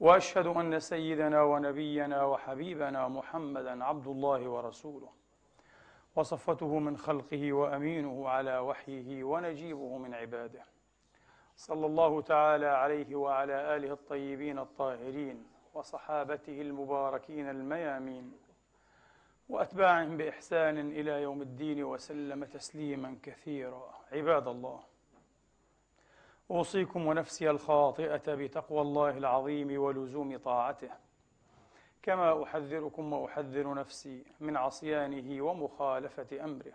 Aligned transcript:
وأشهد 0.00 0.46
أن 0.46 0.78
سيدنا 0.78 1.42
ونبينا 1.42 2.24
وحبيبنا 2.24 3.08
محمدا 3.08 3.84
عبد 3.84 4.06
الله 4.06 4.48
ورسوله. 4.48 5.08
وصفته 6.16 6.78
من 6.78 6.96
خلقه 6.96 7.52
وأمينه 7.52 8.28
على 8.28 8.58
وحيه 8.58 9.24
ونجيبه 9.24 9.98
من 9.98 10.14
عباده. 10.14 10.64
صلى 11.56 11.86
الله 11.86 12.20
تعالى 12.20 12.66
عليه 12.66 13.16
وعلى 13.16 13.76
آله 13.76 13.92
الطيبين 13.92 14.58
الطاهرين 14.58 15.46
وصحابته 15.74 16.60
المباركين 16.60 17.50
الميامين. 17.50 18.32
وأتباعهم 19.48 20.16
بإحسان 20.16 20.78
إلى 20.78 21.22
يوم 21.22 21.42
الدين 21.42 21.84
وسلم 21.84 22.44
تسليما 22.44 23.16
كثيرا. 23.22 23.94
عباد 24.12 24.48
الله 24.48 24.89
أوصيكم 26.50 27.06
ونفسي 27.06 27.50
الخاطئة 27.50 28.34
بتقوى 28.34 28.80
الله 28.80 29.18
العظيم 29.18 29.82
ولزوم 29.82 30.36
طاعته. 30.36 30.90
كما 32.02 32.42
أحذركم 32.42 33.12
وأحذر 33.12 33.74
نفسي 33.74 34.24
من 34.40 34.56
عصيانه 34.56 35.42
ومخالفة 35.42 36.44
أمره. 36.44 36.72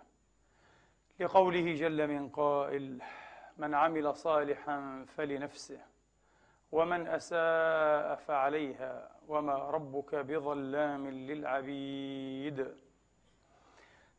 لقوله 1.20 1.76
جل 1.76 2.08
من 2.08 2.30
قائل 2.30 3.02
من 3.58 3.74
عمل 3.74 4.16
صالحا 4.16 5.06
فلنفسه 5.18 5.80
ومن 6.72 7.08
أساء 7.08 8.16
فعليها 8.16 9.12
وما 9.28 9.56
ربك 9.56 10.16
بظلام 10.16 11.10
للعبيد. 11.10 12.76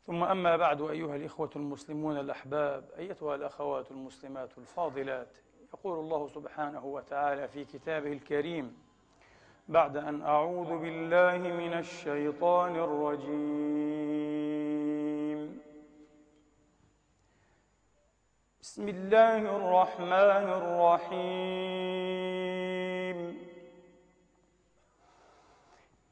ثم 0.07 0.23
أما 0.23 0.57
بعد 0.57 0.83
أيها 0.83 1.17
الإخوة 1.17 1.51
المسلمون 1.57 2.17
الأحباب 2.21 2.91
أيتها 2.99 3.35
الأخوات 3.35 3.91
المسلمات 3.91 4.59
الفاضلات 4.59 5.39
يقول 5.75 5.99
الله 5.99 6.29
سبحانه 6.29 6.85
وتعالى 6.85 7.49
في 7.49 7.65
كتابه 7.65 8.13
الكريم 8.13 8.77
بعد 9.69 9.97
أن 9.97 10.23
أعوذ 10.23 10.79
بالله 10.79 11.39
من 11.39 11.73
الشيطان 11.73 12.77
الرجيم. 12.77 13.27
بسم 18.61 18.89
الله 18.89 19.39
الرحمن 19.57 20.47
الرحيم. 20.61 21.57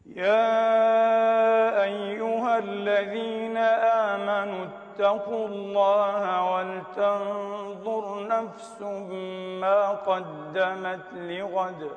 يا 0.07 0.63
أيها 1.83 2.59
الذين 2.59 3.57
آمنوا 3.57 4.84
اتقوا 4.95 5.49
الله 5.49 6.53
ولتنظر 6.53 8.27
نفس 8.27 8.83
ما 9.61 9.91
قدمت 9.91 11.07
لغد. 11.15 11.91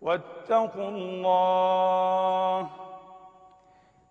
واتقوا 0.00 0.88
الله 0.88 2.66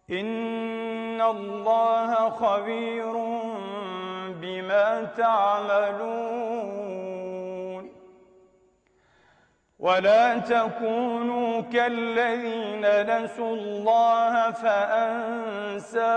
إن 0.09 1.21
الله 1.21 2.29
خبير 2.29 3.13
بما 4.41 5.03
تعملون. 5.17 7.00
ولا 9.81 10.37
تكونوا 10.37 11.61
كالذين 11.61 12.85
نسوا 13.09 13.55
الله 13.55 14.51
فأنساهم 14.51 16.13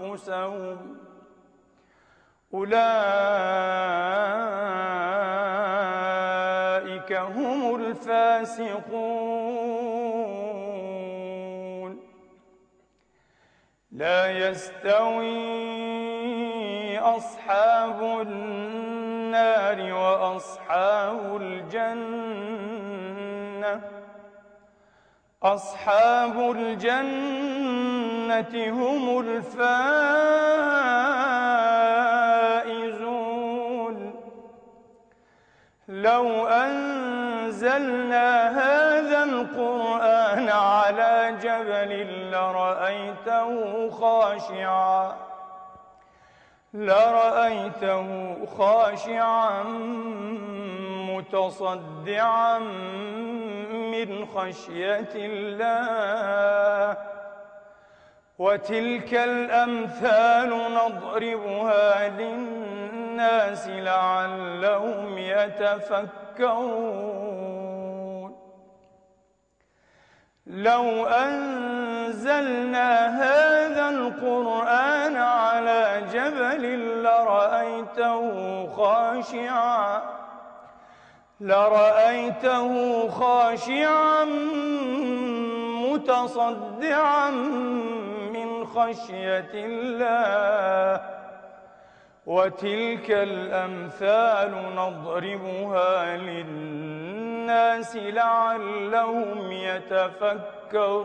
أنفسهم. 0.00 0.96
أولئك 2.54 2.72
هم 7.12 7.74
الفاسقون. 7.74 8.84
لا 13.92 14.48
يستوي 14.48 15.38
أصحاب 16.98 18.02
النار. 18.02 19.03
وأصحاب 19.92 21.36
الجنة 21.36 22.74
أصحاب 25.42 26.50
الجنة 26.56 27.74
هم 28.70 29.20
الفائزون. 29.20 29.54
لو 35.88 36.46
أنزلنا 36.46 38.28
هذا 38.50 39.22
القرآن 39.24 40.48
على 40.48 41.36
جبل 41.42 42.30
لرأيته 42.30 43.90
خاشعا. 43.90 45.23
لرأيته 46.74 48.36
خاشعا 48.58 49.62
متصدعا 51.10 52.58
من 53.94 54.26
خشية 54.26 55.08
الله. 55.14 56.96
وتلك 58.38 59.14
الأمثال 59.14 60.50
نضربها 60.50 62.08
للناس 62.08 63.68
لعلهم 63.68 65.18
يتفكرون. 65.18 67.04
لو 70.46 71.06
أنزلنا 71.06 72.88
هذا 73.22 73.64
جبل 73.90 74.46
لرأيته 77.98 78.66
خاشعا 78.76 80.02
لرأيته 81.40 83.08
خاشعا 83.08 84.24
متصدعا 85.92 87.30
من 88.32 88.66
خشية 88.66 89.50
الله. 89.54 91.00
وتلك 92.26 93.10
الأمثال 93.10 94.74
نضربها 94.76 96.16
للناس 96.16 97.96
لعلهم 97.96 99.52
يتفكرون. 99.52 101.04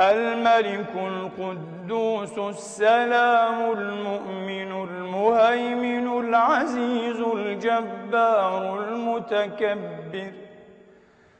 الملك 0.00 0.94
القدوس 0.96 2.38
السلام 2.38 3.72
المؤمن 3.72 4.88
المهيمن 4.88 6.20
العزيز 6.20 7.20
الجبار 7.20 8.78
المتكبر. 8.78 10.32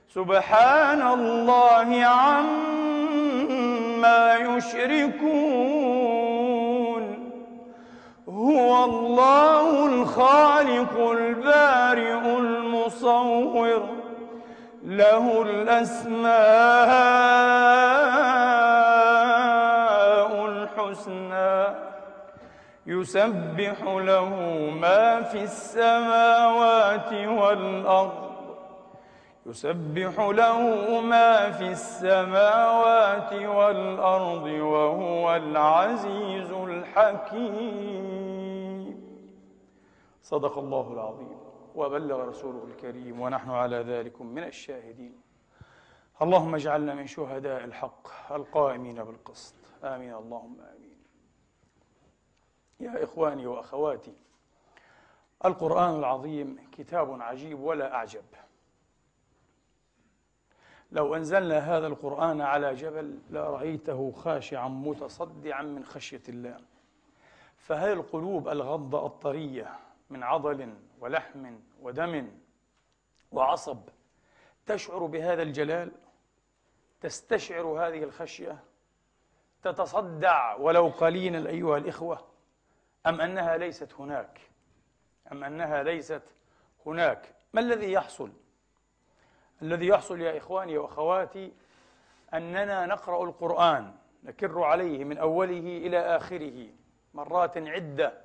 سبحان 0.08 1.02
الله 1.02 2.04
عما 2.04 2.66
يشركون. 4.36 5.52
هو 8.28 8.84
الله 8.84 9.86
الخالق 9.86 11.10
البارئ 11.10 12.36
المصور. 12.38 14.01
له 14.82 15.42
الأسماء 15.42 16.32
الحسنى 20.46 21.76
يسبح 22.86 23.82
له 23.82 24.28
ما 24.80 25.22
في 25.22 25.42
السماوات 25.42 27.12
والأرض 27.12 28.22
يسبح 29.46 30.18
له 30.18 30.60
ما 31.00 31.50
في 31.50 31.70
السماوات 31.70 33.32
والأرض 33.32 34.44
وهو 34.44 35.36
العزيز 35.36 36.52
الحكيم. 36.52 38.02
صدق 40.22 40.58
الله 40.58 40.92
العظيم. 40.92 41.41
وبلغ 41.76 42.28
رسوله 42.28 42.64
الكريم 42.64 43.20
ونحن 43.20 43.50
على 43.50 43.76
ذلك 43.76 44.20
من 44.22 44.44
الشاهدين. 44.44 45.22
اللهم 46.22 46.54
اجعلنا 46.54 46.94
من 46.94 47.06
شهداء 47.06 47.64
الحق 47.64 48.32
القائمين 48.32 49.04
بالقسط. 49.04 49.54
آمين. 49.84 50.14
اللهم 50.14 50.60
آمين. 50.60 50.98
يا 52.80 53.04
إخواني 53.04 53.46
وأخواتي 53.46 54.12
القرآن 55.44 55.98
العظيم 55.98 56.68
كتاب 56.72 57.22
عجيب 57.22 57.60
ولا 57.60 57.94
أعجب. 57.94 58.24
لو 60.92 61.14
أنزلنا 61.14 61.58
هذا 61.58 61.86
القرآن 61.86 62.40
على 62.40 62.74
جبل 62.74 63.18
لرأيته 63.30 64.12
خاشعا 64.12 64.68
متصدعا 64.68 65.62
من 65.62 65.84
خشية 65.84 66.22
الله. 66.28 66.60
فهل 67.56 67.92
القلوب 67.92 68.48
الغضة 68.48 69.06
الطرية 69.06 69.78
من 70.10 70.22
عضل 70.22 70.74
ولحم 71.02 71.58
ودم 71.80 72.30
وعصب 73.32 73.78
تشعر 74.66 75.06
بهذا 75.06 75.42
الجلال؟ 75.42 75.92
تستشعر 77.00 77.66
هذه 77.66 78.02
الخشية؟ 78.04 78.58
تتصدع 79.62 80.54
ولو 80.54 80.88
قليلا 80.88 81.50
أيها 81.50 81.76
الإخوة؟ 81.76 82.26
أم 83.06 83.20
أنها 83.20 83.56
ليست 83.56 83.94
هناك؟ 83.94 84.40
أم 85.32 85.44
أنها 85.44 85.82
ليست 85.82 86.22
هناك؟ 86.86 87.34
ما 87.52 87.60
الذي 87.60 87.92
يحصل؟ 87.92 88.32
الذي 89.62 89.86
يحصل 89.86 90.20
يا 90.20 90.38
إخواني 90.38 90.78
وأخواتي 90.78 91.52
أننا 92.34 92.86
نقرأ 92.86 93.24
القرآن 93.24 93.94
نكر 94.24 94.62
عليه 94.62 95.04
من 95.04 95.18
أوله 95.18 95.58
إلى 95.58 95.98
آخره 95.98 96.68
مرات 97.14 97.58
عدة. 97.58 98.21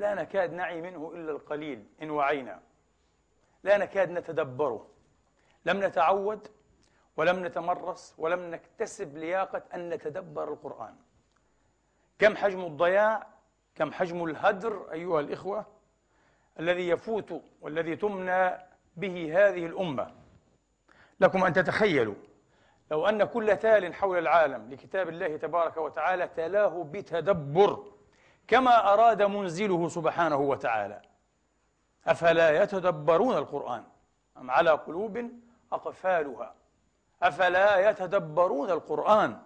لا 0.00 0.14
نكاد 0.14 0.52
نعي 0.52 0.80
منه 0.80 1.12
إلا 1.14 1.32
القليل 1.32 1.84
إن 2.02 2.10
وعينا. 2.10 2.60
لا 3.62 3.78
نكاد 3.78 4.10
نتدبره. 4.10 4.86
لم 5.64 5.84
نتعود 5.84 6.48
ولم 7.16 7.46
نتمرس 7.46 8.14
ولم 8.18 8.50
نكتسب 8.50 9.16
لياقة 9.16 9.62
أن 9.74 9.90
نتدبر 9.90 10.52
القرآن. 10.52 10.94
كم 12.18 12.36
حجم 12.36 12.60
الضياع 12.64 13.26
كم 13.74 13.92
حجم 13.92 14.24
الهدر 14.24 14.92
أيها 14.92 15.20
الإخوة 15.20 15.66
الذي 16.60 16.88
يفوت 16.88 17.42
والذي 17.60 17.96
تمنى 17.96 18.50
به 18.96 19.48
هذه 19.48 19.66
الأمة. 19.66 20.14
لكم 21.20 21.44
أن 21.44 21.52
تتخيلوا 21.52 22.14
لو 22.90 23.06
أن 23.06 23.24
كل 23.24 23.56
تال 23.56 23.94
حول 23.94 24.18
العالم 24.18 24.70
لكتاب 24.70 25.08
الله 25.08 25.36
تبارك 25.36 25.76
وتعالى 25.76 26.28
تلاه 26.28 26.84
بتدبر. 26.84 27.99
كما 28.50 28.92
أراد 28.92 29.22
منزله 29.22 29.88
سبحانه 29.88 30.36
وتعالى. 30.36 31.02
أفلا 32.06 32.62
يتدبرون 32.62 33.36
القرآن؟ 33.36 33.84
أم 34.36 34.50
على 34.50 34.70
قلوب 34.70 35.30
أقفالها؟ 35.72 36.54
أفلا 37.22 37.90
يتدبرون 37.90 38.70
القرآن؟ 38.70 39.38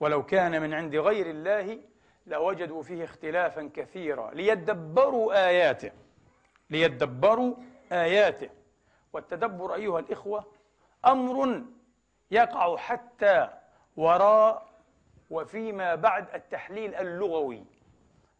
ولو 0.00 0.22
كان 0.26 0.62
من 0.62 0.74
عند 0.74 0.96
غير 0.96 1.26
الله 1.26 1.78
لوجدوا 2.26 2.82
فيه 2.82 3.04
اختلافا 3.04 3.70
كثيرا. 3.74 4.30
ليدبروا 4.30 5.46
آياته. 5.48 5.90
ليدبروا 6.70 7.54
آياته. 7.92 8.50
والتدبر 9.12 9.74
أيها 9.74 9.98
الإخوة 9.98 10.44
أمر 11.06 11.62
يقع 12.30 12.76
حتى 12.76 13.48
وراء 13.96 14.66
وفيما 15.30 15.94
بعد 15.94 16.26
التحليل 16.34 16.94
اللغوي. 16.94 17.64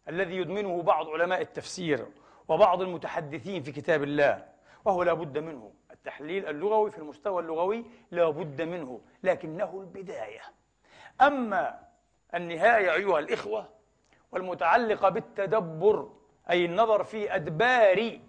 الذي 0.09 0.35
يدمنه 0.35 0.81
بعض 0.81 1.09
علماء 1.09 1.41
التفسير 1.41 2.07
وبعض 2.47 2.81
المتحدثين 2.81 3.63
في 3.63 3.71
كتاب 3.71 4.03
الله 4.03 4.45
وهو 4.85 5.03
لا 5.03 5.13
بد 5.13 5.37
منه. 5.37 5.71
التحليل 5.91 6.45
اللغوي 6.47 6.91
في 6.91 6.97
المستوى 6.97 7.41
اللغوي 7.41 7.85
لا 8.11 8.29
بد 8.29 8.61
منه 8.61 9.01
لكنه 9.23 9.79
البداية. 9.81 10.41
أما 11.21 11.79
النهاية 12.35 12.93
أيها 12.93 13.19
الإخوة 13.19 13.69
والمتعلقة 14.31 15.09
بالتدبر 15.09 16.11
أي 16.49 16.65
النظر 16.65 17.03
في 17.03 17.35
أدبار 17.35 18.19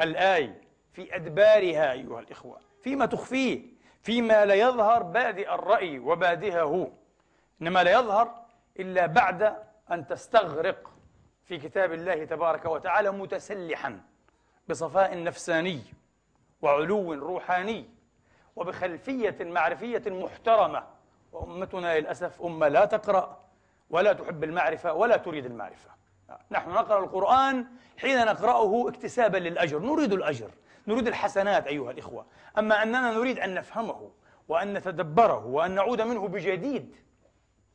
الآية 0.00 0.60
في 0.92 1.16
أدبارها 1.16 1.92
أيها 1.92 2.20
الإخوة 2.20 2.60
فيما 2.82 3.06
تخفيه 3.06 3.62
فيما 4.02 4.44
لا 4.44 4.54
يظهر 4.54 5.02
بادئ 5.02 5.54
الرأي 5.54 5.98
وبادئه. 5.98 6.92
إنما 7.62 7.84
لا 7.84 7.92
يظهر 7.92 8.34
إلا 8.78 9.06
بعد 9.06 9.56
أن 9.92 10.06
تستغرق 10.06 10.90
في 11.44 11.58
كتاب 11.58 11.92
الله 11.92 12.24
تبارك 12.24 12.64
وتعالى 12.64 13.10
متسلحا 13.10 14.00
بصفاء 14.68 15.22
نفساني 15.22 15.82
وعلو 16.62 17.12
روحاني 17.12 17.88
وبخلفية 18.56 19.36
معرفية 19.40 20.02
محترمة. 20.06 20.86
وأمتنا 21.32 21.98
للأسف 22.00 22.42
أمة 22.42 22.68
لا 22.68 22.84
تقرأ 22.84 23.44
ولا 23.90 24.12
تحب 24.12 24.44
المعرفة 24.44 24.92
ولا 24.92 25.16
تريد 25.16 25.46
المعرفة. 25.46 25.90
نحن 26.50 26.70
نقرأ 26.70 27.04
القرآن 27.04 27.66
حين 27.98 28.26
نقرأه 28.26 28.88
اكتسابا 28.88 29.38
للأجر. 29.38 29.78
نريد 29.78 30.12
الأجر 30.12 30.50
نريد 30.86 31.06
الحسنات 31.06 31.66
أيها 31.66 31.90
الإخوة. 31.90 32.26
أما 32.58 32.82
أننا 32.82 33.10
نريد 33.10 33.38
أن 33.38 33.54
نفهمه 33.54 34.10
وأن 34.48 34.74
نتدبره 34.74 35.46
وأن 35.46 35.70
نعود 35.70 36.00
منه 36.00 36.28
بجديد 36.28 36.96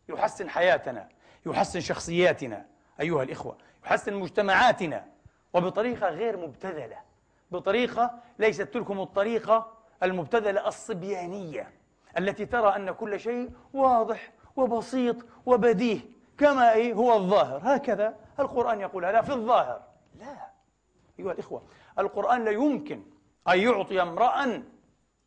يحسن 0.10 0.50
حياتنا 0.50 1.10
يحسن 1.46 1.79
شخصياتنا 1.79 2.65
أيها 3.01 3.24
الإخوة 3.24 3.58
يحسن 3.86 4.13
مجتمعاتنا 4.13 5.05
وبطريقة 5.53 6.10
غير 6.10 6.38
مبتذلة 6.38 6.98
بطريقة 7.51 8.19
ليست 8.39 8.62
تلكم 8.62 9.00
الطريقة 9.00 9.72
المبتذلة 10.03 10.67
الصبيانية 10.67 11.72
التي 12.17 12.46
ترى 12.46 12.75
أن 12.75 12.91
كل 12.91 13.19
شيء 13.19 13.50
واضح 13.74 14.31
وبسيط 14.55 15.15
وبديه 15.46 16.00
كما 16.38 16.74
إيه؟ 16.74 16.93
هو 16.93 17.13
الظاهر. 17.13 17.62
هكذا 17.63 18.15
القرآن 18.39 18.81
يقول 18.81 19.05
هذا 19.05 19.22
في 19.22 19.34
الظاهر. 19.34 19.81
لا. 20.19 20.36
أيها 21.19 21.31
الإخوة 21.31 21.62
القرآن 22.00 22.46
لا 22.46 22.51
يمكن 22.51 23.03
أن 23.50 23.60
يعطي 23.60 24.01
امرأ 24.01 24.63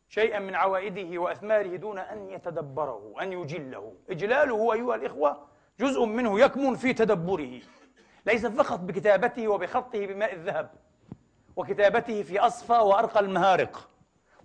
شيئا 0.09 0.39
من 0.39 0.55
عوائده 0.55 1.19
وأثماره 1.19 1.75
دون 1.75 1.99
أن 1.99 2.29
يتدبره 2.29 3.13
أن 3.21 3.33
يجله. 3.33 3.93
إجلاله 4.09 4.73
أيها 4.73 4.95
الإخوة 4.95 5.47
جزء 5.79 6.05
منه 6.05 6.39
يكمن 6.39 6.75
في 6.75 6.93
تدبره 6.93 7.61
ليس 8.25 8.45
فقط 8.45 8.79
بكتابته 8.79 9.47
وبخطه 9.47 10.05
بماء 10.05 10.33
الذهب 10.33 10.71
وكتابته 11.55 12.23
في 12.23 12.39
أصفى 12.39 12.73
وأرقى 12.73 13.19
المهارق 13.19 13.89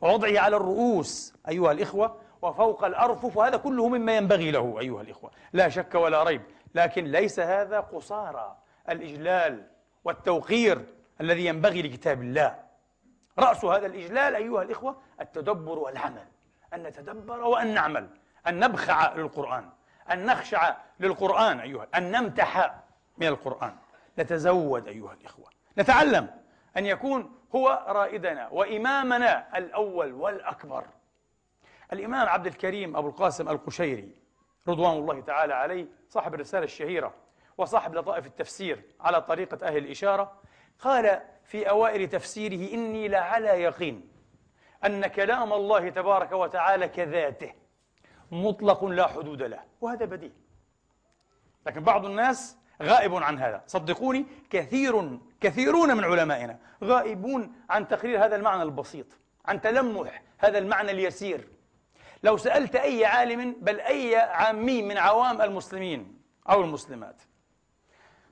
ووضعه 0.01 0.41
على 0.41 0.57
الرؤوس 0.57 1.35
أيها 1.49 1.73
الإخوة 1.73 2.17
وفوق 2.43 2.85
الأرفف 2.85 3.37
وهذا 3.37 3.57
كله 3.57 3.89
مما 3.89 4.17
ينبغي 4.17 4.51
له 4.51 4.81
أيها 4.81 5.03
الإخوة. 5.03 5.31
لا 5.53 5.69
شك 5.69 5.95
ولا 5.95 6.23
ريب 6.23 6.43
لكن 6.75 7.05
ليس 7.05 7.41
هذا 7.41 7.81
قصارى 7.81 8.57
الإجلال 8.89 9.67
والتوقير 10.05 10.85
الذي 11.21 11.47
ينبغي 11.47 11.83
لكتاب 11.83 12.23
الله. 12.23 12.59
رأس 13.39 13.65
هذا 13.65 13.87
الإجلال 13.87 14.35
أيها 14.35 14.63
الإخوة 14.63 14.97
التدبر 15.21 15.79
والعمل 15.79 16.27
أن 16.75 16.83
نتدبر 16.83 17.41
وأن 17.41 17.75
نعمل 17.75 18.09
أن 18.47 18.59
نبخع 18.59 19.15
للقرآن. 19.15 19.69
أن 20.13 20.27
نخشع 20.27 20.77
للقرآن 21.01 21.61
أيها 21.61 21.87
أن 21.95 22.11
نمتح 22.11 22.75
من 23.19 23.27
القرآن. 23.27 23.77
نتزود 24.19 24.89
أيها 24.89 25.13
الإخوة. 25.13 25.51
نتعلم 25.79 26.31
أن 26.77 26.87
يكون 26.87 27.39
هو 27.55 27.85
رائدنا 27.89 28.49
وإمامنا 28.49 29.59
الأول 29.59 30.13
والأكبر. 30.13 30.85
الإمام 31.93 32.29
عبد 32.29 32.47
الكريم 32.47 32.97
أبو 32.97 33.09
القاسم 33.09 33.49
القشيري 33.49 34.15
رضوان 34.69 34.97
الله 34.97 35.21
تعالى 35.21 35.55
عليه 35.55 35.87
صاحب 36.09 36.35
الرسالة 36.35 36.65
الشهيرة 36.65 37.15
وصاحب 37.59 37.95
لطائف 37.95 38.27
التفسير 38.27 38.83
على 39.01 39.21
طريقة 39.21 39.67
أهل 39.67 39.77
الإشارة 39.77 40.33
قال 40.79 41.21
في 41.45 41.71
أوائل 41.71 42.09
تفسيره 42.09 42.75
إني 42.75 43.09
لعلى 43.09 43.49
يقين 43.49 44.09
أن 44.85 45.07
كلام 45.07 45.53
الله 45.53 45.89
تبارك 45.89 46.33
وتعالى 46.33 46.89
كذاته 46.89 47.53
مطلق 48.31 48.85
لا 48.85 49.07
حدود 49.07 49.43
له 49.43 49.65
وهذا 49.81 50.05
بديهي 50.05 50.33
لكن 51.67 51.81
بعض 51.81 52.07
الناس 52.07 52.57
غائب 52.83 53.15
عن 53.15 53.39
هذا. 53.39 53.63
صدقوني 53.67 54.27
كثير 54.51 55.19
كثيرون 55.41 55.97
من 55.97 56.05
علمائنا 56.05 56.59
غائبون 56.85 57.53
عن 57.71 57.89
تقرير 57.89 58.25
هذا 58.25 58.37
المعنى 58.37 58.63
البسيط 58.63 59.07
عن 59.47 59.61
تلمح 59.61 60.23
هذا 60.39 60.59
المعنى 60.59 60.91
اليسير. 60.91 61.49
لو 62.23 62.37
سألت 62.37 62.77
أي 62.77 63.05
عالم 63.05 63.57
بل 63.61 63.81
أي 63.81 64.17
عامي 64.17 64.83
من 64.83 64.99
عوام 64.99 65.43
المسلمين 65.43 66.21
أو 66.51 66.61
المسلمات 66.61 67.23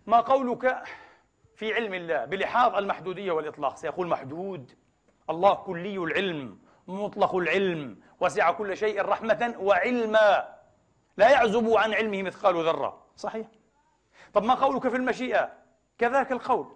ما 0.06 0.20
قولك 0.20 0.82
في 1.56 1.74
علم 1.74 1.94
الله 1.94 2.24
بلحاظ 2.24 2.74
المحدودية 2.74 3.32
والإطلاق؟ 3.32 3.76
سيقول 3.76 4.06
محدود. 4.06 4.72
الله 5.30 5.54
كلي 5.54 5.96
العلم. 5.96 6.58
مطلق 6.88 7.34
العلم 7.34 8.00
وسع 8.20 8.50
كل 8.50 8.76
شيء 8.76 9.02
رحمة 9.02 9.54
وعلما. 9.58 10.48
لا 11.16 11.30
يعزب 11.30 11.70
عن 11.70 11.94
علمه 11.94 12.22
مثقال 12.22 12.54
ذرة. 12.54 13.02
صحيح. 13.16 13.46
طب 14.34 14.44
ما 14.44 14.54
قولك 14.54 14.88
في 14.88 14.96
المشيئة؟ 14.96 15.52
كذاك 15.98 16.32
القول. 16.32 16.66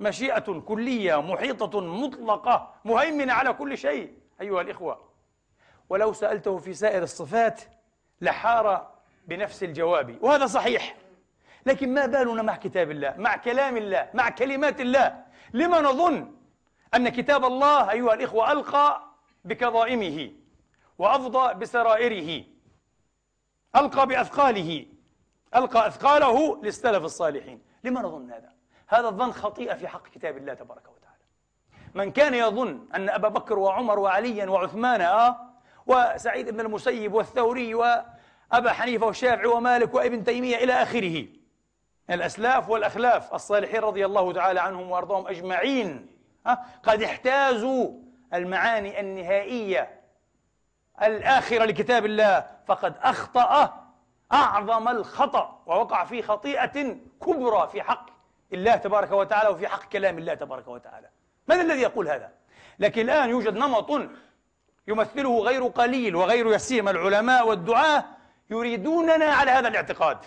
مشيئة 0.00 0.60
كلية 0.60 1.22
محيطة 1.22 1.80
مطلقة 1.80 2.74
مهيمنة 2.84 3.32
على 3.32 3.52
كل 3.52 3.78
شيء 3.78 4.18
أيها 4.40 4.60
الإخوة. 4.60 5.08
ولو 5.88 6.12
سألته 6.12 6.58
في 6.58 6.74
سائر 6.74 7.02
الصفات 7.02 7.60
لحار 8.20 8.90
بنفس 9.26 9.62
الجواب. 9.62 10.18
وهذا 10.20 10.46
صحيح. 10.46 10.96
لكن 11.66 11.94
ما 11.94 12.06
بالنا 12.06 12.42
مع 12.42 12.56
كتاب 12.56 12.90
الله 12.90 13.14
مع 13.18 13.36
كلام 13.36 13.76
الله 13.76 14.10
مع 14.14 14.30
كلمات 14.30 14.80
الله؟ 14.80 15.24
لما 15.52 15.80
نظن 15.80 16.34
أن 16.94 17.08
كتاب 17.08 17.44
الله 17.44 17.90
أيها 17.90 18.14
الإخوة 18.14 18.52
ألقى 18.52 19.13
بكظائمه 19.44 20.30
وأفضى 20.98 21.54
بسرائره. 21.54 22.44
ألقى 23.76 24.06
بأثقاله. 24.06 24.86
ألقى 25.56 25.86
أثقاله 25.86 26.62
للسلف 26.62 27.04
الصالحين. 27.04 27.62
لما 27.84 28.02
نظن 28.02 28.30
هذا؟ 28.30 28.52
هذا 28.86 29.08
الظن 29.08 29.32
خطيئة 29.32 29.74
في 29.74 29.88
حق 29.88 30.08
كتاب 30.08 30.36
الله 30.36 30.54
تبارك 30.54 30.82
وتعالى. 30.82 31.24
من 31.94 32.12
كان 32.12 32.34
يظن 32.34 32.86
أن 32.94 33.08
أبا 33.08 33.28
بكر 33.28 33.58
وعمر 33.58 33.98
وعليا 33.98 34.46
وعثمان 34.46 35.00
آه 35.00 35.50
وسعيد 35.86 36.50
بن 36.50 36.60
المسيب 36.60 37.14
والثوري 37.14 37.74
وأبا 37.74 38.72
حنيفة 38.72 39.06
والشافعي 39.06 39.46
ومالك 39.46 39.94
وابن 39.94 40.24
تيمية 40.24 40.56
إلى 40.56 40.72
آخره. 40.72 41.26
الأسلاف 42.10 42.68
والأخلاف 42.68 43.34
الصالحين 43.34 43.80
رضي 43.80 44.06
الله 44.06 44.32
تعالى 44.32 44.60
عنهم 44.60 44.90
وأرضاهم 44.90 45.26
أجمعين 45.26 46.06
آه 46.46 46.58
قد 46.82 47.02
احتازوا 47.02 48.03
المعاني 48.34 49.00
النهائية 49.00 50.00
الآخرة 51.02 51.64
لكتاب 51.64 52.04
الله 52.04 52.46
فقد 52.66 52.94
أخطأ 53.02 53.84
أعظم 54.32 54.88
الخطأ 54.88 55.62
ووقع 55.66 56.04
في 56.04 56.22
خطيئة 56.22 56.96
كبرى 57.22 57.68
في 57.72 57.82
حق 57.82 58.06
الله 58.52 58.76
تبارك 58.76 59.12
وتعالى 59.12 59.48
وفي 59.48 59.68
حق 59.68 59.88
كلام 59.88 60.18
الله 60.18 60.34
تبارك 60.34 60.68
وتعالى. 60.68 61.08
من 61.48 61.60
الذي 61.60 61.80
يقول 61.80 62.08
هذا؟ 62.08 62.30
لكن 62.78 63.02
الآن 63.02 63.30
يوجد 63.30 63.56
نمط 63.56 64.08
يمثله 64.88 65.38
غير 65.38 65.64
قليل 65.64 66.16
وغير 66.16 66.52
يسير 66.52 66.90
العلماء 66.90 67.48
والدعاة 67.48 68.04
يريدوننا 68.50 69.24
على 69.24 69.50
هذا 69.50 69.68
الاعتقاد. 69.68 70.18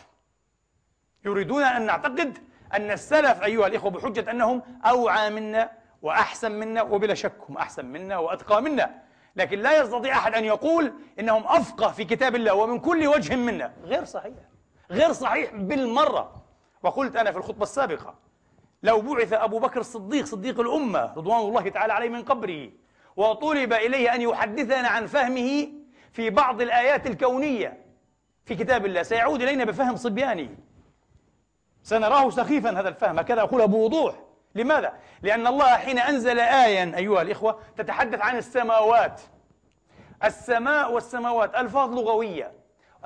يريدون 1.26 1.64
أن 1.64 1.86
نعتقد 1.86 2.38
أن 2.74 2.92
السلف 2.92 3.44
أيها 3.44 3.68
الإخوة 3.68 3.92
بحجة 3.92 4.32
أنهم 4.32 4.62
أوعى 4.86 5.30
منا 5.30 5.72
وأحسن 6.02 6.52
منا 6.52 6.82
وبلا 6.82 7.14
شك 7.14 7.34
هم 7.50 7.58
أحسن 7.58 7.86
منا 7.86 8.18
وأتقى 8.18 8.62
منا. 8.62 9.02
لكن 9.36 9.60
لا 9.60 9.82
يستطيع 9.82 10.18
أحد 10.18 10.36
أن 10.36 10.46
يقول 10.46 10.94
إنهم 11.20 11.44
أفقه 11.48 11.92
في 11.92 12.04
كتاب 12.04 12.36
الله 12.36 12.54
ومن 12.54 12.80
كل 12.80 13.08
وجه 13.08 13.36
منا. 13.36 13.74
غير 13.84 14.06
صحيح. 14.06 14.34
غير 14.92 15.12
صحيح 15.12 15.56
بالمرة. 15.56 16.44
وقلت 16.84 17.16
أنا 17.16 17.32
في 17.32 17.38
الخطبة 17.38 17.64
السابقة 17.64 18.16
لو 18.84 19.02
بعث 19.02 19.34
أبو 19.34 19.60
بكر 19.60 19.80
الصديق 19.80 20.26
صديق 20.26 20.60
الأمة 20.60 21.14
رضوان 21.18 21.40
الله 21.40 21.70
تعالى 21.70 21.94
عليه 21.94 22.10
من 22.10 22.24
قبره 22.24 22.70
وطلب 23.16 23.74
إليه 23.74 24.16
أن 24.16 24.22
يحدثنا 24.22 24.88
عن 24.88 25.06
فهمه 25.06 25.68
في 26.12 26.30
بعض 26.30 26.62
الآيات 26.62 27.08
الكونية 27.08 27.86
في 28.46 28.56
كتاب 28.56 28.86
الله 28.86 29.04
سيعود 29.04 29.42
إلينا 29.42 29.66
بفهم 29.66 29.96
صبياني. 29.96 30.58
سنراه 31.84 32.30
سخيفا 32.30 32.80
هذا 32.80 32.90
الفهم. 32.90 33.20
هكذا 33.20 33.42
أقولها 33.42 33.66
بوضوح 33.66 34.16
لماذا؟ 34.58 34.94
لأن 35.22 35.48
الله 35.48 35.76
حين 35.76 36.00
أنزل 36.00 36.40
آية 36.40 36.98
أيها 36.98 37.22
الإخوة 37.22 37.60
تتحدث 37.78 38.20
عن 38.22 38.38
السماوات 38.38 39.22
السماء 40.24 40.94
والسماوات 40.94 41.56
ألفاظ 41.56 41.94
لغوية 41.94 42.52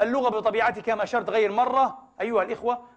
اللغة 0.02 0.30
بطبيعتها 0.30 0.82
كما 0.82 1.04
أشرت 1.04 1.30
غير 1.30 1.52
مرة 1.52 1.98
أيها 2.22 2.44
الإخوة 2.44 2.88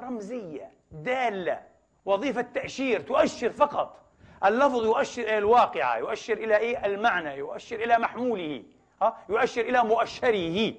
رمزية 0.00 0.70
دالة 0.92 1.60
وظيفة 2.04 2.42
تأشير 2.42 3.00
تؤشر 3.00 3.50
فقط 3.50 4.00
اللفظ 4.44 4.84
يؤشر 4.84 5.22
إلى 5.22 5.38
الواقعة 5.38 5.96
يؤشر 5.96 6.32
إلى 6.32 6.56
إيه؟ 6.56 6.86
المعنى 6.86 7.36
يؤشر 7.36 7.76
إلى 7.76 7.98
محموله 7.98 8.62
ها؟ 9.02 9.16
يؤشر 9.28 9.60
إلى 9.60 9.84
مؤشره 9.84 10.74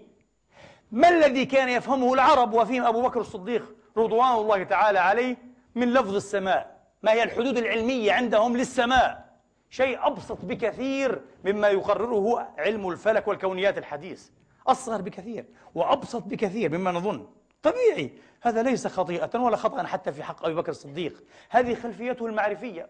ما 0.92 1.10
الذي 1.10 1.46
كان 1.46 1.70
يفهمه 1.70 2.14
العرب 2.14 2.54
وفيهم 2.54 2.86
أبو 2.86 3.02
بكر 3.02 3.20
الصديق 3.20 3.76
رضوان 3.98 4.32
الله 4.36 4.64
تعالى 4.64 5.00
عليه 5.00 5.38
من 5.76 5.94
لفظ 5.94 6.16
السماء 6.16 6.75
ما 7.04 7.12
هي 7.12 7.24
الحدود 7.24 7.58
العلمية 7.58 8.14
عندهم 8.14 8.58
للسماء؟ 8.58 9.26
شيء 9.70 10.08
أبسط 10.08 10.46
بكثير 10.46 11.22
مما 11.46 11.68
يقرره 11.68 12.48
علم 12.58 12.90
الفلك 12.90 13.28
والكونيات 13.28 13.78
الحديث. 13.78 14.30
أصغر 14.68 15.02
بكثير 15.02 15.46
وأبسط 15.76 16.24
بكثير 16.24 16.78
مما 16.78 16.92
نظن. 16.92 17.28
طبيعي 17.64 18.12
هذا 18.42 18.64
ليس 18.64 18.88
خطيئة 18.88 19.40
ولا 19.40 19.58
خطأ 19.58 19.84
حتى 19.84 20.12
في 20.12 20.24
حق 20.24 20.46
أبي 20.46 20.56
بكر 20.56 20.72
الصديق. 20.72 21.24
هذه 21.50 21.76
خلفيته 21.76 22.26
المعرفية. 22.26 22.88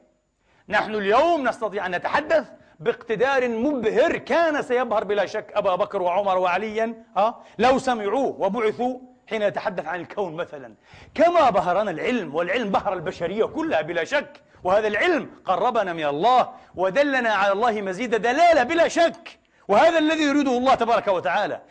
نحن 0.69 0.95
اليوم 0.95 1.47
نستطيع 1.47 1.85
أن 1.85 1.95
نتحدث 1.95 2.51
باقتدار 2.79 3.50
مبهر 3.50 4.17
كان 4.17 4.62
سيبهر 4.62 5.03
بلا 5.03 5.25
شك 5.25 5.51
أبا 5.55 5.75
بكر 5.75 6.01
وعمر 6.01 6.38
وعليا. 6.38 7.03
أه؟ 7.17 7.41
لو 7.57 7.77
سمعوه 7.79 8.41
وبعثوا 8.41 9.00
حين 9.29 9.41
يتحدث 9.41 9.86
عن 9.86 10.00
الكون 10.00 10.36
مثلا. 10.36 10.74
كما 11.15 11.50
بهرنا 11.50 11.91
العلم 11.91 12.36
والعلم 12.36 12.70
بهر 12.70 12.94
البشرية 12.94 13.46
كلها 13.46 13.82
بلا 13.82 14.03
شك. 14.03 14.41
وهذا 14.63 14.88
العلم 14.88 15.29
قربنا 15.46 15.94
من 15.94 16.05
الله 16.05 16.50
ودلنا 16.75 17.29
على 17.29 17.51
الله 17.53 17.82
مزيد 17.82 18.15
دلالة 18.15 18.63
بلا 18.63 18.88
شك. 18.88 19.39
وهذا 19.67 19.98
الذي 19.98 20.24
يريده 20.24 20.51
الله 20.51 20.75
تبارك 20.75 21.08
وتعالى. 21.08 21.62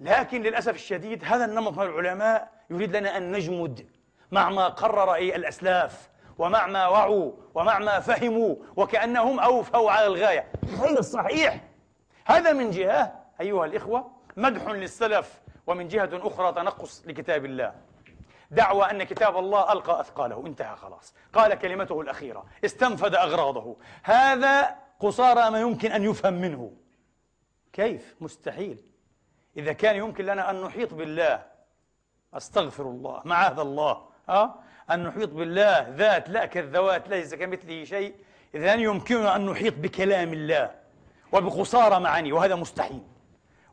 لكن 0.00 0.42
للأسف 0.42 0.74
الشديد 0.74 1.24
هذا 1.24 1.44
النمط 1.44 1.78
من 1.78 1.86
العلماء 1.86 2.50
يريد 2.70 2.96
لنا 2.96 3.16
أن 3.16 3.32
نجمد 3.32 3.86
مع 4.30 4.50
ما 4.50 4.68
قرر 4.68 5.14
أي 5.14 5.36
الأسلاف 5.36 6.08
ومع 6.38 6.66
ما 6.66 6.86
وعوا 6.86 7.32
ومع 7.54 7.78
ما 7.78 8.00
فهموا 8.00 8.56
وكأنهم 8.76 9.40
أوفوا 9.40 9.90
على 9.90 10.06
الغاية. 10.06 10.46
غير 10.80 11.00
صحيح. 11.00 11.60
هذا 12.24 12.52
من 12.52 12.70
جهة 12.70 13.12
أيها 13.40 13.64
الإخوة 13.64 14.10
مدح 14.36 14.68
للسلف 14.68 15.40
ومن 15.66 15.88
جهة 15.88 16.10
أخرى 16.12 16.52
تنقص 16.52 17.02
لكتاب 17.06 17.44
الله. 17.44 17.74
دعوى 18.50 18.90
أن 18.90 19.02
كتاب 19.02 19.38
الله 19.38 19.72
ألقى 19.72 20.00
أثقاله. 20.00 20.46
انتهى 20.46 20.76
خلاص. 20.76 21.14
قال 21.32 21.54
كلمته 21.54 22.00
الأخيرة. 22.00 22.46
استنفذ 22.64 23.14
أغراضه. 23.14 23.76
هذا 24.02 24.76
قصارى 25.00 25.50
ما 25.50 25.60
يمكن 25.60 25.92
أن 25.92 26.04
يفهم 26.04 26.34
منه. 26.34 26.72
كيف؟ 27.72 28.16
مستحيل. 28.20 28.78
إذا 29.56 29.72
كان 29.72 29.96
يمكن 29.96 30.26
لنا 30.26 30.50
أن 30.50 30.62
نحيط 30.62 30.94
بالله 30.94 31.42
أستغفر 32.34 32.84
الله. 32.84 33.22
معاذ 33.24 33.58
الله. 33.58 34.08
أه؟ 34.28 34.54
أن 34.90 35.02
نحيط 35.02 35.28
بالله. 35.28 35.88
ذات 35.88 36.28
لا 36.28 36.46
كالذوات 36.46 37.08
ليس 37.08 37.34
كمثله 37.34 37.84
شيء. 37.84 38.14
إذا 38.54 38.74
يمكننا 38.74 39.36
أن 39.36 39.46
نحيط 39.46 39.74
بكلام 39.74 40.32
الله 40.32 40.74
وبقصارى 41.32 42.00
معاني 42.00 42.32
وهذا 42.32 42.54
مستحيل. 42.54 43.02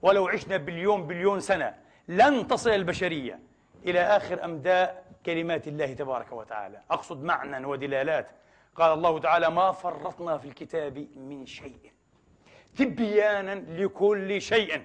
ولو 0.01 0.27
عشنا 0.27 0.57
بليون 0.57 1.07
بليون 1.07 1.39
سنة 1.39 1.82
لن 2.07 2.47
تصل 2.47 2.69
البشرية 2.69 3.39
إلى 3.85 3.99
آخر 3.99 4.45
أمداء 4.45 5.05
كلمات 5.25 5.67
الله 5.67 5.93
تبارك 5.93 6.31
وتعالى. 6.31 6.81
أقصد 6.91 7.23
معنى 7.23 7.65
ودلالات. 7.65 8.27
قال 8.75 8.93
الله 8.93 9.19
تعالى 9.19 9.49
ما 9.49 9.71
فرطنا 9.71 10.37
في 10.37 10.47
الكتاب 10.47 11.07
من 11.15 11.45
شيء. 11.45 11.91
تبيانا 12.77 13.55
لكل 13.55 14.41
شيء. 14.41 14.81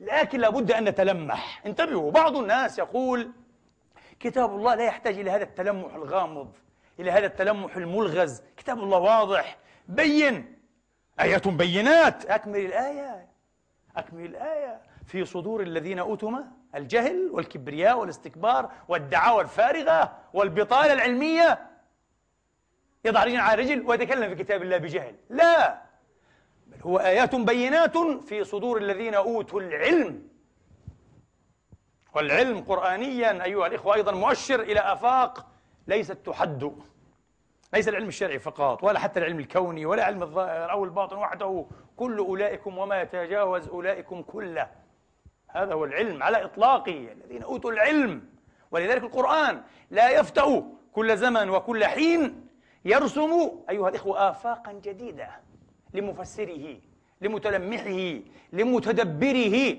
لكن 0.00 0.40
لابد 0.40 0.72
أن 0.72 0.84
نتلمح. 0.84 1.66
انتبهوا 1.66 2.10
بعض 2.10 2.36
الناس 2.36 2.78
يقول 2.78 3.30
كتاب 4.20 4.54
الله 4.54 4.74
لا 4.74 4.84
يحتاج 4.84 5.18
إلى 5.18 5.30
هذا 5.30 5.42
التلمح 5.42 5.94
الغامض 5.94 6.52
إلى 7.00 7.10
هذا 7.10 7.26
التلمح 7.26 7.76
الملغز. 7.76 8.42
كتاب 8.56 8.78
الله 8.78 8.98
واضح. 8.98 9.58
بين. 9.88 10.58
آيات 11.20 11.48
بينات. 11.48 12.26
أكمل 12.26 12.60
الآية. 12.60 13.28
أكمل 13.96 14.24
الآية. 14.24 14.80
في 15.06 15.24
صدور 15.24 15.62
الذين 15.62 15.98
أوتوا 15.98 16.30
ما؟ 16.30 16.52
الجهل 16.74 17.30
والكبرياء 17.32 17.98
والاستكبار 17.98 18.70
والدعاوى 18.88 19.42
الفارغة 19.42 20.18
والبطالة 20.32 20.92
العلمية 20.92 21.66
يضع 23.04 23.24
رجل 23.24 23.36
على 23.36 23.62
رجل 23.62 23.82
ويتكلم 23.86 24.34
في 24.34 24.44
كتاب 24.44 24.62
الله 24.62 24.76
بجهل. 24.76 25.14
لا. 25.30 25.82
بل 26.66 26.80
هو 26.82 26.98
آيات 26.98 27.34
بينات 27.34 27.98
في 27.98 28.44
صدور 28.44 28.78
الذين 28.78 29.14
أوتوا 29.14 29.60
العلم. 29.60 30.28
والعلم 32.14 32.60
قرآنيا 32.60 33.44
أيها 33.44 33.66
الإخوة 33.66 33.94
أيضا 33.94 34.12
مؤشر 34.12 34.60
إلى 34.60 34.80
آفاق 34.80 35.46
ليست 35.86 36.12
تحد. 36.26 36.72
ليس 37.74 37.88
العلم 37.88 38.08
الشرعي 38.08 38.38
فقط 38.38 38.84
ولا 38.84 38.98
حتى 38.98 39.20
العلم 39.20 39.38
الكوني 39.38 39.86
ولا 39.86 40.04
علم 40.04 40.22
الظاهر 40.22 40.70
أو 40.70 40.84
الباطن 40.84 41.16
وحده. 41.16 41.66
كل 41.96 42.18
أولئكم 42.18 42.78
وما 42.78 43.02
يتجاوز 43.02 43.68
أولئكم 43.68 44.22
كله. 44.22 44.85
هذا 45.48 45.74
هو 45.74 45.84
العلم 45.84 46.22
على 46.22 46.44
إطلاقه 46.44 47.08
الذين 47.12 47.42
أوتوا 47.42 47.72
العلم. 47.72 48.24
ولذلك 48.70 49.02
القرآن 49.02 49.62
لا 49.90 50.10
يفتأ 50.10 50.72
كل 50.92 51.16
زمن 51.16 51.50
وكل 51.50 51.84
حين 51.84 52.46
يرسم 52.84 53.50
أيها 53.70 53.88
الإخوة 53.88 54.30
آفاقا 54.30 54.72
جديدة 54.72 55.30
لمفسره 55.94 56.76
لمتلمحه 57.20 58.20
لمتدبره. 58.52 59.76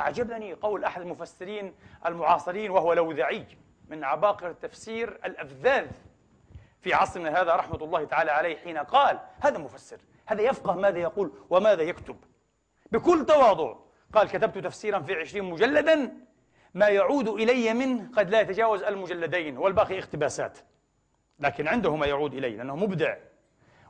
أعجبني 0.00 0.52
قول 0.52 0.84
أحد 0.84 1.00
المفسرين 1.00 1.74
المعاصرين 2.06 2.70
وهو 2.70 2.92
لوذعي 2.92 3.46
من 3.88 4.04
عباقرة 4.04 4.50
التفسير 4.50 5.08
الأفذاذ 5.24 5.86
في 6.80 6.94
عصرنا 6.94 7.40
هذا 7.40 7.56
رحمة 7.56 7.84
الله 7.84 8.04
تعالى 8.04 8.30
عليه 8.30 8.56
حين 8.56 8.78
قال 8.78 9.20
هذا 9.40 9.58
مفسر 9.58 9.98
هذا 10.26 10.42
يفقه 10.42 10.74
ماذا 10.74 10.98
يقول 10.98 11.32
وماذا 11.50 11.82
يكتب. 11.82 12.16
بكل 12.92 13.26
تواضع 13.26 13.74
قال 14.14 14.28
كتبت 14.28 14.58
تفسيرا 14.58 14.98
في 14.98 15.14
عشرين 15.14 15.44
مجلدا 15.44 16.12
ما 16.74 16.88
يعود 16.88 17.28
إلي 17.28 17.74
منه 17.74 18.10
قد 18.16 18.30
لا 18.30 18.40
يتجاوز 18.40 18.82
المجلدين 18.82 19.58
والباقي 19.58 19.98
اقتباسات. 19.98 20.58
لكن 21.38 21.68
عنده 21.68 21.96
ما 21.96 22.06
يعود 22.06 22.34
إلي 22.34 22.56
لأنه 22.56 22.76
مبدع. 22.76 23.16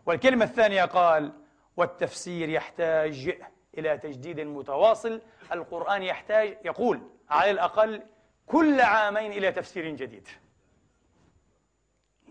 والكلمة 0.06 0.44
الثانية 0.44 0.84
قال 0.84 1.32
والتفسير 1.76 2.48
يحتاج 2.48 3.38
إلى 3.78 3.98
تجديد 3.98 4.40
متواصل 4.40 5.20
القرآن 5.52 6.02
يحتاج 6.02 6.58
يقول 6.64 7.00
على 7.30 7.50
الأقل 7.50 8.02
كل 8.46 8.80
عامين 8.80 9.32
إلى 9.32 9.52
تفسير 9.52 9.88
جديد. 9.90 10.28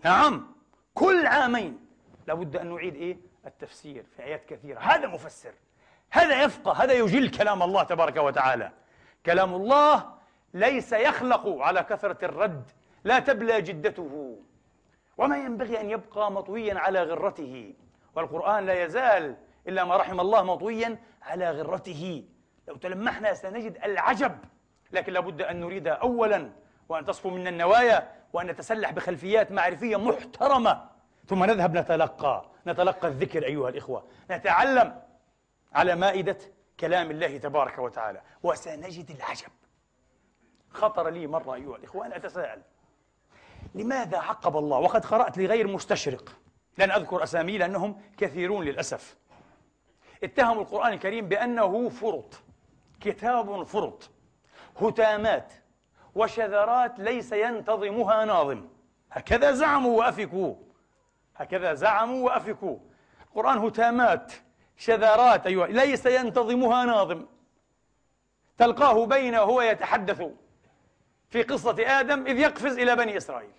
نعم 0.04 0.54
كل 0.94 1.26
عامين. 1.26 1.86
لابد 2.26 2.56
أن 2.56 2.74
نعيد 2.74 2.94
إيه؟ 2.94 3.16
التفسير 3.46 4.04
في 4.16 4.22
آيات 4.22 4.44
كثيرة. 4.44 4.78
هذا 4.80 5.06
مفسر. 5.06 5.52
هذا 6.14 6.42
يفقه 6.42 6.72
هذا 6.72 6.92
يجل 6.92 7.30
كلام 7.30 7.62
الله 7.62 7.82
تبارك 7.82 8.16
وتعالى. 8.16 8.70
كلام 9.26 9.54
الله 9.54 10.14
ليس 10.54 10.92
يخلق 10.92 11.48
على 11.60 11.82
كثرة 11.82 12.24
الرد 12.24 12.70
لا 13.04 13.18
تبلى 13.18 13.62
جدته. 13.62 14.36
وما 15.18 15.36
ينبغي 15.36 15.80
أن 15.80 15.90
يبقى 15.90 16.32
مطويا 16.32 16.78
على 16.78 17.02
غرته. 17.02 17.74
والقرآن 18.14 18.66
لا 18.66 18.84
يزال 18.84 19.36
إلا 19.68 19.84
ما 19.84 19.96
رحم 19.96 20.20
الله 20.20 20.42
مطويا 20.42 20.98
على 21.22 21.50
غرته. 21.50 22.24
لو 22.68 22.76
تلمحنا 22.76 23.34
سنجد 23.34 23.78
العجب 23.84 24.38
لكن 24.92 25.12
لابد 25.12 25.42
أن 25.42 25.60
نريد 25.60 25.88
أولا 25.88 26.50
وأن 26.88 27.04
تصفو 27.04 27.30
منا 27.30 27.50
النوايا 27.50 28.10
وأن 28.32 28.46
نتسلح 28.46 28.90
بخلفيات 28.92 29.52
معرفية 29.52 29.96
محترمة. 29.96 30.88
ثم 31.26 31.44
نذهب 31.44 31.76
نتلقى 31.76 32.44
نتلقى 32.66 33.08
الذكر 33.08 33.44
أيها 33.44 33.68
الإخوة. 33.68 34.04
نتعلم 34.30 35.03
على 35.74 35.96
مائدة 35.96 36.38
كلام 36.80 37.10
الله 37.10 37.38
تبارك 37.38 37.78
وتعالى. 37.78 38.20
وسنجد 38.42 39.10
العجب. 39.10 39.50
خطر 40.70 41.08
لي 41.08 41.26
مرة 41.26 41.54
أيها 41.54 41.76
الإخوة 41.76 42.06
أن 42.06 42.12
أتساءل. 42.12 42.62
لماذا 43.74 44.18
عقب 44.18 44.56
الله؟ 44.56 44.78
وقد 44.78 45.04
قرأت 45.06 45.38
لغير 45.38 45.66
مستشرق. 45.66 46.36
لن 46.78 46.90
أذكر 46.90 47.22
أسامي 47.22 47.58
لأنهم 47.58 48.02
كثيرون 48.16 48.64
للأسف. 48.64 49.16
اتهموا 50.24 50.62
القرآن 50.62 50.92
الكريم 50.92 51.28
بأنه 51.28 51.88
فرط. 51.88 52.42
كتاب 53.00 53.62
فرط. 53.62 54.10
هتامات 54.80 55.52
وشذرات 56.14 56.98
ليس 56.98 57.32
ينتظمها 57.32 58.24
ناظم. 58.24 58.68
هكذا 59.12 59.52
زعموا 59.52 59.98
وأفكوا. 59.98 60.54
هكذا 61.36 61.74
زعموا 61.74 62.26
وأفكوا. 62.26 62.78
القرآن 63.28 63.58
هتامات. 63.58 64.32
شذرات 64.76 65.46
أيها 65.46 65.66
ليس 65.66 66.06
ينتظمها 66.06 66.84
ناظم. 66.84 67.26
تلقاه 68.58 69.06
بينه 69.06 69.38
هو 69.38 69.62
يتحدث 69.62 70.22
في 71.30 71.42
قصة 71.42 71.76
آدم 72.00 72.26
إذ 72.26 72.38
يقفز 72.38 72.78
إلى 72.78 72.96
بني 72.96 73.16
إسرائيل. 73.16 73.52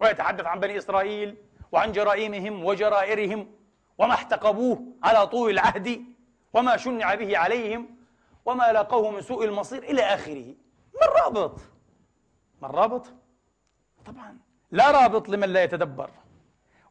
ويتحدث 0.00 0.44
عن 0.44 0.60
بني 0.60 0.78
إسرائيل 0.78 1.36
وعن 1.72 1.92
جرائمهم 1.92 2.64
وجرائرهم 2.64 3.54
وما 3.98 4.14
احتقبوه 4.14 4.84
على 5.02 5.26
طول 5.26 5.50
العهد 5.50 6.04
وما 6.52 6.76
شنع 6.76 7.14
به 7.14 7.38
عليهم 7.38 7.96
وما 8.44 8.72
لاقوه 8.72 9.10
من 9.10 9.20
سوء 9.20 9.44
المصير 9.44 9.82
إلى 9.82 10.02
آخره. 10.02 10.54
ما 10.94 11.06
الرابط؟ 11.06 11.60
ما 12.62 12.68
الرابط؟ 12.68 13.06
طبعا. 14.06 14.38
لا 14.70 14.90
رابط 14.90 15.28
لمن 15.28 15.48
لا 15.48 15.62
يتدبر. 15.62 16.10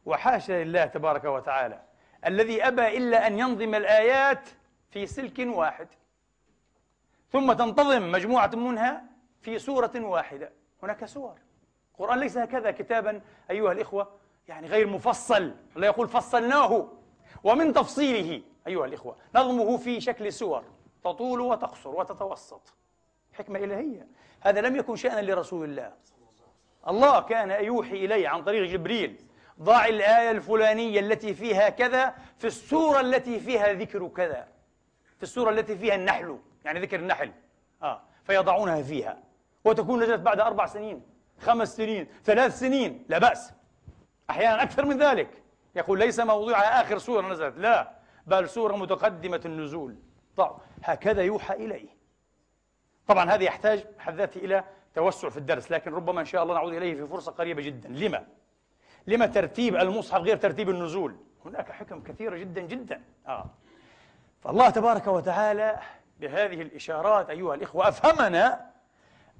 وحاشا 0.06 0.64
لله 0.64 0.84
تبارك 0.84 1.24
وتعالى 1.24 1.87
الذي 2.26 2.68
أبى 2.68 2.96
إلا 2.96 3.26
أن 3.26 3.38
ينظم 3.38 3.74
الآيات 3.74 4.48
في 4.90 5.06
سلك 5.06 5.38
واحد. 5.38 5.88
ثم 7.32 7.52
تنتظم 7.52 8.10
مجموعة 8.12 8.50
منها 8.54 9.04
في 9.40 9.58
سورة 9.58 9.92
واحدة. 9.96 10.52
هناك 10.82 11.04
سور. 11.04 11.38
القرآن 11.94 12.20
ليس 12.20 12.38
هكذا 12.38 12.70
كتابا 12.70 13.20
أيها 13.50 13.72
الإخوة 13.72 14.08
يعني 14.48 14.66
غير 14.66 14.86
مفصل. 14.86 15.54
الله 15.76 15.86
يقول 15.86 16.08
فصلناه. 16.08 16.88
ومن 17.44 17.72
تفصيله 17.72 18.42
أيها 18.66 18.84
الإخوة 18.84 19.16
نظمه 19.34 19.76
في 19.76 20.00
شكل 20.00 20.32
سور. 20.32 20.64
تطول 21.04 21.40
وتقصر 21.40 21.90
وتتوسط. 21.90 22.74
حكمة 23.32 23.58
إلهية. 23.58 24.08
هذا 24.40 24.60
لم 24.60 24.76
يكن 24.76 24.96
شأنا 24.96 25.20
لرسول 25.32 25.68
الله. 25.68 25.92
الله 26.88 27.20
كان 27.20 27.64
يوحي 27.64 28.04
إليه 28.04 28.28
عن 28.28 28.44
طريق 28.44 28.70
جبريل. 28.70 29.27
ضع 29.62 29.86
الآية 29.86 30.30
الفلانية 30.30 31.00
التي 31.00 31.34
فيها 31.34 31.68
كذا 31.68 32.14
في 32.38 32.46
السورة 32.46 33.00
التي 33.00 33.40
فيها 33.40 33.72
ذكر 33.72 34.08
كذا. 34.08 34.48
في 35.16 35.22
السورة 35.22 35.50
التي 35.50 35.76
فيها 35.76 35.94
النحل 35.94 36.38
يعني 36.64 36.80
ذكر 36.80 36.98
النحل. 37.00 37.32
آه 37.82 38.02
فيضعونها 38.24 38.82
فيها. 38.82 39.18
وتكون 39.64 40.02
نزلت 40.02 40.20
بعد 40.20 40.40
أربع 40.40 40.66
سنين 40.66 41.02
خمس 41.40 41.76
سنين 41.76 42.06
ثلاث 42.24 42.58
سنين. 42.58 43.04
لا 43.08 43.18
بأس. 43.18 43.52
أحيانا 44.30 44.62
أكثر 44.62 44.84
من 44.84 44.98
ذلك. 44.98 45.42
يقول 45.74 45.98
ليس 45.98 46.20
موضوع 46.20 46.58
آخر 46.58 46.98
سورة 46.98 47.28
نزلت. 47.28 47.58
لا 47.58 47.90
بل 48.26 48.48
سورة 48.48 48.76
متقدمة 48.76 49.40
النزول. 49.44 49.96
طبعا 50.36 50.58
هكذا 50.84 51.22
يوحى 51.22 51.54
إليه. 51.54 51.88
طبعا 53.06 53.30
هذا 53.30 53.44
يحتاج 53.44 53.86
حد 53.98 54.14
ذاته 54.14 54.38
إلى 54.38 54.64
توسع 54.94 55.28
في 55.28 55.36
الدرس 55.36 55.70
لكن 55.72 55.92
ربما 55.92 56.20
إن 56.20 56.26
شاء 56.26 56.42
الله 56.42 56.54
نعود 56.54 56.74
إليه 56.74 56.94
في 56.94 57.06
فرصة 57.06 57.32
قريبة 57.32 57.62
جدا. 57.62 57.88
لما؟ 57.88 58.26
لما 59.08 59.26
ترتيب 59.26 59.76
المصحف 59.76 60.20
غير 60.20 60.36
ترتيب 60.36 60.70
النزول؟ 60.70 61.16
هناك 61.44 61.70
حكم 61.72 62.02
كثيرة 62.02 62.36
جدا 62.36 62.60
جدا. 62.60 63.02
آه. 63.26 63.46
فالله 64.40 64.70
تبارك 64.70 65.06
وتعالى 65.06 65.78
بهذه 66.20 66.62
الإشارات 66.62 67.30
أيها 67.30 67.54
الإخوة 67.54 67.88
أفهمنا 67.88 68.70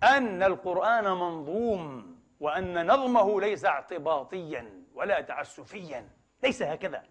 أن 0.02 0.42
القرآن 0.42 1.04
منظوم 1.04 2.16
وأن 2.40 2.86
نظمه 2.86 3.40
ليس 3.40 3.64
اعتباطيا 3.64 4.82
ولا 4.94 5.20
تعسفيا 5.20 6.08
ليس 6.42 6.62
هكذا. 6.62 7.02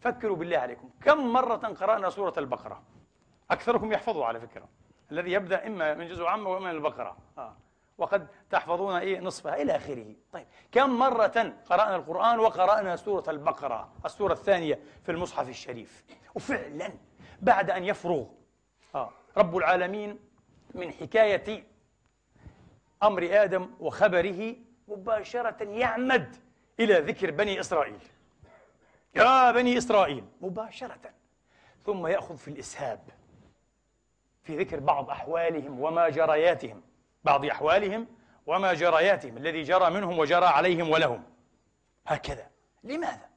فكروا 0.00 0.36
بالله 0.36 0.58
عليكم. 0.58 0.90
كم 1.02 1.32
مرة 1.32 1.56
قرأنا 1.56 2.10
سورة 2.10 2.34
البقرة؟ 2.38 2.82
أكثركم 3.50 3.92
يحفظوا 3.92 4.26
على 4.26 4.40
فكرة. 4.40 4.68
الذي 5.12 5.32
يبدأ 5.32 5.66
إما 5.66 5.94
من 5.94 6.08
جزء 6.08 6.24
عامة 6.24 6.50
وإما 6.50 6.72
من 6.72 6.76
البقرة. 6.76 7.16
آه. 7.38 7.56
وقد 7.98 8.28
تحفظون 8.50 8.96
إيه 8.96 9.20
نصفها 9.20 9.62
إلى 9.62 9.76
آخره. 9.76 10.14
طيب 10.32 10.46
كم 10.72 10.90
مرة 10.98 11.52
قرأنا 11.66 11.96
القرآن 11.96 12.38
وقرأنا 12.38 12.96
سورة 12.96 13.24
البقرة 13.28 13.92
السورة 14.04 14.32
الثانية 14.32 14.78
في 15.04 15.12
المصحف 15.12 15.48
الشريف؟ 15.48 16.04
وفعلا 16.34 16.92
بعد 17.42 17.70
أن 17.70 17.84
يفرغ. 17.84 18.24
آه. 18.94 19.10
رب 19.36 19.56
العالمين 19.56 20.18
من 20.74 20.92
حكاية 20.92 21.64
أمر 23.02 23.28
آدم 23.30 23.70
وخبره 23.80 24.56
مباشرة 24.88 25.64
يعمد 25.64 26.36
إلى 26.80 26.94
ذكر 26.94 27.30
بني 27.30 27.60
إسرائيل. 27.60 27.98
يا 29.14 29.50
بني 29.50 29.78
إسرائيل! 29.78 30.24
مباشرة. 30.40 31.00
ثم 31.86 32.06
يأخذ 32.06 32.36
في 32.36 32.48
الإسهاب 32.48 33.00
في 34.42 34.56
ذكر 34.56 34.80
بعض 34.80 35.10
أحوالهم 35.10 35.80
وما 35.80 36.08
جرياتهم 36.08 36.82
بعض 37.24 37.44
أحوالهم 37.44 38.06
وما 38.46 38.74
جرياتهم 38.74 39.36
الذي 39.36 39.62
جرى 39.62 39.90
منهم 39.90 40.18
وجرى 40.18 40.46
عليهم 40.46 40.90
ولهم. 40.90 41.22
هكذا. 42.06 42.50
لماذا؟ 42.84 43.28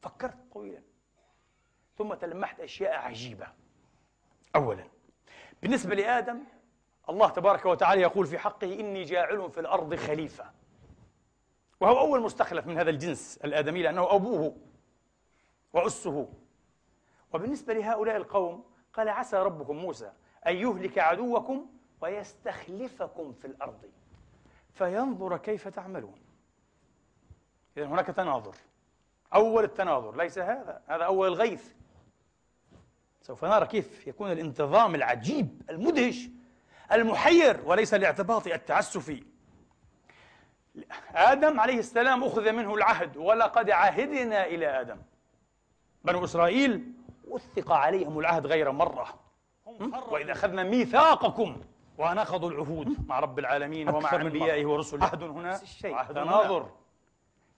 فكرت 0.00 0.52
طويلا. 0.52 0.82
ثم 1.98 2.14
تلمحت 2.14 2.60
أشياء 2.60 2.94
عجيبة. 2.94 3.46
أولا 4.56 4.84
بالنسبة 5.62 5.94
لآدم 5.94 6.44
الله 7.08 7.28
تبارك 7.28 7.66
وتعالى 7.66 8.02
يقول 8.02 8.26
في 8.26 8.38
حقه 8.38 8.80
إني 8.80 9.04
جاعل 9.04 9.50
في 9.50 9.60
الأرض 9.60 9.94
خليفة. 9.94 10.50
وهو 11.80 11.98
أول 11.98 12.20
مستخلف 12.22 12.66
من 12.66 12.78
هذا 12.78 12.90
الجنس 12.90 13.38
الآدمي 13.44 13.82
لأنه 13.82 14.14
أبوه 14.14 14.56
وأسه. 15.72 16.28
وبالنسبة 17.32 17.74
لهؤلاء 17.74 18.16
القوم 18.16 18.64
قال 18.94 19.08
عسى 19.08 19.36
ربكم 19.36 19.76
موسى 19.76 20.12
أن 20.46 20.56
يهلك 20.56 20.98
عدوكم 20.98 21.66
ويستخلفكم 22.00 23.32
في 23.32 23.46
الأرض. 23.46 23.80
فينظر 24.74 25.36
كيف 25.36 25.68
تعملون. 25.68 26.18
إذا 27.76 27.86
هناك 27.86 28.06
تناظر. 28.06 28.54
أول 29.34 29.64
التناظر 29.64 30.16
ليس 30.16 30.38
هذا 30.38 30.82
هذا 30.86 31.04
أول 31.04 31.28
الغيث 31.28 31.72
سوف 33.22 33.44
نرى 33.44 33.66
كيف 33.66 34.06
يكون 34.06 34.32
الانتظام 34.32 34.94
العجيب 34.94 35.62
المدهش 35.70 36.28
المحير 36.92 37.60
وليس 37.64 37.94
الاعتباطي 37.94 38.54
التعسفي 38.54 39.24
آدم 41.14 41.60
عليه 41.60 41.78
السلام 41.78 42.24
أخذ 42.24 42.52
منه 42.52 42.74
العهد 42.74 43.16
ولقد 43.16 43.70
عهدنا 43.70 44.46
إلى 44.46 44.80
آدم. 44.80 44.98
بنو 46.04 46.24
إسرائيل 46.24 46.92
وثق 47.28 47.72
عليهم 47.72 48.18
العهد 48.18 48.46
غير 48.46 48.72
مرة. 48.72 49.18
وإذا 50.10 50.32
أخذنا 50.32 50.62
ميثاقكم 50.62 51.60
ونقضوا 51.98 52.50
العهود 52.50 52.96
مع 53.08 53.20
رب 53.20 53.38
العالمين 53.38 53.88
ومع 53.88 54.14
أنبيائه 54.14 54.66
ورسله. 54.66 55.04
عهد 55.04 55.22
هنا؟ 55.22 55.60
عهد 55.84 56.14
تناظر 56.14 56.70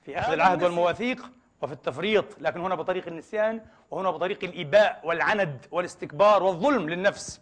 في 0.02 0.18
أخذ 0.18 0.32
العهد 0.32 0.62
والمواثيق 0.62 1.30
وفي 1.62 1.72
التفريط 1.72 2.24
لكن 2.40 2.60
هنا 2.60 2.74
بطريق 2.74 3.06
النسيان 3.08 3.60
وهنا 3.90 4.10
بطريق 4.10 4.44
الإباء 4.44 5.00
والعند 5.04 5.66
والاستكبار 5.70 6.42
والظلم 6.42 6.90
للنفس. 6.90 7.40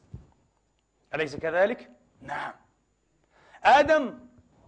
أليس 1.15 1.37
كذلك؟ 1.37 1.91
نعم. 2.23 2.53
آدم 3.65 4.19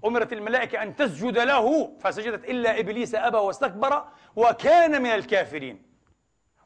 أمرت 0.04 0.32
الملائكة 0.32 0.82
أن 0.82 0.96
تسجد 0.96 1.38
له 1.38 1.96
فسجدت 2.00 2.44
إلا 2.44 2.80
إبليس 2.80 3.14
أبى 3.14 3.36
واستكبر 3.36 4.04
وكان 4.36 5.02
من 5.02 5.10
الكافرين. 5.10 5.82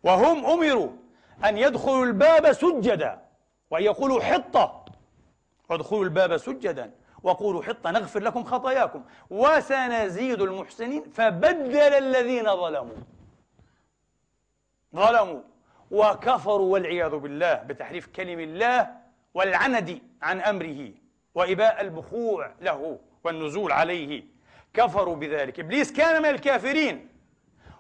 وهم 0.03 0.47
أمروا 0.47 0.91
أن 1.45 1.59
يدخلوا 1.59 2.05
الباب 2.05 2.53
سجدا 2.53 3.23
وأن 3.71 3.83
يقولوا 3.83 4.23
حطة. 4.23 4.82
وادخلوا 5.73 6.05
الباب 6.05 6.37
سجدا 6.37 6.91
وقولوا 7.23 7.63
حطة 7.63 7.91
نغفر 7.91 8.21
لكم 8.21 8.45
خطاياكم. 8.45 9.05
وسنزيد 9.31 10.43
المحسنين 10.43 11.03
فبدل 11.03 11.77
الذين 11.77 12.45
ظلموا. 12.45 12.97
ظلموا. 14.97 15.41
وكفروا 15.91 16.73
والعياذ 16.73 17.17
بالله 17.17 17.55
بتحريف 17.55 18.07
كلم 18.07 18.41
الله 18.41 18.97
والعند 19.35 19.99
عن 20.23 20.41
أمره 20.41 20.91
وإباء 21.35 21.81
البخوع 21.81 22.55
له 22.61 22.99
والنزول 23.25 23.73
عليه. 23.73 24.25
كفروا 24.75 25.17
بذلك. 25.17 25.61
إبليس 25.61 25.93
كان 25.93 26.23
من 26.23 26.29
الكافرين. 26.29 27.09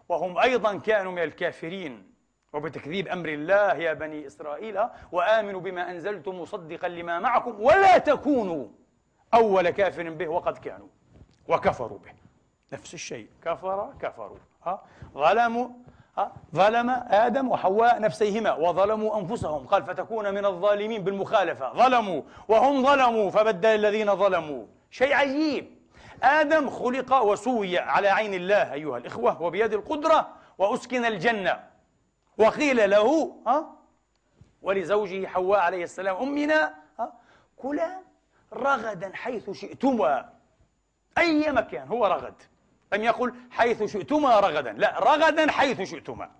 وهم 0.08 0.38
أيضا 0.38 0.78
كانوا 0.78 1.12
من 1.12 1.22
الكافرين. 1.22 2.11
وبتكذيب 2.52 3.08
أمر 3.08 3.28
الله 3.28 3.74
يا 3.74 3.92
بني 3.92 4.26
إسرائيل 4.26 4.78
وآمنوا 5.12 5.60
بما 5.60 5.90
أنزلت 5.90 6.28
مصدقا 6.28 6.88
لما 6.88 7.18
معكم 7.18 7.60
ولا 7.60 7.98
تكونوا 7.98 8.66
أول 9.34 9.70
كافر 9.70 10.10
به 10.10 10.28
وقد 10.28 10.58
كانوا 10.58 10.88
وكفروا 11.48 11.98
به. 11.98 12.12
نفس 12.72 12.94
الشيء. 12.94 13.28
كفر 13.44 13.92
كفروا. 14.00 14.36
ها؟ 14.66 14.82
ظلموا 15.14 15.68
ها؟ 16.18 16.32
ظلم 16.54 16.90
آدم 17.08 17.50
وحواء 17.50 18.00
نفسيهما 18.00 18.52
وظلموا 18.54 19.20
أنفسهم 19.20 19.66
قال 19.66 19.82
فتكون 19.82 20.34
من 20.34 20.44
الظالمين 20.44 21.04
بالمخالفة. 21.04 21.72
ظلموا 21.72 22.22
وهم 22.48 22.86
ظلموا 22.86 23.30
فبدل 23.30 23.68
الذين 23.68 24.16
ظلموا. 24.16 24.66
شيء 24.90 25.14
عجيب. 25.14 25.76
آدم 26.22 26.70
خلق 26.70 27.22
وسوي 27.22 27.78
على 27.78 28.08
عين 28.08 28.34
الله 28.34 28.72
أيها 28.72 28.98
الإخوة 28.98 29.42
وبيد 29.42 29.72
القدرة 29.72 30.28
وأسكن 30.58 31.04
الجنة. 31.04 31.71
وقيل 32.38 32.90
له 32.90 33.36
ها؟ 33.46 33.76
ولزوجه 34.62 35.26
حواء 35.26 35.60
عليه 35.60 35.84
السلام 35.84 36.16
أمنا 36.16 36.74
ها؟ 36.98 37.12
كلا 37.56 38.00
رغدا 38.52 39.10
حيث 39.14 39.50
شئتما. 39.50 40.32
أي 41.18 41.52
مكان 41.52 41.88
هو 41.88 42.06
رغد؟ 42.06 42.34
لم 42.92 43.02
يقل 43.02 43.34
حيث 43.50 43.82
شئتما 43.82 44.40
رغدا؟ 44.40 44.72
لا 44.72 44.98
رغدا 44.98 45.50
حيث 45.50 45.80
شئتما. 45.80 46.30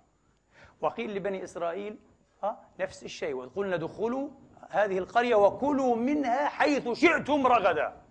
وقيل 0.81 1.14
لبني 1.14 1.44
إسرائيل 1.44 1.98
ها؟ 2.42 2.61
نفس 2.81 3.02
الشيء 3.02 3.35
وقلنا 3.35 3.76
دخلوا 3.76 4.28
هذه 4.70 4.98
القرية 4.98 5.35
وكلوا 5.35 5.96
منها 5.96 6.48
حيث 6.48 6.88
شئتم 6.88 7.46
رغدا. 7.46 8.02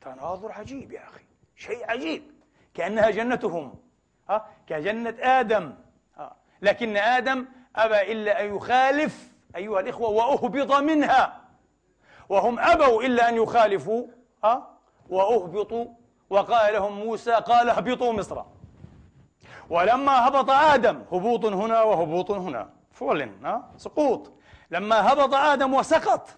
تناظر 0.00 0.52
عجيب 0.52 0.92
يا 0.92 1.08
أخي 1.08 1.24
شيء 1.56 1.90
عجيب. 1.90 2.22
كأنها 2.74 3.10
جنتهم 3.10 3.74
ها؟ 4.30 4.46
كجنة 4.66 5.16
آدم. 5.20 5.74
لكن 6.62 6.96
آدم 6.96 7.46
أبى 7.76 8.12
إلا 8.12 8.44
أن 8.44 8.56
يخالف 8.56 9.32
أيها 9.56 9.80
الإخوة 9.80 10.08
وأهبط 10.08 10.72
منها. 10.72 11.40
وهم 12.28 12.58
أبوا 12.58 13.02
إلا 13.02 13.28
أن 13.28 13.36
يخالفوا 13.36 14.06
ها 14.44 14.68
وأهبطوا. 15.08 15.86
وقال 16.30 16.74
لهم 16.74 16.92
موسى 16.92 17.32
قال 17.32 17.68
اهبطوا 17.68 18.12
مصر. 18.12 18.42
ولما 19.70 20.28
هبط 20.28 20.50
آدم 20.50 21.02
هبوط 21.12 21.44
هنا 21.44 21.82
وهبوط 21.82 22.30
هنا. 22.30 22.70
فولن 22.92 23.46
ها 23.46 23.70
سقوط. 23.76 24.32
لما 24.70 25.12
هبط 25.12 25.34
آدم 25.34 25.74
وسقط 25.74 26.28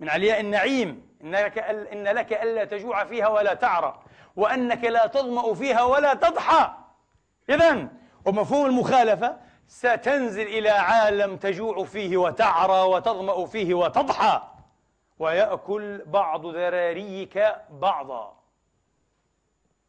من 0.00 0.08
علياء 0.08 0.40
النعيم. 0.40 1.06
إنك 1.22 1.58
إن 1.58 2.04
لك 2.04 2.32
ألا 2.32 2.64
تجوع 2.64 3.04
فيها 3.04 3.28
ولا 3.28 3.54
تعرى 3.54 4.02
وأنك 4.36 4.84
لا 4.84 5.06
تظمأ 5.06 5.54
فيها 5.54 5.82
ولا 5.82 6.14
تضحى. 6.14 6.70
إذا 7.50 7.88
ومفهوم 8.26 8.66
المخالفة 8.66 9.36
ستنزل 9.68 10.42
إلى 10.42 10.70
عالم 10.70 11.36
تجوع 11.36 11.84
فيه 11.84 12.16
وتعرى 12.16 12.82
وتظمأ 12.82 13.46
فيه 13.46 13.74
وتضحى 13.74 14.42
ويأكل 15.18 16.04
بعض 16.06 16.46
ذراريك 16.46 17.54
بعضا. 17.70 18.36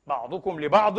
بعضكم 0.07 0.59
لبعض 0.59 0.95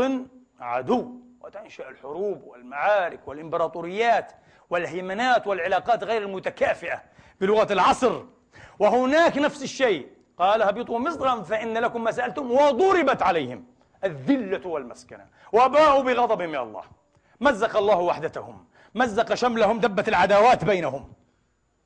عدو. 0.61 1.11
وتنشأ 1.41 1.89
الحروب 1.89 2.45
والمعارك 2.45 3.29
والإمبراطوريات 3.29 4.33
والهيمنات 4.71 5.47
والعلاقات 5.47 6.05
غير 6.05 6.23
المتكافئة 6.23 7.03
بلغة 7.41 7.73
العصر. 7.73 8.23
وهناك 8.79 9.39
نفس 9.39 9.63
الشيء. 9.63 10.09
قال 10.39 10.63
هبطوا 10.63 10.99
مصرا 10.99 11.43
فإن 11.43 11.79
لكم 11.79 12.05
ما 12.05 12.11
سألتم 12.11 12.51
وضربت 12.51 13.23
عليهم 13.23 13.65
الذلة 14.05 14.69
والمسكنة. 14.69 15.27
وباءوا 15.53 16.03
بغضب 16.03 16.43
من 16.43 16.57
الله. 16.57 16.98
مزق 17.41 17.77
الله 17.77 17.99
وحدتهم 17.99 18.65
مزق 18.95 19.35
شملهم 19.35 19.81
دبت 19.81 20.09
العداوات 20.09 20.65
بينهم 20.65 21.13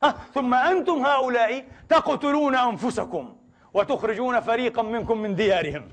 ها 0.03 0.15
ثم 0.35 0.55
أنتم 0.55 1.07
هؤلاء 1.07 1.65
تقتلون 1.89 2.55
أنفسكم 2.55 3.37
وتخرجون 3.75 4.41
فريقا 4.41 4.83
منكم 4.83 5.19
من 5.19 5.35
ديارهم 5.35 5.89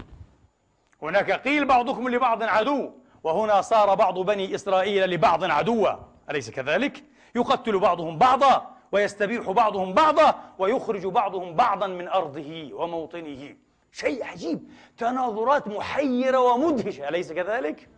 هناك 1.01 1.31
قيل 1.31 1.65
بعضكم 1.65 2.09
لبعض 2.09 2.43
عدو 2.43 2.91
وهنا 3.23 3.61
صار 3.61 3.95
بعض 3.95 4.19
بني 4.19 4.55
إسرائيل 4.55 5.09
لبعض 5.09 5.43
عدوا 5.43 5.89
أليس 6.29 6.49
كذلك؟ 6.49 7.03
يقتل 7.35 7.79
بعضهم 7.79 8.17
بعضا 8.17 8.75
ويستبيح 8.91 9.51
بعضهم 9.51 9.93
بعضا 9.93 10.35
ويخرج 10.59 11.07
بعضهم 11.07 11.53
بعضا 11.53 11.87
من 11.87 12.07
أرضه 12.07 12.69
وموطنه 12.73 13.55
شيء 13.91 14.25
عجيب 14.25 14.69
تناظرات 14.97 15.67
محيرة 15.67 16.39
ومدهشة 16.39 17.09
أليس 17.09 17.31
كذلك؟ 17.31 17.89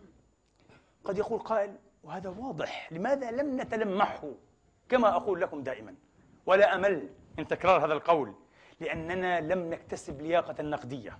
قد 1.04 1.18
يقول 1.18 1.38
قائل 1.38 1.74
وهذا 2.04 2.28
واضح 2.28 2.92
لماذا 2.92 3.30
لم 3.30 3.60
نتلمحه 3.60 4.30
كما 4.88 5.16
أقول 5.16 5.40
لكم 5.40 5.62
دائما 5.62 5.94
ولا 6.46 6.74
أمل 6.74 7.08
من 7.38 7.46
تكرار 7.46 7.84
هذا 7.86 7.92
القول 7.92 8.34
لأننا 8.80 9.40
لم 9.40 9.70
نكتسب 9.70 10.22
لياقة 10.22 10.54
النقدية 10.60 11.18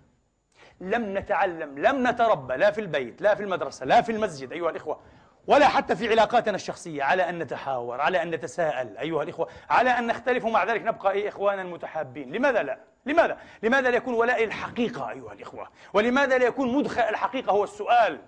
لم 0.81 1.19
نتعلم 1.19 1.79
لم 1.79 2.07
نتربى 2.09 2.57
لا 2.57 2.71
في 2.71 2.81
البيت 2.81 3.23
لا 3.23 3.35
في 3.35 3.43
المدرسة 3.43 3.87
لا 3.87 4.03
في 4.03 4.13
المسجد 4.13 4.53
أيها 4.53 4.71
الإخوة 4.71 5.01
ولا 5.47 5.69
حتى 5.69 5.97
في 5.97 6.09
علاقاتنا 6.09 6.55
الشخصية 6.55 7.03
على 7.03 7.29
أن 7.29 7.39
نتحاور 7.39 8.01
على 8.01 8.23
أن 8.23 8.31
نتساءل 8.31 8.99
أيها 8.99 9.23
الإخوة 9.23 9.49
على 9.71 9.91
أن 9.91 10.07
نختلف 10.07 10.45
ومع 10.45 10.65
ذلك 10.65 10.83
نبقى 10.83 11.29
إخوانا 11.29 11.63
متحابين 11.65 12.33
لماذا 12.33 12.63
لا؟ 12.63 12.79
لماذا؟ 13.07 13.39
لماذا 13.63 13.91
لا 13.91 13.97
يكون 13.97 14.15
ولاء 14.15 14.45
الحقيقة 14.45 15.11
أيها 15.11 15.33
الإخوة؟ 15.33 15.69
ولماذا 15.95 16.39
لا 16.39 16.47
يكون 16.47 16.75
مدخل 16.75 17.01
الحقيقة 17.01 17.53
هو 17.53 17.65
السؤال 17.65 18.21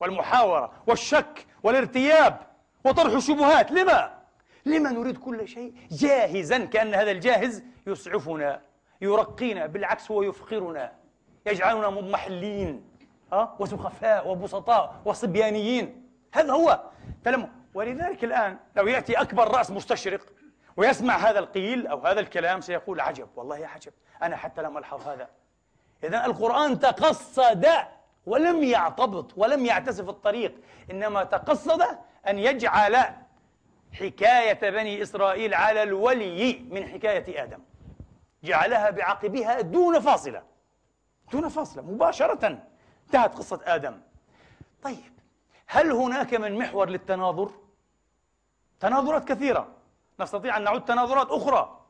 والمحاورة 0.00 0.72
والشك 0.86 1.46
والارتياب 1.62 2.38
وطرح 2.84 3.12
الشبهات 3.12 3.70
لما؟ 3.70 4.16
لما 4.66 4.90
نريد 4.90 5.18
كل 5.18 5.48
شيء 5.48 5.74
جاهزا 5.90 6.64
كأن 6.64 6.94
هذا 6.94 7.10
الجاهز 7.10 7.62
يسعفنا 7.86 8.60
يرقينا 9.00 9.66
بالعكس 9.66 10.10
هو 10.10 10.22
يفقرنا 10.22 10.92
يجعلنا 11.46 11.90
مضمحلين 11.90 12.84
أه؟ 13.32 13.56
وسخفاء 13.58 14.28
وبسطاء 14.28 14.94
وصبيانيين 15.04 16.06
هذا 16.32 16.52
هو 16.52 16.80
تلم 17.24 17.48
ولذلك 17.74 18.24
الآن 18.24 18.58
لو 18.76 18.86
يأتي 18.86 19.20
أكبر 19.20 19.48
رأس 19.48 19.70
مستشرق 19.70 20.20
ويسمع 20.76 21.16
هذا 21.16 21.38
القيل 21.38 21.86
أو 21.86 22.06
هذا 22.06 22.20
الكلام 22.20 22.60
سيقول 22.60 23.00
عجب 23.00 23.28
والله 23.36 23.58
يا 23.58 23.66
عجب 23.66 23.92
أنا 24.22 24.36
حتى 24.36 24.62
لم 24.62 24.78
ألحظ 24.78 25.08
هذا 25.08 25.28
إذا 26.04 26.26
القرآن 26.26 26.78
تقصد 26.78 27.66
ولم 28.26 28.62
يعتبط 28.62 29.32
ولم 29.36 29.66
يعتسف 29.66 30.08
الطريق 30.08 30.54
إنما 30.90 31.24
تقصد 31.24 31.82
أن 32.28 32.38
يجعل 32.38 32.96
حكاية 33.92 34.70
بني 34.70 35.02
إسرائيل 35.02 35.54
على 35.54 35.82
الولي 35.82 36.66
من 36.70 36.88
حكاية 36.88 37.42
آدم. 37.42 37.60
جعلها 38.44 38.90
بعقبها 38.90 39.60
دون 39.60 40.00
فاصلة. 40.00 40.42
دون 41.32 41.48
فاصلة 41.48 41.82
مباشرة 41.82 42.60
انتهت 43.06 43.34
قصة 43.34 43.60
آدم. 43.64 44.00
طيب 44.82 45.12
هل 45.66 45.92
هناك 45.92 46.34
من 46.34 46.58
محور 46.58 46.88
للتناظر؟ 46.88 47.50
تناظرات 48.80 49.28
كثيرة. 49.28 49.68
نستطيع 50.20 50.56
أن 50.56 50.62
نعد 50.64 50.84
تناظرات 50.84 51.30
أخرى. 51.30 51.80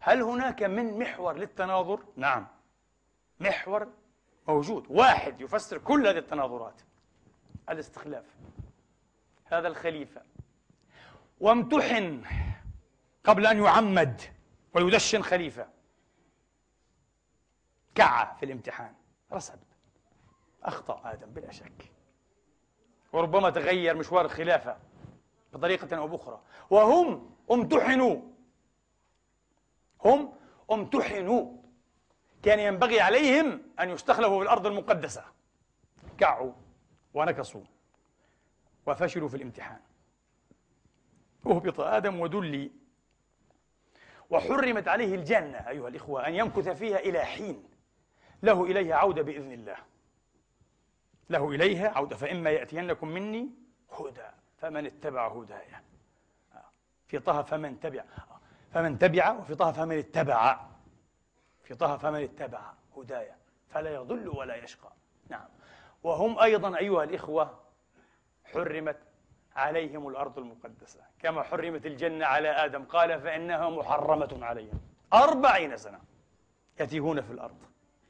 هل 0.00 0.22
هناك 0.22 0.62
من 0.62 0.98
محور 0.98 1.36
للتناظر؟ 1.36 2.00
نعم. 2.16 2.46
محور 3.40 3.88
موجود. 4.48 4.86
واحد 4.88 5.40
يفسر 5.40 5.78
كل 5.78 6.06
هذه 6.06 6.18
التناظرات. 6.18 6.80
الاستخلاف. 7.70 8.24
هذا 9.44 9.68
الخليفة. 9.68 10.22
وامتحن 11.40 12.24
قبل 13.24 13.46
أن 13.46 13.62
يعمد 13.62 14.22
ويدشن 14.74 15.22
خليفة. 15.22 15.68
كعة 17.94 18.36
في 18.36 18.44
الامتحان. 18.44 18.94
رسب 19.32 19.58
أخطأ 20.62 21.00
آدم 21.04 21.30
بلا 21.30 21.50
شك. 21.50 21.92
وربما 23.12 23.50
تغير 23.50 23.96
مشوار 23.96 24.24
الخلافة 24.24 24.78
بطريقة 25.52 25.96
أو 25.96 26.08
بأخرى. 26.08 26.40
وهم 26.70 27.36
امتحنوا. 27.50 28.20
هم 30.04 30.32
امتحنوا. 30.72 31.57
كان 32.48 32.60
ينبغي 32.60 33.00
عليهم 33.00 33.62
أن 33.80 33.90
يستخلفوا 33.90 34.38
في 34.38 34.42
الأرض 34.42 34.66
المقدسة. 34.66 35.24
كعوا 36.18 36.52
ونكصوا 37.14 37.64
وفشلوا 38.86 39.28
في 39.28 39.36
الامتحان. 39.36 39.80
أهبط 41.46 41.80
آدم 41.80 42.20
ودلي 42.20 42.70
وحرمت 44.30 44.88
عليه 44.88 45.14
الجنة 45.14 45.68
أيها 45.68 45.88
الإخوة 45.88 46.26
أن 46.26 46.34
يمكث 46.34 46.68
فيها 46.68 46.98
إلى 46.98 47.24
حين. 47.24 47.64
له 48.42 48.64
إليها 48.64 48.96
عودة 48.96 49.22
بإذن 49.22 49.52
الله. 49.52 49.76
له 51.30 51.50
إليها 51.50 51.88
عودة 51.88 52.16
فإما 52.16 52.50
يأتينكم 52.50 53.08
مني 53.08 53.50
هدى 53.92 54.28
فمن 54.58 54.86
اتبع 54.86 55.28
هداي 55.28 55.66
في 57.06 57.18
طه 57.18 57.42
فمن 57.42 57.80
تبع. 57.80 58.04
فمن 58.72 58.98
تبع 58.98 59.30
وفي 59.30 59.54
طه 59.54 59.72
فمن 59.72 59.98
اتبع. 59.98 60.68
في 61.68 61.74
طه 61.74 61.96
فمن 61.96 62.22
اتبع 62.22 62.72
هدايا 62.96 63.36
فلا 63.68 63.94
يضل 63.94 64.28
ولا 64.28 64.56
يشقى. 64.56 64.92
نعم. 65.28 65.48
وهم 66.02 66.38
أيضا 66.38 66.78
أيها 66.78 67.04
الإخوة 67.04 67.60
حرمت 68.44 68.98
عليهم 69.56 70.08
الأرض 70.08 70.38
المقدسة. 70.38 71.00
كما 71.18 71.42
حرمت 71.42 71.86
الجنة 71.86 72.26
على 72.26 72.48
آدم. 72.48 72.84
قال 72.84 73.20
فإنها 73.20 73.70
محرمة 73.70 74.38
عليهم. 74.42 74.80
أربعين 75.12 75.76
سنة 75.76 76.00
يتيهون 76.80 77.20
في 77.20 77.32
الأرض. 77.32 77.58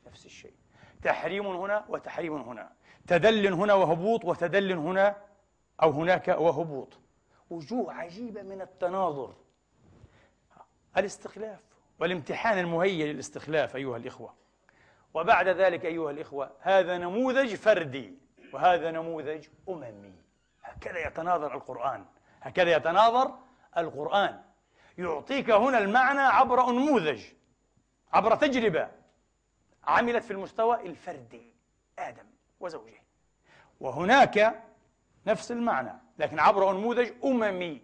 نفس 0.07 0.27
الشيء. 0.27 0.55
تحريم 1.03 1.47
هنا 1.47 1.85
وتحريم 1.88 2.37
هنا. 2.37 2.73
تدل 3.07 3.53
هنا 3.53 3.75
وهبوط 3.75 4.25
وتدل 4.25 4.73
هنا 4.73 5.16
أو 5.83 5.90
هناك 5.90 6.29
وهبوط. 6.29 6.99
وجوه 7.51 7.92
عجيبة 7.92 8.42
من 8.42 8.61
التناظر. 8.61 9.35
الاستخلاف. 10.97 11.67
والامتحان 11.98 12.58
المهيئ 12.58 13.12
للاستخلاف 13.12 13.76
أيها 13.76 13.96
الإخوة. 13.96 14.34
وبعد 15.14 15.48
ذلك 15.48 15.84
أيها 15.84 16.11
الإخوة 16.11 16.50
هذا 16.61 16.98
نموذج 16.98 17.54
فردي 17.54 18.14
وهذا 18.52 18.90
نموذج 18.90 19.46
أممي. 19.68 20.12
هكذا 20.62 21.06
يتناظر 21.06 21.54
القرآن. 21.54 22.04
هكذا 22.40 22.76
يتناظر 22.76 23.34
القرآن. 23.76 24.42
يعطيك 24.98 25.50
هنا 25.50 25.78
المعنى 25.78 26.20
عبر 26.20 26.68
أنموذج 26.68 27.24
عبر 28.12 28.34
تجربة 28.34 28.88
عملت 29.84 30.24
في 30.24 30.30
المستوى 30.30 30.80
الفردي. 30.87 31.54
آدم 31.98 32.26
وزوجه. 32.61 33.02
وهناك 33.80 34.62
نفس 35.26 35.52
المعنى 35.52 35.92
لكن 36.18 36.38
عبر 36.38 36.70
أنموذج 36.70 37.12
أممي. 37.24 37.82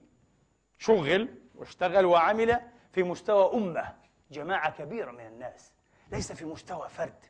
شغل 0.79 1.29
واشتغل 1.55 2.05
وعمل 2.05 2.61
في 2.93 3.03
مستوى 3.03 3.55
أمة. 3.55 4.04
جماعة 4.35 4.71
كبيرة 4.71 5.11
من 5.11 5.27
الناس. 5.27 5.73
ليس 6.13 6.33
في 6.33 6.45
مستوى 6.45 6.89
فرد. 6.89 7.25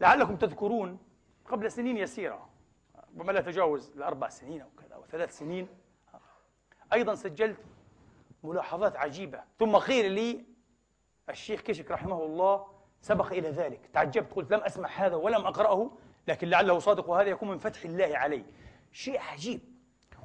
لعلكم 0.00 0.36
تذكرون 0.36 0.98
قبل 1.44 1.72
سنين 1.72 1.96
يسيرة 1.96 2.48
ربما 3.08 3.32
لا 3.32 3.40
تجاوز 3.40 3.90
الأربع 3.90 4.28
سنين 4.28 4.60
أو 4.60 4.68
كذا 4.78 4.94
أو 4.94 5.04
ثلاث 5.06 5.38
سنين 5.38 5.68
أيضا 6.92 7.14
سجلت 7.14 7.56
ملاحظات 8.42 8.96
عجيبة. 8.96 9.42
ثم 9.58 9.76
قيل 9.76 10.12
لي 10.12 10.44
الشيخ 11.28 11.60
كشك 11.60 11.90
رحمه 11.90 12.22
الله 12.22 12.66
سبق 13.00 13.32
إلى 13.32 13.50
ذلك. 13.50 13.80
تعجبت 13.92 14.32
قلت 14.32 14.52
لم 14.52 14.60
أسمع 14.60 14.88
هذا 14.88 15.16
ولم 15.16 15.46
أقرأه 15.46 15.90
لكن 16.28 16.48
لعله 16.48 16.78
صادق 16.78 17.10
وهذا 17.10 17.28
يكون 17.28 17.48
من 17.48 17.58
فتح 17.58 17.84
الله 17.84 18.18
عليه 18.18 18.44
شيء 18.92 19.20
عجيب. 19.20 19.60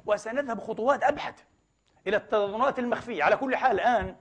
وسنذهب 0.06 0.60
خطوات 0.60 1.02
أبحث 1.02 1.42
إلى 2.06 2.16
التناظرات 2.16 2.78
المخفية. 2.78 3.24
على 3.24 3.36
كل 3.36 3.56
حال 3.56 3.80
الآن 3.80 4.16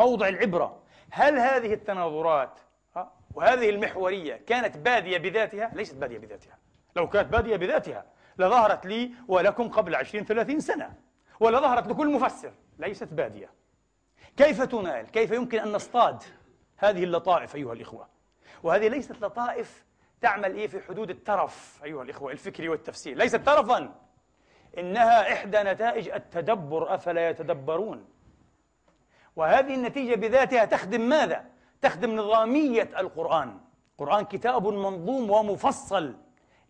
موضع 0.00 0.28
العبرة. 0.28 0.82
هل 1.10 1.38
هذه 1.38 1.72
التناظرات 1.74 2.60
وهذه 3.34 3.70
المحورية 3.70 4.36
كانت 4.46 4.76
بادية 4.76 5.18
بذاتها؟ 5.18 5.70
ليست 5.74 5.94
بادية 5.94 6.18
بذاتها. 6.18 6.58
لو 6.96 7.08
كانت 7.08 7.32
بادية 7.32 7.56
بذاتها 7.56 8.04
لظهرت 8.38 8.86
لي 8.86 9.10
ولكم 9.28 9.68
قبل 9.68 9.94
عشرين 9.94 10.24
ثلاثين 10.24 10.60
سنة 10.60 10.94
ولظهرت 11.40 11.88
لكل 11.88 12.12
مفسر 12.12 12.52
ليست 12.78 13.08
بادية. 13.12 13.50
كيف 14.36 14.62
تنال؟ 14.62 15.10
كيف 15.10 15.30
يمكن 15.30 15.58
أن 15.58 15.72
نصطاد 15.72 16.22
هذه 16.76 17.04
اللطائف 17.04 17.56
أيها 17.56 17.72
الإخوة؟ 17.72 18.08
وهذه 18.62 18.88
ليست 18.88 19.20
لطائف 19.22 19.84
تعمل 20.20 20.54
إيه 20.54 20.66
في 20.66 20.80
حدود 20.80 21.10
الترف 21.10 21.80
أيها 21.84 22.02
الإخوة 22.02 22.32
الفكري 22.32 22.68
والتفسير. 22.68 23.16
ليست 23.16 23.36
ترفا 23.36 23.94
إنها 24.78 25.32
إحدى 25.32 25.58
نتائج 25.58 26.08
التدبر 26.08 26.94
أفلا 26.94 27.28
يتدبرون؟ 27.28 28.04
وهذه 29.36 29.74
النتيجة 29.74 30.14
بذاتها 30.14 30.64
تخدم 30.64 31.00
ماذا؟ 31.00 31.44
تخدم 31.82 32.16
نظامية 32.16 32.90
القرآن. 32.98 33.60
القرآن 33.92 34.24
كتاب 34.24 34.66
منظوم 34.66 35.30
ومفصل 35.30 36.14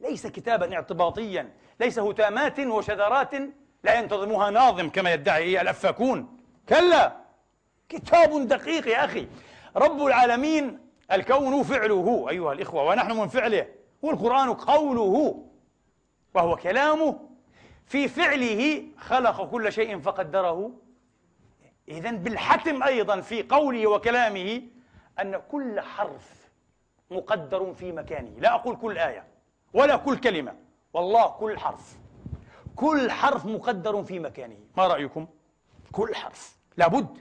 ليس 0.00 0.26
كتابا 0.26 0.74
اعتباطيا 0.74 1.52
ليس 1.80 1.98
هتامات 1.98 2.60
وشذرات 2.60 3.34
لا 3.84 3.98
ينتظمها 3.98 4.50
ناظم 4.50 4.88
كما 4.88 5.12
يدعي 5.12 5.60
الأفاكون. 5.60 6.36
كلا! 6.68 7.16
كتاب 7.88 8.48
دقيق 8.48 8.88
يا 8.88 9.04
أخي. 9.04 9.26
رب 9.76 10.06
العالمين 10.06 10.78
الكون 11.12 11.62
فعله 11.62 12.26
أيها 12.30 12.52
الإخوة 12.52 12.84
ونحن 12.84 13.12
من 13.12 13.28
فعله 13.28 13.66
والقرآن 14.02 14.54
قوله 14.54 15.44
وهو 16.34 16.56
كلامه 16.56 17.20
في 17.86 18.08
فعله 18.08 18.84
خلق 18.98 19.50
كل 19.50 19.72
شيء 19.72 19.98
فقدره. 19.98 20.70
إذا 21.90 22.10
بالحتم 22.10 22.82
أيضا 22.82 23.20
في 23.20 23.42
قوله 23.42 23.86
وكلامه 23.86 24.62
أن 25.20 25.42
كل 25.50 25.80
حرف 25.80 26.50
مقدر 27.10 27.74
في 27.74 27.92
مكانه. 27.92 28.30
لا 28.38 28.54
أقول 28.54 28.76
كل 28.76 28.98
آية 28.98 29.24
ولا 29.74 29.96
كل 29.96 30.16
كلمة. 30.16 30.54
والله 30.92 31.28
كل 31.28 31.58
حرف. 31.58 31.96
كل 32.76 33.10
حرف 33.10 33.46
مقدر 33.46 34.04
في 34.04 34.18
مكانه. 34.18 34.56
ما 34.76 34.86
رأيكم؟ 34.86 35.26
كل 35.92 36.14
حرف. 36.14 36.56
لابد. 36.76 37.18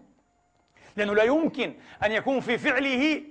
لأنه 0.98 1.16
لا 1.16 1.24
يمكن 1.24 1.74
أن 2.04 2.12
يكون 2.12 2.40
في 2.40 2.58
فعله 2.58 3.24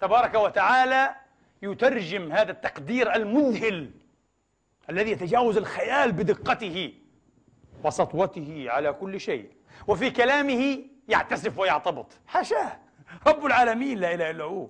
تبارك 0.00 0.34
وتعالى 0.34 1.14
يترجم 1.62 2.32
هذا 2.32 2.50
التقدير 2.50 3.14
المذهل 3.14 3.90
الذي 4.90 5.10
يتجاوز 5.10 5.56
الخيال 5.56 6.12
بدقته 6.12 6.94
وسطوته 7.84 8.66
على 8.68 8.92
كل 8.92 9.20
شيء. 9.20 9.50
وفي 9.88 10.10
كلامه 10.10 10.78
يعتسف 11.08 11.58
ويعتبط. 11.58 12.06
حاشاه 12.26 12.78
رب 13.26 13.46
العالمين 13.46 13.98
لا 13.98 14.14
إله 14.14 14.30
إلا 14.30 14.44
هو. 14.44 14.68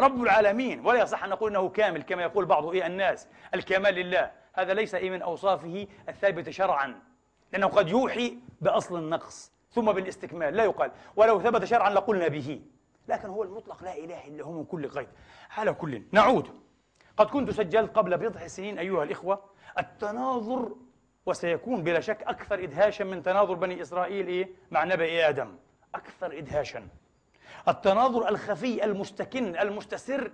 رب 0.00 0.22
العالمين. 0.22 0.86
ولا 0.86 1.02
يصح 1.02 1.24
أن 1.24 1.30
نقول 1.30 1.50
إنه 1.50 1.68
كامل 1.68 2.02
كما 2.02 2.22
يقول 2.22 2.44
بعض 2.44 2.66
إيه 2.66 2.86
الناس. 2.86 3.28
الكمال 3.54 3.94
لله. 3.94 4.30
هذا 4.52 4.74
ليس 4.74 4.94
إيه 4.94 5.10
من 5.10 5.22
أوصافه 5.22 5.86
الثابته 6.08 6.50
شرعا. 6.50 7.00
لأنه 7.52 7.66
قد 7.66 7.88
يوحي 7.88 8.38
بأصل 8.60 8.98
النقص 8.98 9.52
ثم 9.70 9.92
بالاستكمال. 9.92 10.54
لا 10.54 10.64
يقال. 10.64 10.90
ولو 11.16 11.40
ثبت 11.40 11.64
شرعا 11.64 11.90
لقلنا 11.90 12.28
به. 12.28 12.62
لكن 13.08 13.28
هو 13.28 13.42
المطلق 13.42 13.84
لا 13.84 13.98
إله 13.98 14.26
إلا 14.26 14.44
هو 14.44 14.52
من 14.52 14.64
كل 14.64 14.88
قيد 14.88 15.08
على 15.56 15.72
كل. 15.72 16.02
نعود. 16.12 16.60
قد 17.16 17.26
كنت 17.26 17.50
سجلت 17.50 17.96
قبل 17.96 18.16
بضع 18.16 18.46
سنين 18.46 18.78
أيها 18.78 19.02
الإخوة 19.02 19.44
التناظر 19.78 20.76
وسيكون 21.28 21.82
بلا 21.82 22.00
شك 22.00 22.22
أكثر 22.22 22.62
إدهاشا 22.64 23.04
من 23.04 23.22
تناظر 23.22 23.54
بني 23.54 23.82
إسرائيل 23.82 24.28
إيه؟ 24.28 24.48
مع 24.70 24.84
نبي 24.84 25.28
آدم 25.28 25.56
أكثر 25.94 26.38
إدهاشا 26.38 26.88
التناظر 27.68 28.28
الخفي 28.28 28.84
المستكن 28.84 29.56
المستسر 29.56 30.32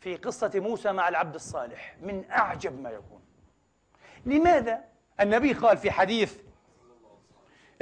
في 0.00 0.16
قصة 0.16 0.50
موسى 0.54 0.92
مع 0.92 1.08
العبد 1.08 1.34
الصالح 1.34 1.96
من 2.00 2.30
أعجب 2.30 2.80
ما 2.80 2.90
يكون 2.90 3.20
لماذا؟ 4.26 4.84
النبي 5.20 5.52
قال 5.52 5.76
في 5.76 5.90
حديث 5.90 6.38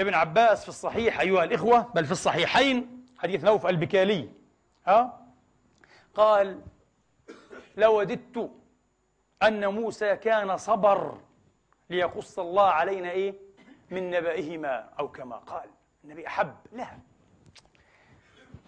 ابن 0.00 0.14
عباس 0.14 0.62
في 0.62 0.68
الصحيح 0.68 1.20
أيها 1.20 1.44
الإخوة 1.44 1.80
بل 1.94 2.04
في 2.04 2.12
الصحيحين 2.12 3.06
حديث 3.18 3.44
نوف 3.44 3.66
البكالي 3.66 4.28
ها؟ 4.86 5.26
قال 6.14 6.60
لوددت 7.76 8.50
أن 9.42 9.66
موسى 9.66 10.16
كان 10.16 10.56
صبر 10.56 11.18
ليقص 11.90 12.38
الله 12.38 12.66
علينا 12.66 13.10
إيه؟ 13.10 13.34
من 13.90 14.10
نبائهما 14.10 14.88
أو 14.98 15.08
كما 15.08 15.36
قال 15.36 15.68
النبي 16.04 16.26
أحب 16.26 16.54
لا 16.72 16.86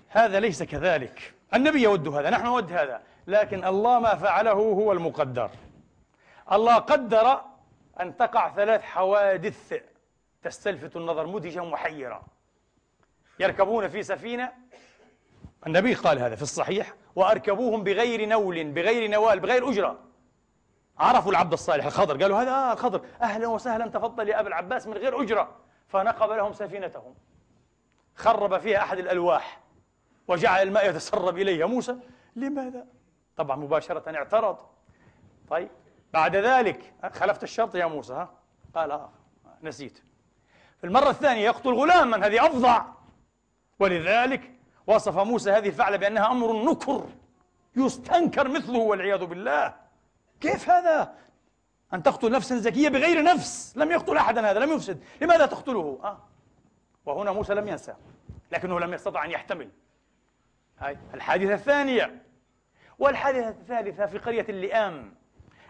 هذا 0.09 0.41
ليس 0.41 0.63
كذلك. 0.63 1.35
النبي 1.55 1.83
يود 1.83 2.09
هذا 2.09 2.31
نحن 2.31 2.45
نود 2.45 2.73
هذا. 2.73 3.03
لكن 3.27 3.65
الله 3.65 3.99
ما 3.99 4.15
فعله 4.15 4.53
هو 4.53 4.93
المقدر. 4.93 5.51
الله 6.53 6.75
قدر 6.75 7.41
أن 8.01 8.17
تقع 8.17 8.55
ثلاث 8.55 8.83
حوادث 8.83 9.75
تستلفت 10.43 10.97
النظر 10.97 11.27
مدهشة 11.27 11.65
محيرة 11.65 12.23
يركبون 13.41 13.89
في 13.89 14.03
سفينة. 14.03 14.53
النبي 15.67 15.95
قال 15.95 16.19
هذا 16.19 16.37
في 16.37 16.43
الصحيح. 16.43 16.95
وأركبوهم 17.17 17.85
بغير 17.85 18.29
نول 18.29 18.65
بغير 18.65 19.11
نوال 19.11 19.41
بغير 19.41 19.71
أجرة. 19.71 19.99
عرفوا 20.99 21.31
العبد 21.31 21.53
الصالح 21.53 21.85
الخضر. 21.85 22.23
قالوا 22.23 22.43
هذا 22.43 22.51
آه 22.51 22.73
الخضر. 22.73 23.01
أهلا 23.23 23.47
وسهلا 23.47 23.87
تفضل 23.87 24.29
يا 24.29 24.41
أبا 24.41 24.49
العباس 24.49 24.87
من 24.87 24.93
غير 24.93 25.23
أجرة. 25.23 25.57
فنقب 25.89 26.31
لهم 26.31 26.53
سفينتهم. 26.53 27.15
خرب 28.15 28.59
فيها 28.59 28.79
أحد 28.79 28.99
الألواح 28.99 29.61
وجعل 30.29 30.63
الماء 30.63 30.91
يتسرب 30.91 31.39
إليها. 31.39 31.67
موسى 31.67 31.97
لماذا؟ 32.37 32.87
طبعا 33.37 33.57
مباشرة 33.57 34.17
اعترض. 34.17 34.57
طيب 35.51 35.69
بعد 36.13 36.37
ذلك 36.37 36.95
خلفت 37.13 37.43
الشرط 37.43 37.75
يا 37.75 37.87
موسى 37.87 38.13
ها؟ 38.13 38.31
قال 38.75 38.91
آه 38.91 39.11
نسيت. 39.63 40.03
في 40.79 40.85
المرة 40.87 41.11
الثانية 41.11 41.45
يقتل 41.45 41.73
غلاما 41.73 42.27
هذه 42.27 42.47
أفظع. 42.47 42.85
ولذلك 43.79 44.51
وصف 44.87 45.19
موسى 45.19 45.51
هذه 45.51 45.69
الفعلة 45.69 45.97
بأنها 45.97 46.31
أمر 46.31 46.65
نكر 46.65 47.05
يستنكر 47.77 48.49
مثله 48.49 48.79
والعياذ 48.79 49.25
بالله. 49.25 49.84
كيف 50.45 50.71
هذا؟ 50.71 51.15
أن 51.95 52.03
تقتل 52.03 52.31
نفسا 52.31 52.57
زكية 52.57 52.89
بغير 52.89 53.23
نفس. 53.23 53.75
لم 53.77 53.91
يقتل 53.91 54.17
أحدا 54.17 54.51
هذا 54.51 54.59
لم 54.61 54.73
يفسد. 54.73 55.05
لماذا 55.21 55.47
تقتله؟ 55.47 55.99
آه. 56.05 56.19
وهنا 57.07 57.33
موسى 57.33 57.55
لم 57.55 57.69
ينسى 57.69 57.95
لكنه 58.53 58.81
لم 58.81 58.95
يستطع 58.95 59.25
أن 59.25 59.31
يحتمل. 59.31 59.71
هاي 60.79 60.99
الحادثة 61.15 61.55
الثانية. 61.55 62.23
والحادثة 62.99 63.49
الثالثة 63.49 64.07
في 64.07 64.19
قرية 64.19 64.47
اللئام. 64.49 65.15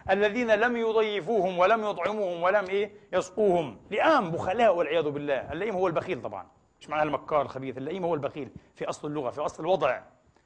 الذين 0.09 0.51
لم 0.51 0.77
يضيفوهم 0.77 1.59
ولم 1.59 1.83
يطعموهم 1.83 2.43
ولم 2.43 2.65
إيه؟ 2.65 2.91
يسقوهم. 3.13 3.77
لئام 3.91 4.31
بخلاء 4.31 4.75
والعياذ 4.75 5.09
بالله. 5.09 5.51
اللئيم 5.51 5.75
هو 5.75 5.87
البخيل 5.87 6.21
طبعا. 6.21 6.47
مش 6.79 6.89
معنى 6.89 7.03
المكار 7.03 7.41
الخبيث؟ 7.41 7.77
اللئيم 7.77 8.05
هو 8.05 8.13
البخيل 8.13 8.49
في 8.75 8.89
أصل 8.89 9.07
اللغة 9.07 9.29
في 9.29 9.41
أصل 9.41 9.63
الوضع. 9.63 10.01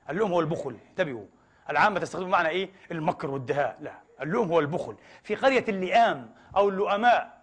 اللؤم 0.09 0.31
هو 0.31 0.39
البخل. 0.39 0.77
انتبهوا. 0.89 1.25
العامة 1.69 1.99
تستخدم 1.99 2.29
معنى 2.29 2.49
إيه؟ 2.49 2.69
المكر 2.91 3.31
والدهاء. 3.31 3.77
لا. 3.81 4.08
اللؤم 4.21 4.47
هو 4.47 4.59
البخل. 4.59 4.95
في 5.23 5.35
قرية 5.35 5.65
اللئام 5.69 6.33
أو 6.55 6.69
اللؤماء 6.69 7.39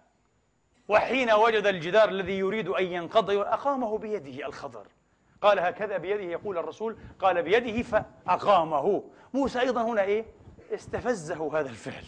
وحين 0.87 1.31
وجد 1.31 1.65
الجدار 1.65 2.09
الذي 2.09 2.37
يريد 2.37 2.67
أن 2.67 2.85
ينقض 2.85 3.29
أقامه 3.31 3.97
بيده 3.97 4.47
الخضر. 4.47 4.87
قال 5.41 5.59
هكذا 5.59 5.97
بيده 5.97 6.23
يقول 6.23 6.57
الرسول 6.57 6.97
قال 7.19 7.43
بيده 7.43 7.83
فأقامه 7.83 9.03
موسى 9.33 9.59
أيضا 9.59 9.81
هنا 9.81 10.01
إيه؟ 10.01 10.25
استفزه 10.73 11.59
هذا 11.59 11.69
الفعل. 11.69 12.03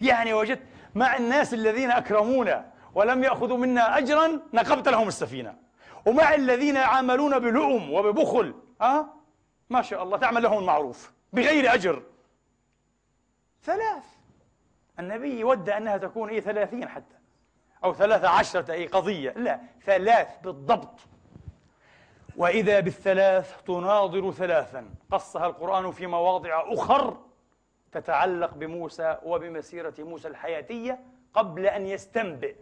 يعني 0.00 0.34
وجدت 0.34 0.62
مع 0.94 1.16
الناس 1.16 1.54
الذين 1.54 1.90
أكرمونا 1.90 2.72
ولم 2.94 3.24
يأخذوا 3.24 3.58
منا 3.58 3.98
أجرا 3.98 4.40
نقبت 4.52 4.88
لهم 4.88 5.08
السفينة. 5.08 5.54
ومع 6.06 6.34
الذين 6.34 6.76
يعاملون 6.76 7.38
بلؤم 7.38 7.92
وببخل 7.92 8.54
أه؟ 8.80 9.06
ما 9.70 9.82
شاء 9.82 10.02
الله 10.02 10.18
تعمل 10.18 10.42
لهم 10.42 10.58
المعروف 10.58 11.12
بغير 11.32 11.74
أجر. 11.74 12.02
ثلاث. 13.62 14.04
النبي 14.98 15.40
يود 15.40 15.70
أنها 15.70 15.96
تكون 15.96 16.28
إيه 16.28 16.40
ثلاثين 16.40 16.88
حتى. 16.88 17.16
أو 17.84 17.94
ثلاثة 17.94 18.28
عشرة 18.28 18.72
أي 18.72 18.86
قضية. 18.86 19.30
لا 19.30 19.60
ثلاث 19.84 20.28
بالضبط. 20.44 21.00
وإذا 22.36 22.80
بالثلاث 22.80 23.62
تناظر 23.62 24.32
ثلاثا. 24.32 24.90
قصها 25.10 25.46
القرآن 25.46 25.90
في 25.90 26.06
مواضع 26.06 26.64
أخر 26.66 27.16
تتعلق 27.92 28.54
بموسى 28.54 29.18
وبمسيرة 29.24 29.94
موسى 29.98 30.28
الحياتية 30.28 31.00
قبل 31.34 31.66
أن 31.66 31.86
يستنبئ. 31.86 32.56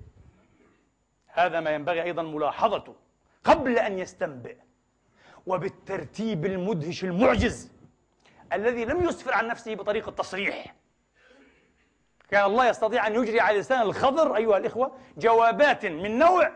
هذا 1.27 1.61
ما 1.61 1.71
ينبغي 1.71 2.03
أيضا 2.03 2.23
ملاحظته. 2.23 2.95
قبل 3.45 3.79
أن 3.79 3.99
يستنبئ. 3.99 4.57
وبالترتيب 5.47 6.47
المدهش 6.47 7.05
المعجز 7.05 7.73
الذي 8.53 8.85
لم 8.85 9.05
يسفر 9.05 9.35
عن 9.35 9.49
نفسه 9.49 9.75
بطريق 9.75 10.09
التصريح. 10.09 10.75
كان 12.31 12.45
الله 12.45 12.69
يستطيع 12.69 13.07
أن 13.07 13.15
يجري 13.15 13.41
على 13.41 13.59
لسان 13.59 13.83
الخضر 13.83 14.37
أيها 14.37 14.57
الإخوة 14.57 14.93
جوابات 15.17 15.87
من 15.87 16.19
نوع. 16.19 16.51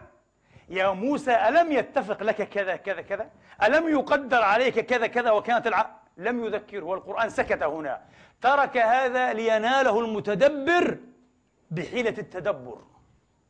يا 0.68 0.90
موسى 0.90 1.48
ألم 1.48 1.72
يتفق 1.72 2.22
لك 2.22 2.48
كذا 2.48 2.76
كذا 2.76 3.02
كذا؟ 3.02 3.30
ألم 3.62 3.88
يقدر 3.88 4.42
عليك 4.42 4.80
كذا 4.80 5.06
كذا؟ 5.06 5.30
وكانت 5.30 5.66
الع... 5.66 5.90
لم 6.16 6.44
يذكره 6.44 6.84
والقرآن 6.84 7.30
سكت 7.30 7.62
هنا. 7.62 8.02
ترك 8.40 8.76
هذا 8.76 9.32
ليناله 9.32 10.00
المتدبر 10.00 10.98
بحيلة 11.70 12.14
التدبر. 12.18 12.78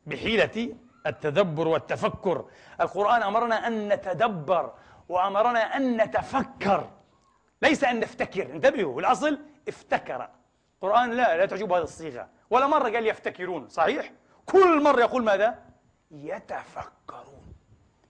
بحيلة 0.05 0.75
التدبر 1.07 1.67
والتفكر. 1.67 2.45
القرآن 2.81 3.23
أمرنا 3.23 3.67
أن 3.67 3.87
نتدبر 3.87 4.73
وأمرنا 5.09 5.59
أن 5.59 6.01
نتفكر. 6.01 6.89
ليس 7.61 7.83
أن 7.83 7.99
نفتكر. 7.99 8.51
انتبهوا 8.51 8.99
الأصل 8.99 9.39
افتكر. 9.67 10.29
القرآن 10.83 11.11
لا 11.11 11.37
لا 11.37 11.45
تعجب 11.45 11.71
هذه 11.71 11.81
الصيغة. 11.81 12.29
ولا 12.49 12.67
مرة 12.67 12.89
قال 12.89 13.07
يفتكرون 13.07 13.69
صحيح؟ 13.69 14.11
كل 14.45 14.83
مرة 14.83 14.99
يقول 14.99 15.23
ماذا؟ 15.23 15.59
يتفكرون. 16.11 17.53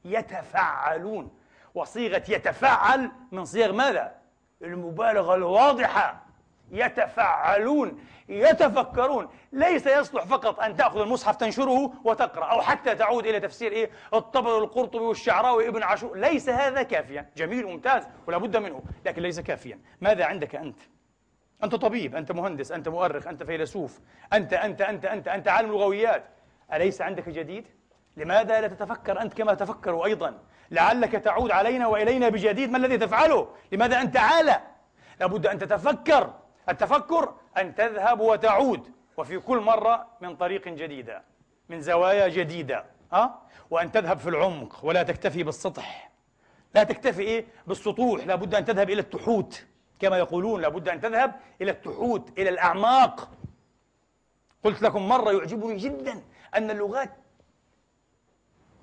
يتفعلون 0.06 1.32
وصيغة 1.75 2.23
يتفعل 2.30 3.12
من 3.32 3.45
صيغ 3.45 3.71
ماذا؟ 3.71 4.15
المبالغة 4.62 5.36
الواضحة. 5.36 6.25
يتفعلون 6.71 8.06
يتفكرون. 8.30 9.30
ليس 9.51 9.88
يصلح 9.88 10.23
فقط 10.23 10.60
أن 10.60 10.75
تأخذ 10.75 10.99
المصحف 10.99 11.36
تنشره 11.36 11.93
وتقرأ 12.04 12.45
أو 12.45 12.62
حتى 12.62 12.95
تعود 12.95 13.25
إلى 13.25 13.39
تفسير 13.39 13.71
إيه؟ 13.71 13.89
الطبر 14.13 14.58
القرطبي 14.58 15.04
والشعراوي 15.04 15.67
ابن 15.67 15.84
عاشور. 15.84 16.17
ليس 16.17 16.49
هذا 16.49 16.84
كافيا. 16.84 17.30
جميل 17.38 17.65
ممتاز 17.65 18.08
ولا 18.28 18.38
بد 18.38 18.58
منه 18.58 18.84
لكن 19.06 19.21
ليس 19.21 19.39
كافيا. 19.39 19.80
ماذا 20.01 20.25
عندك 20.25 20.56
أنت؟ 20.56 20.80
أنت 21.63 21.76
طبيب 21.76 22.15
أنت 22.15 22.32
مهندس 22.32 22.72
أنت 22.72 22.88
مؤرخ 22.89 23.28
أنت 23.28 23.44
فيلسوف 23.44 24.00
أنت 24.34 24.54
أنت 24.54 24.82
أنت 24.82 25.06
أنت 25.06 25.28
أنت 25.28 25.48
عالم 25.48 25.72
لغويات 25.72 26.24
أليس 26.74 27.02
عندك 27.02 27.30
جديد؟ 27.30 27.65
لماذا 28.18 28.62
لا 28.62 28.68
تتفكر 28.68 29.22
أنت 29.22 29.34
كما 29.34 29.54
تفكروا 29.54 30.06
أيضا 30.06 30.39
لعلك 30.72 31.12
تعود 31.12 31.52
علينا 31.52 31.88
وإلينا 31.88 32.30
بجديد 32.30 32.70
ما 32.72 32.78
الذي 32.78 32.98
تفعله؟ 32.98 33.48
لماذا 33.72 34.02
أنت 34.02 34.18
عالة؟ 34.18 34.62
لابد 35.20 35.48
أن 35.48 35.58
تتفكر 35.60 36.34
التفكر 36.70 37.34
أن 37.58 37.76
تذهب 37.76 38.20
وتعود 38.20 38.91
وفي 39.18 39.39
كل 39.39 39.58
مرة 39.60 40.08
من 40.22 40.36
طريق 40.36 40.68
جديدة 40.68 41.24
من 41.70 41.82
زوايا 41.82 42.28
جديدة 42.28 42.86
أه؟ 43.13 43.34
وأن 43.70 43.91
تذهب 43.91 44.18
في 44.18 44.30
العمق 44.30 44.80
ولا 44.86 45.04
تكتفي 45.04 45.44
بالسطح 45.44 46.12
لا 46.76 46.84
تكتفي 46.84 47.22
إيه 47.22 47.46
بالسطوح 47.68 48.28
لابد 48.28 48.56
أن 48.56 48.65
تذهب 48.65 48.89
إلى 48.89 49.02
التحوت 49.02 49.65
كما 49.99 50.17
يقولون 50.17 50.62
لابد 50.62 50.89
أن 50.89 51.01
تذهب 51.01 51.36
إلى 51.62 51.71
التحوت 51.71 52.39
إلى 52.39 52.49
الأعماق. 52.49 53.29
قلت 54.63 54.82
لكم 54.82 55.07
مرة 55.07 55.32
يعجبني 55.32 55.78
جدا 55.78 56.22
أن 56.55 56.72
اللغات 56.72 57.13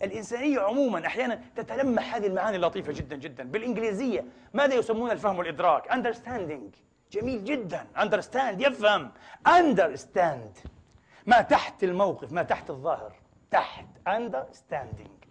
الإنسانية 0.02 0.60
عموما 0.60 1.06
أحيانا 1.06 1.40
تتلمح 1.56 2.14
هذه 2.14 2.26
المعاني 2.26 2.56
اللطيفة 2.56 2.92
جدا 2.92 3.16
جدا. 3.16 3.44
بالإنجليزية 3.44 4.24
ماذا 4.54 4.74
يسمون 4.74 5.10
الفهم 5.10 5.38
والإدراك؟ 5.38 5.92
Understanding. 5.92 6.76
جميل 7.12 7.44
جدا. 7.44 7.86
Understand. 7.96 8.60
يفهم. 8.60 9.10
Understand. 9.48 10.68
ما 11.26 11.40
تحت 11.40 11.84
الموقف 11.84 12.32
ما 12.32 12.42
تحت 12.42 12.70
الظاهر. 12.70 13.12
تحت. 13.50 13.86
Understanding. 14.08 15.26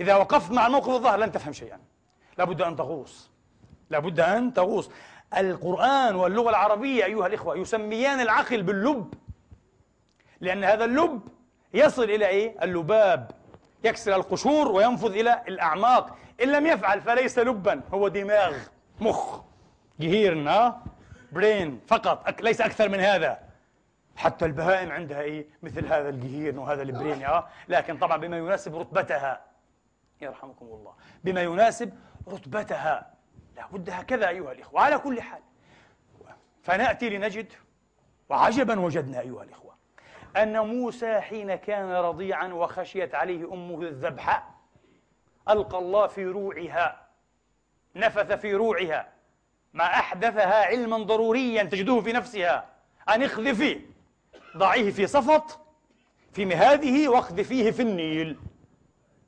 إذا 0.00 0.16
وقفت 0.16 0.50
مع 0.50 0.66
الموقف 0.66 0.88
الظاهر 0.88 1.18
لن 1.18 1.32
تفهم 1.32 1.52
شيئا. 1.52 1.80
لابد 2.38 2.62
أن 2.62 2.76
تغوص. 2.76 3.30
لابد 3.90 4.20
أن 4.20 4.52
تغوص. 4.52 4.90
القرآن 5.36 6.14
واللغة 6.14 6.50
العربية 6.50 7.04
أيها 7.04 7.26
الإخوة 7.26 7.56
يسميان 7.56 8.20
العقل 8.20 8.62
باللب. 8.62 9.14
لأن 10.40 10.64
هذا 10.64 10.84
اللب 10.84 11.20
يصل 11.74 12.02
إلى 12.02 12.26
إيه؟ 12.26 12.56
اللباب. 12.62 13.30
يكسر 13.84 14.16
القشور 14.16 14.68
وينفذ 14.68 15.10
إلى 15.10 15.42
الأعماق. 15.48 16.16
إن 16.42 16.52
لم 16.52 16.66
يفعل 16.66 17.00
فليس 17.00 17.38
لبا. 17.38 17.80
هو 17.94 18.08
دماغ 18.08 18.56
مخ 19.00 19.40
جهيرنا 20.00 20.82
برين 21.32 21.80
فقط. 21.86 22.40
ليس 22.40 22.60
أكثر 22.60 22.88
من 22.88 23.00
هذا. 23.00 23.38
حتى 24.16 24.44
البهائم 24.44 24.92
عندها 24.92 25.20
إيه؟ 25.20 25.46
مثل 25.62 25.86
هذا 25.86 26.08
الجهيرن 26.08 26.58
وهذا 26.58 26.82
البرين 26.82 27.24
آه 27.24 27.46
لكن 27.68 27.98
طبعا 27.98 28.16
بما 28.16 28.38
يناسب 28.38 28.76
رتبتها. 28.76 29.40
يرحمكم 30.20 30.66
الله. 30.66 30.92
بما 31.24 31.42
يناسب 31.42 31.92
رتبتها. 32.28 33.15
لا 33.56 33.66
بد 33.66 33.90
هكذا 33.90 34.28
أيها 34.28 34.52
الإخوة 34.52 34.80
على 34.80 34.98
كل 34.98 35.20
حال. 35.22 35.40
فنأتي 36.62 37.08
لنجد 37.08 37.52
وعجبا 38.28 38.80
وجدنا 38.80 39.20
أيها 39.20 39.42
الإخوة 39.42 39.76
أن 40.36 40.58
موسى 40.66 41.20
حين 41.20 41.54
كان 41.54 41.92
رضيعا 41.92 42.48
وخشيت 42.48 43.14
عليه 43.14 43.52
أمه 43.52 43.82
الذبح 43.82 44.48
ألقى 45.48 45.78
الله 45.78 46.06
في 46.06 46.24
روعها 46.26 47.06
نفث 47.96 48.32
في 48.32 48.54
روعها 48.54 49.12
ما 49.72 49.84
أحدثها 49.84 50.64
علما 50.64 50.98
ضروريا 50.98 51.62
تجده 51.62 52.00
في 52.00 52.12
نفسها 52.12 52.68
أن 53.08 53.22
اخذفي 53.22 53.80
ضعيه 54.56 54.90
في 54.90 55.06
صفط 55.06 55.60
في 56.32 56.44
مهاده 56.44 57.10
واخذفيه 57.10 57.70
في 57.70 57.82
النيل. 57.82 58.38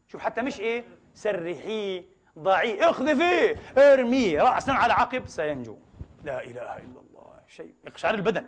شوف 0.09 0.21
حتى 0.23 0.43
مش 0.43 0.61
إيه؟ 0.61 0.85
سرحيه 1.15 2.05
ضعيه 2.39 2.91
اخذفيه 2.91 3.57
ارميه 3.79 4.43
رأسا 4.43 4.71
على 4.71 4.93
عقب. 4.93 5.27
سينجو. 5.27 5.77
لا 6.25 6.45
إله 6.45 6.77
إلا 6.77 7.01
الله. 7.01 7.33
شيء. 7.49 7.75
يقشعر 7.87 8.15
البدن. 8.15 8.47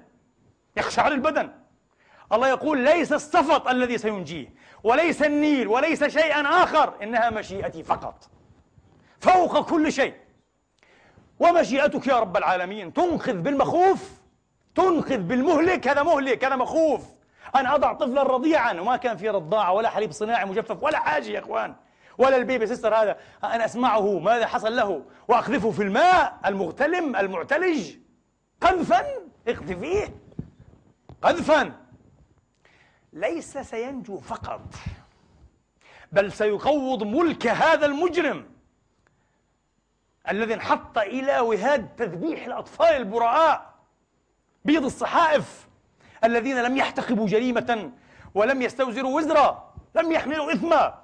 يقشعر 0.76 1.12
البدن. 1.12 1.50
الله 2.32 2.48
يقول 2.48 2.78
ليس 2.78 3.12
الصفط 3.12 3.68
الذي 3.68 3.98
سينجيه 3.98 4.54
وليس 4.84 5.22
النيل 5.22 5.68
وليس 5.68 6.04
شيئا 6.04 6.40
آخر 6.40 7.02
إنها 7.02 7.30
مشيئتي 7.30 7.82
فقط. 7.82 8.30
فوق 9.20 9.70
كل 9.70 9.92
شيء. 9.92 10.14
ومشيئتك 11.40 12.06
يا 12.06 12.20
رب 12.20 12.36
العالمين 12.36 12.92
تنقذ 12.92 13.32
بالمخوف 13.32 14.10
تنقذ 14.74 15.18
بالمهلك. 15.18 15.88
هذا 15.88 16.02
مهلك 16.02 16.44
هذا 16.44 16.56
مخوف. 16.56 17.02
أنا 17.54 17.74
أضع 17.74 17.92
طفلا 17.92 18.22
رضيعا 18.22 18.72
وما 18.72 18.96
كان 18.96 19.16
في 19.16 19.28
رضاعة 19.28 19.72
ولا 19.72 19.88
حليب 19.88 20.12
صناعي 20.12 20.44
مجفف 20.44 20.82
ولا 20.82 20.98
حاجة 20.98 21.30
يا 21.30 21.38
إخوان. 21.38 21.74
ولا 22.20 22.36
ال 22.36 22.42
baby 22.42 22.66
sitter 22.66 22.94
هذا. 22.94 23.16
أنا 23.44 23.64
أسمعه 23.64 24.18
ماذا 24.18 24.46
حصل 24.46 24.76
له 24.76 25.02
وأقذفه 25.28 25.70
في 25.70 25.82
الماء 25.82 26.40
المغتلم 26.46 27.16
المعتلج. 27.16 27.96
قذفا. 28.60 29.06
اقذفيه 29.48 30.14
قذفا. 31.22 31.72
ليس 33.12 33.58
سينجو 33.58 34.20
فقط 34.20 34.60
بل 36.12 36.32
سيقوض 36.32 37.02
ملك 37.02 37.46
هذا 37.46 37.86
المجرم 37.86 38.46
الذي 40.28 40.54
انحط 40.54 40.98
إلى 40.98 41.40
وهاد 41.40 41.96
تذبيح 41.96 42.46
الأطفال 42.46 42.96
البراء 42.96 43.74
بيض 44.64 44.84
الصحائف 44.84 45.68
الذين 46.24 46.62
لم 46.62 46.76
يحتقبوا 46.76 47.26
جريمة 47.26 47.92
ولم 48.34 48.62
يستوزروا 48.62 49.16
وزرا 49.16 49.74
لم 49.94 50.12
يحملوا 50.12 50.52
إثما. 50.52 50.99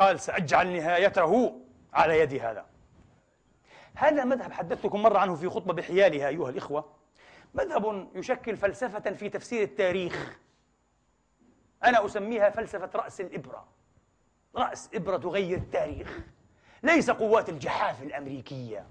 قال 0.00 0.20
سأجعل 0.20 0.72
نهايته 0.72 1.60
على 1.94 2.18
يد 2.20 2.34
هذا. 2.34 2.66
هذا 3.94 4.24
مذهب 4.24 4.52
حدثتكم 4.52 5.02
مرة 5.02 5.18
عنه 5.18 5.34
في 5.34 5.48
خطبة 5.48 5.74
بحيالها 5.74 6.28
أيها 6.28 6.50
الإخوة. 6.50 6.92
مذهب 7.54 8.08
يشكل 8.14 8.56
فلسفة 8.56 9.12
في 9.12 9.28
تفسير 9.28 9.62
التاريخ. 9.62 10.38
أنا 11.84 12.06
أسميها 12.06 12.50
فلسفة 12.50 12.90
رأس 12.94 13.20
الإبرة. 13.20 13.68
رأس 14.56 14.90
إبرة 14.94 15.16
تغير 15.16 15.58
التاريخ. 15.58 16.18
ليس 16.82 17.10
قوات 17.10 17.48
الجحافل 17.48 18.06
الأمريكية 18.06 18.86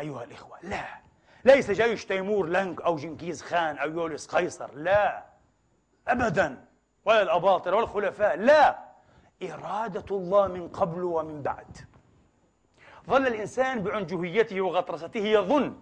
أيها 0.00 0.24
الإخوة 0.24 0.58
لا. 0.62 0.84
ليس 1.44 1.70
جيش 1.70 2.04
تيمور 2.04 2.46
لانك 2.46 2.80
أو 2.80 2.96
جنكيز 2.96 3.42
خان 3.42 3.78
أو 3.78 3.90
يوليس 3.90 4.26
قيصر 4.26 4.74
لا. 4.74 5.24
أبدا. 6.08 6.64
ولا 7.04 7.22
الأباطرة 7.22 7.76
ولا 7.76 7.84
الخلفاء 7.84 8.36
لا. 8.36 8.93
إرادة 9.42 10.16
الله 10.16 10.46
من 10.46 10.68
قبل 10.68 11.02
ومن 11.02 11.42
بعد 11.42 11.76
ظل 13.08 13.26
الإنسان 13.26 13.82
بعنجهيته 13.82 14.60
وغطرسته 14.60 15.20
يظن 15.20 15.76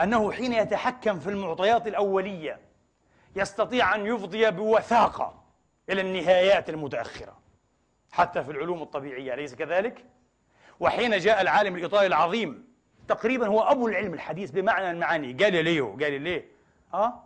أنه 0.00 0.32
حين 0.32 0.52
يتحكم 0.52 1.18
في 1.18 1.30
المعطيات 1.30 1.86
الأولية 1.86 2.60
يستطيع 3.36 3.94
أن 3.94 4.06
يفضي 4.06 4.50
بوثاقة 4.50 5.44
إلى 5.90 6.00
النهايات 6.00 6.68
المتأخرة 6.70 7.38
حتى 8.12 8.44
في 8.44 8.50
العلوم 8.50 8.82
الطبيعية 8.82 9.34
أليس 9.34 9.54
كذلك؟ 9.54 10.04
وحين 10.80 11.18
جاء 11.18 11.40
العالم 11.40 11.76
الإيطالي 11.76 12.06
العظيم 12.06 12.68
تقريبا 13.08 13.46
هو 13.46 13.60
أبو 13.60 13.88
العلم 13.88 14.14
الحديث 14.14 14.50
بمعنى 14.50 14.90
المعاني 14.90 15.32
جاليليو 15.32 15.96
جاليليه 15.96 16.48
أه؟ 16.94 17.22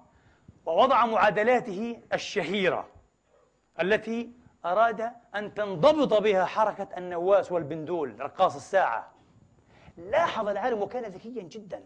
ووضع 0.66 1.07
معادلاته 1.07 2.01
الشهيرة 2.12 2.89
التي 3.80 4.30
أراد 4.65 5.13
أن 5.35 5.55
تنضبط 5.55 6.15
بها 6.23 6.45
حركة 6.45 6.89
النواس 6.97 7.53
والبندول 7.53 8.21
رقاص 8.21 8.57
الساعة. 8.57 9.13
لاحظ 9.97 10.49
العالم 10.49 10.83
وكان 10.83 11.05
ذكيا 11.05 11.43
جدا 11.43 11.83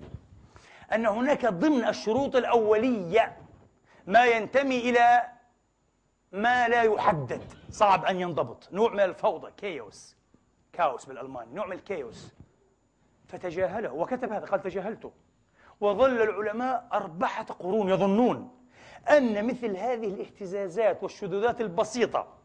أن 0.93 1.07
هناك 1.07 1.47
ضمن 1.47 1.89
الشروط 1.89 2.37
الأولية 2.37 3.37
ما 4.07 4.24
ينتمي 4.24 4.79
إلى 4.79 5.22
ما 6.33 6.68
لا 6.68 6.83
يحدد. 6.83 7.43
صعب 7.70 8.05
أن 8.05 8.20
ينضبط. 8.20 8.68
نوع 8.72 8.93
من 8.93 9.01
الفوضى 9.01 9.51
كيوس. 9.57 10.16
كاوس 10.72 11.05
بالألماني. 11.05 11.55
نوع 11.55 11.66
من 11.66 11.72
الكيوس 11.72 12.35
فتجاهله. 13.29 13.93
وكتب 13.93 14.33
هذا. 14.33 14.47
قال 14.47 14.62
تجاهلته. 14.62 15.12
وظل 15.81 16.22
العلماء 16.22 16.89
أربعة 16.93 17.53
قرون 17.53 17.89
يظنون 17.89 18.57
أن 19.09 19.47
مثل 19.47 19.77
هذه 19.77 20.07
الاهتزازات 20.07 21.03
والشذوذات 21.03 21.61
البسيطة 21.61 22.37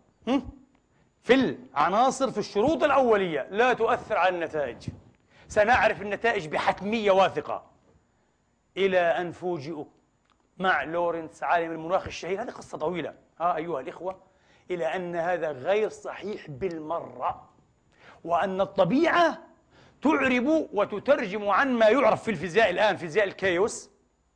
في 1.24 1.34
العناصر 1.34 2.32
في 2.32 2.38
الشروط 2.38 2.84
الأولية 2.84 3.48
لا 3.52 3.74
تؤثر 3.74 4.18
على 4.18 4.36
النتائج. 4.36 4.90
سنعرف 5.48 6.02
النتائج 6.02 6.48
بحتمية 6.48 7.12
واثقة. 7.12 7.64
إلى 8.78 9.00
أن 9.00 9.32
فوجئوا 9.32 9.86
مع 10.58 10.84
لورنس 10.84 11.44
عالم 11.44 11.72
المناخ 11.72 12.06
الشهير. 12.06 12.42
هذه 12.42 12.50
قصة 12.50 12.78
طويلة. 12.78 13.14
ها 13.40 13.56
أيها 13.56 13.80
الإخوة. 13.80 14.20
إلى 14.72 14.96
أن 14.96 15.16
هذا 15.16 15.52
غير 15.52 15.90
صحيح 15.90 16.50
بالمرة. 16.50 17.50
وأن 18.24 18.62
الطبيعة 18.62 19.38
تعرب 20.02 20.68
وتترجم 20.74 21.50
عن 21.50 21.74
ما 21.74 21.90
يعرف 21.90 22.24
في 22.24 22.32
الفيزياء 22.32 22.70
الآن 22.70 22.96
فيزياء 22.96 23.26
الكيوس 23.26 23.90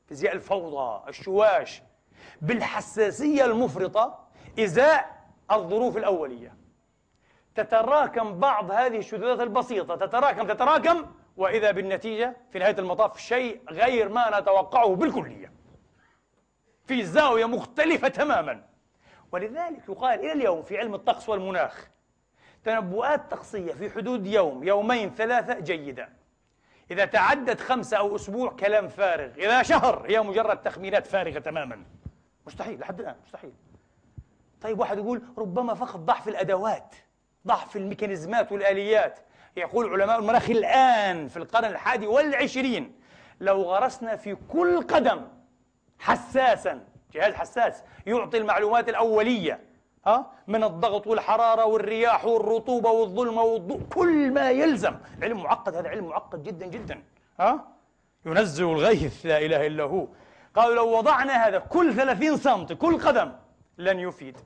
فيزياء 0.08 0.34
الفوضى 0.34 1.10
الشواش. 1.10 1.82
بالحساسية 2.42 3.46
المفرطة 3.46 4.20
إزاء 4.60 5.15
الظروف 5.52 5.98
الأولية. 5.98 6.54
تتراكم 7.56 8.40
بعض 8.40 8.72
هذه 8.72 8.98
الشذوذات 8.98 9.40
البسيطة. 9.40 9.96
تتراكم 9.96 10.48
تتراكم 10.48 11.06
وإذا 11.38 11.72
بالنتيجة 11.72 12.38
في 12.52 12.60
نهاية 12.60 12.80
المطاف 12.80 13.20
شيء 13.20 13.62
غير 13.70 14.10
ما 14.10 14.40
نتوقعه 14.40 14.96
بالكلية. 14.96 15.52
في 16.88 17.04
زاوية 17.04 17.46
مختلفة 17.46 18.08
تماما. 18.08 18.64
ولذلك 19.32 19.90
يقال 19.90 20.20
إلى 20.20 20.32
اليوم 20.32 20.64
في 20.64 20.78
علم 20.78 20.96
الطقس 20.96 21.30
والمناخ 21.30 21.88
تنبؤات 22.64 23.32
طقسية 23.32 23.74
في 23.74 23.90
حدود 23.90 24.28
يوم 24.28 24.64
يومين 24.64 25.16
ثلاثة 25.16 25.60
جيدة. 25.60 26.10
إذا 26.92 27.06
تعدت 27.06 27.62
خمسة 27.62 27.98
أو 27.98 28.16
أسبوع 28.16 28.52
كلام 28.52 28.88
فارغ. 28.88 29.30
إذا 29.38 29.64
شهر 29.64 30.06
هي 30.08 30.22
مجرد 30.22 30.62
تخمينات 30.62 31.08
فارغة 31.08 31.40
تماما. 31.40 31.84
مستحيل 32.48 32.80
لحد 32.80 33.00
الآن 33.00 33.16
مستحيل. 33.26 33.54
طيب 34.66 34.80
واحد 34.80 34.98
يقول 34.98 35.22
ربما 35.38 35.74
فقط 35.74 36.00
ضعف 36.00 36.28
الأدوات 36.28 36.96
ضعف 37.48 37.76
الميكانيزمات 37.76 38.52
والآليات. 38.52 39.20
يقول 39.58 40.02
علماء 40.02 40.20
المناخ 40.20 40.50
الآن 40.50 41.28
في 41.28 41.38
القرن 41.38 41.66
الحادي 41.66 42.08
والعشرين 42.08 42.96
لو 43.42 43.62
غرسنا 43.62 44.16
في 44.16 44.38
كل 44.50 44.82
قدم 44.82 45.22
حساسا 46.00 46.86
جهاز 47.14 47.34
حساس 47.34 47.84
يعطي 48.06 48.38
المعلومات 48.38 48.90
الأولية 48.90 49.60
ها 50.06 50.32
من 50.48 50.64
الضغط 50.64 51.08
والحرارة 51.08 51.66
والرياح 51.66 52.26
والرطوبة 52.26 52.90
والظلمة 52.90 53.42
والضوء 53.42 53.82
كل 53.94 54.32
ما 54.32 54.52
يلزم. 54.52 54.96
علم 55.22 55.44
معقد 55.44 55.76
هذا 55.76 55.90
علم 55.90 56.06
معقد 56.06 56.44
جدا 56.44 56.66
جدا 56.66 57.04
ها 57.40 57.68
ينزل 58.26 58.66
الغيث 58.66 59.26
لا 59.26 59.38
إله 59.38 59.68
إلا 59.68 59.84
هو. 59.84 60.08
قالوا 60.56 60.76
لو 60.76 60.98
وضعنا 60.98 61.48
هذا 61.48 61.60
كل 61.60 61.94
30 61.94 62.38
سم 62.38 62.66
كل 62.66 63.00
قدم 63.00 63.32
لن 63.78 64.00
يفيد. 64.00 64.38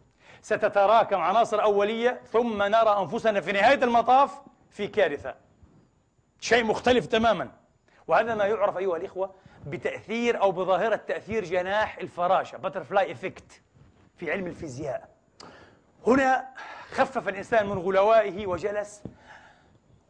ستتراكم 0.42 1.22
عناصر 1.22 1.64
أولية 1.64 2.22
ثم 2.32 2.64
نرى 2.64 3.00
أنفسنا 3.00 3.42
في 3.42 3.52
نهاية 3.52 3.84
المطاف 3.84 4.42
في 4.70 4.88
كارثة. 4.88 5.36
شيء 6.40 6.64
مختلف 6.64 7.06
تماما. 7.06 7.52
وهذا 8.08 8.36
ما 8.36 8.46
يعرف 8.46 8.78
أيها 8.78 8.98
الإخوة 8.98 9.34
بتأثير 9.68 10.42
أو 10.42 10.52
بظاهرة 10.52 10.96
تأثير 10.96 11.44
جناح 11.46 11.98
الفراشة 11.98 12.58
butterfly 12.58 13.12
effect 13.12 13.62
في 14.16 14.32
علم 14.32 14.48
الفيزياء. 14.48 15.10
هنا 16.08 16.48
خفف 16.92 17.28
الإنسان 17.28 17.70
من 17.70 17.78
غلوائه 17.78 18.48
وجلس 18.48 19.04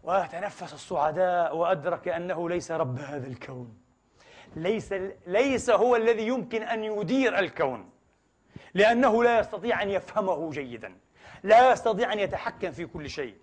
وتنفس 0.03 0.73
الصعداء 0.73 1.55
وأدرك 1.55 2.07
أنه 2.07 2.49
ليس 2.49 2.71
رب 2.71 2.99
هذا 2.99 3.27
الكون. 3.27 3.77
ليس 4.55 4.93
ليس 5.27 5.69
هو 5.69 5.95
الذي 5.95 6.27
يمكن 6.27 6.63
أن 6.63 6.83
يدير 6.83 7.39
الكون. 7.39 7.89
لأنه 8.73 9.23
لا 9.23 9.39
يستطيع 9.39 9.81
أن 9.81 9.89
يفهمه 9.89 10.51
جيدا 10.51 10.95
لا 11.43 11.71
يستطيع 11.71 12.13
أن 12.13 12.19
يتحكم 12.19 12.71
في 12.71 12.85
كل 12.85 13.09
شيء. 13.09 13.35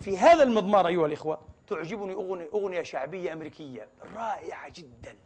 في 0.00 0.18
هذا 0.18 0.42
المضمار 0.42 0.86
أيها 0.86 1.06
الإخوة 1.06 1.40
تعجبني 1.66 2.12
أغنية, 2.12 2.48
أغنية 2.54 2.82
شعبية 2.82 3.32
أمريكية 3.32 3.88
رائعة 4.16 4.72
جدا. 4.74 5.16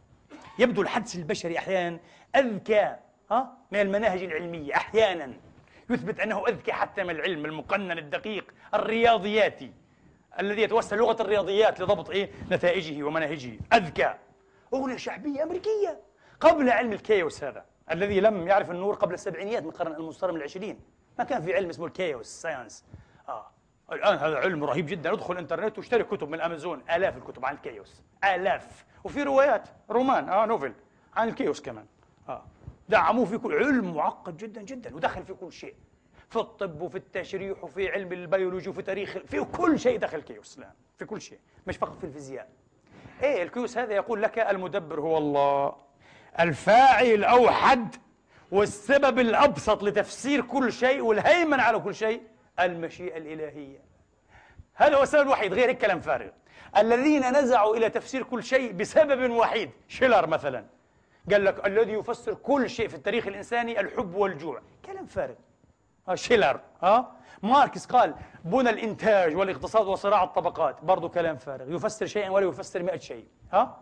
يبدو 0.59 0.81
الحدس 0.81 1.15
البشري 1.15 1.57
أحيانا 1.57 1.99
أذكى 2.35 2.95
من 3.71 3.79
المناهج 3.79 4.23
العلمية 4.23 4.75
أحيانا. 4.75 5.33
يثبت 5.89 6.19
أنه 6.19 6.47
أذكى 6.47 6.71
حتى 6.71 7.03
من 7.03 7.09
العلم 7.09 7.45
المقنن 7.45 7.97
الدقيق 7.97 8.53
الرياضياتي 8.73 9.71
الذي 10.39 10.61
يتوسل 10.61 10.97
لغة 10.97 11.21
الرياضيات 11.21 11.79
لضبط 11.79 12.09
إيه؟ 12.09 12.31
نتائجه 12.51 13.03
ومناهجه. 13.03 13.59
أذكى. 13.73 14.15
أغنية 14.73 14.97
شعبية 14.97 15.43
أمريكية 15.43 15.99
قبل 16.39 16.69
علم 16.69 16.93
ال 16.93 17.01
chaos 17.01 17.43
هذا. 17.43 17.65
الذي 17.91 18.19
لم 18.19 18.47
يعرف 18.47 18.71
النور 18.71 18.95
قبل 18.95 19.13
السبعينيات 19.13 19.63
من 19.63 19.69
القرن 19.69 19.91
المنصرم 19.91 20.35
العشرين. 20.35 20.79
ما 21.19 21.23
كان 21.23 21.41
في 21.41 21.55
علم 21.55 21.69
اسمه 21.69 21.85
ال 21.85 21.92
chaos 21.92 22.27
science 22.27 22.85
آه. 23.29 23.47
الآن 23.91 24.17
هذا 24.17 24.37
علم 24.37 24.63
رهيب 24.63 24.85
جدا. 24.85 25.13
ادخل 25.13 25.33
الانترنت 25.33 25.77
واشتري 25.77 26.03
كتب 26.03 26.29
من 26.29 26.41
أمازون. 26.41 26.81
آلاف 26.95 27.17
الكتب 27.17 27.45
عن 27.45 27.55
ال 27.55 27.62
chaos. 27.62 28.03
آلاف. 28.23 28.85
وفي 29.03 29.23
روايات 29.23 29.69
roman 29.89 30.29
آه 30.29 30.45
novel. 30.45 30.73
عن 31.15 31.29
ال 31.29 31.34
chaos 31.34 31.61
كمان. 31.61 31.85
آه. 32.29 32.43
دعموه 32.89 33.25
في 33.25 33.37
كل 33.37 33.53
علم 33.53 33.95
معقد 33.95 34.37
جدا 34.37 34.61
جدا. 34.61 34.95
ودخل 34.95 35.23
في 35.23 35.33
كل 35.33 35.51
شيء. 35.51 35.75
في 36.29 36.39
الطب 36.39 36.81
وفي 36.81 36.95
التشريح 36.95 37.63
وفي 37.63 37.89
علم 37.89 38.11
البيولوجي 38.11 38.69
وفي 38.69 38.81
تاريخ 38.81 39.17
في 39.17 39.43
كل 39.43 39.79
شيء 39.79 39.99
دخل 39.99 40.21
chaos 40.21 40.57
الآن. 40.57 40.73
في 40.97 41.05
كل 41.05 41.21
شيء. 41.21 41.39
مش 41.67 41.77
فقط 41.77 41.97
في 41.97 42.03
الفيزياء. 42.03 42.49
إيه 43.23 43.43
ال 43.43 43.49
chaos 43.49 43.77
هذا 43.77 43.93
يقول 43.93 44.21
لك 44.21 44.39
المدبر 44.39 44.99
هو 44.99 45.17
الله. 45.17 45.75
الفاعل 46.39 47.05
الأوحد 47.05 47.95
والسبب 48.51 49.19
الأبسط 49.19 49.83
لتفسير 49.83 50.41
كل 50.41 50.73
شيء 50.73 51.01
والهيمن 51.01 51.59
على 51.59 51.79
كل 51.79 51.95
شيء 51.95 52.21
المشيئة 52.59 53.17
الإلهية. 53.17 53.79
هذا 54.75 54.95
هو 54.95 55.03
السبب 55.03 55.21
الوحيد 55.21 55.53
غير 55.53 55.71
كلام 55.71 55.99
فارغ. 55.99 56.29
الذين 56.77 57.37
نزعوا 57.37 57.75
إلى 57.75 57.89
تفسير 57.89 58.23
كل 58.23 58.43
شيء 58.43 58.71
بسبب 58.71 59.31
وحيد 59.31 59.71
شيلر 59.87 60.27
مثلا. 60.27 60.65
قال 61.31 61.45
لك 61.45 61.67
الذي 61.67 61.91
يفسر 61.91 62.33
كل 62.33 62.69
شيء 62.69 62.87
في 62.87 62.95
التاريخ 62.95 63.27
الإنساني 63.27 63.79
الحب 63.79 64.15
والجوع. 64.15 64.61
كلام 64.85 65.05
فارغ. 65.05 65.35
آه 66.09 66.15
شيلر. 66.15 66.59
ها 66.83 66.95
آه؟ 66.97 67.11
ماركس 67.43 67.85
قال 67.85 68.15
بنى 68.45 68.69
الإنتاج 68.69 69.35
والاقتصاد 69.35 69.87
وصراع 69.87 70.23
الطبقات. 70.23 70.83
برضو 70.83 71.09
كلام 71.09 71.37
فارغ. 71.37 71.75
يفسر 71.75 72.05
شيئا 72.05 72.29
ولا 72.29 72.47
يفسر 72.47 72.83
مئة 72.83 72.97
شيء. 72.97 73.27
ها 73.53 73.57
آه. 73.57 73.77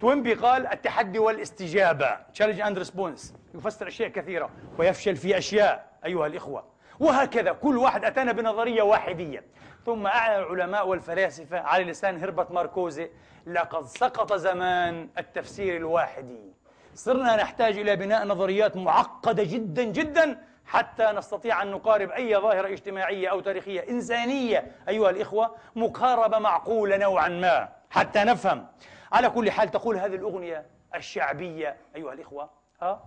توينبي 0.00 0.34
قال 0.34 0.66
التحدي 0.66 1.18
والاستجابة. 1.18 2.16
challenge 2.34 2.60
and 2.60 2.78
response 2.78 3.34
يفسر 3.54 3.88
أشياء 3.88 4.08
كثيرة 4.08 4.50
ويفشل 4.78 5.16
في 5.16 5.38
أشياء 5.38 5.86
أيها 6.04 6.26
الإخوة. 6.26 6.64
وهكذا 7.00 7.52
كل 7.52 7.78
واحد 7.78 8.04
أتانا 8.04 8.32
بنظرية 8.32 8.82
واحدية. 8.82 9.44
ثم 9.86 10.06
أعلن 10.06 10.42
العلماء 10.42 10.88
والفلاسفة 10.88 11.60
على 11.60 11.84
لسان 11.84 12.22
هربت 12.22 12.50
ماركوزي 12.50 13.10
لقد 13.46 13.84
سقط 13.84 14.32
زمان 14.32 15.08
التفسير 15.18 15.76
الواحدي. 15.76 16.52
صرنا 16.94 17.36
نحتاج 17.36 17.78
إلى 17.78 17.96
بناء 17.96 18.26
نظريات 18.26 18.76
معقدة 18.76 19.42
جدا 19.42 19.84
جدا 19.84 20.38
حتى 20.66 21.12
نستطيع 21.16 21.62
أن 21.62 21.70
نقارب 21.70 22.10
أي 22.10 22.36
ظاهرة 22.36 22.68
اجتماعية 22.68 23.28
أو 23.28 23.40
تاريخية 23.40 23.80
إنسانية. 23.90 24.72
أيها 24.88 25.10
الإخوة 25.10 25.54
مقاربة 25.76 26.38
معقولة 26.38 26.96
نوعا 26.96 27.28
ما 27.28 27.68
حتى 27.90 28.24
نفهم. 28.24 28.66
على 29.12 29.30
كل 29.30 29.50
حال 29.50 29.70
تقول 29.70 29.96
هذه 29.96 30.14
الأغنية 30.14 30.66
الشعبية 30.94 31.76
أيها 31.96 32.12
الإخوة 32.12 32.50
ها؟ 32.82 33.04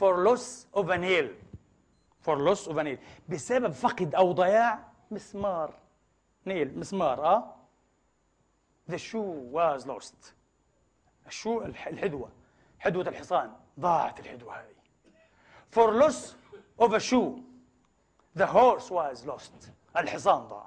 Loss 0.00 0.66
of 0.74 0.88
a 0.88 0.98
nail 0.98 1.30
بسبب 3.28 3.70
فقد 3.70 4.14
أو 4.14 4.32
ضياع 4.32 4.78
مسمار. 5.10 5.74
نيل 6.46 6.78
مسمار 6.78 7.24
آه 7.24 7.54
the 8.90 8.98
shoe 8.98 9.52
was 9.52 9.86
lost. 9.86 10.34
الشو 11.26 11.62
الحدوة 11.62 12.30
حدوة 12.78 13.08
الحصان. 13.08 13.52
ضاعت 13.80 14.20
الحدوة 14.20 14.54
هذه. 14.54 14.76
For 15.70 15.92
loss 16.02 16.34
of 16.78 16.92
a 16.92 17.00
shoe. 17.00 17.42
The 18.38 18.46
horse 18.46 18.90
was 18.90 19.26
lost. 19.26 19.70
الحصان 19.96 20.48
ضاع. 20.48 20.66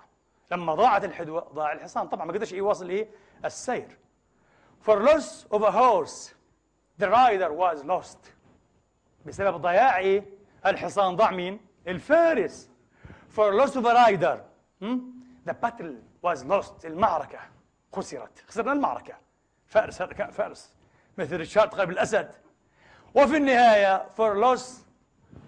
لما 0.51 0.75
ضاعت 0.75 1.03
الحدوة 1.03 1.41
ضاع 1.53 1.71
الحصان. 1.73 2.07
طبعا 2.07 2.25
ما 2.25 2.33
قدرش 2.33 2.51
يواصل 2.51 2.89
إيه؟ 2.89 3.09
السير. 3.45 3.97
For 4.81 5.03
loss 5.03 5.45
of 5.51 5.61
a 5.63 5.71
horse 5.71 6.33
the 6.97 7.09
rider 7.09 7.53
was 7.53 7.83
lost. 7.83 8.17
بسبب 9.25 9.61
ضياع 9.61 10.23
الحصان 10.65 11.15
ضاع 11.15 11.31
مين؟ 11.31 11.59
الفارس. 11.87 12.69
For 13.29 13.53
loss 13.53 13.75
of 13.75 13.85
a 13.85 13.93
rider 13.93 14.41
hmm? 14.81 14.97
the 15.45 15.53
battle 15.53 15.95
was 16.21 16.43
lost 16.43 16.85
المعركة 16.85 17.39
خسرت. 17.93 18.43
خسرنا 18.47 18.73
المعركة. 18.73 19.13
فارس 19.67 20.01
هذا 20.01 20.13
كان 20.13 20.31
فارس. 20.31 20.75
مثل 21.17 21.37
ريتشارد 21.37 21.75
قلب 21.75 21.89
الأسد. 21.89 22.31
وفي 23.15 23.37
النهاية 23.37 24.05
for 24.17 24.35
loss 24.35 24.85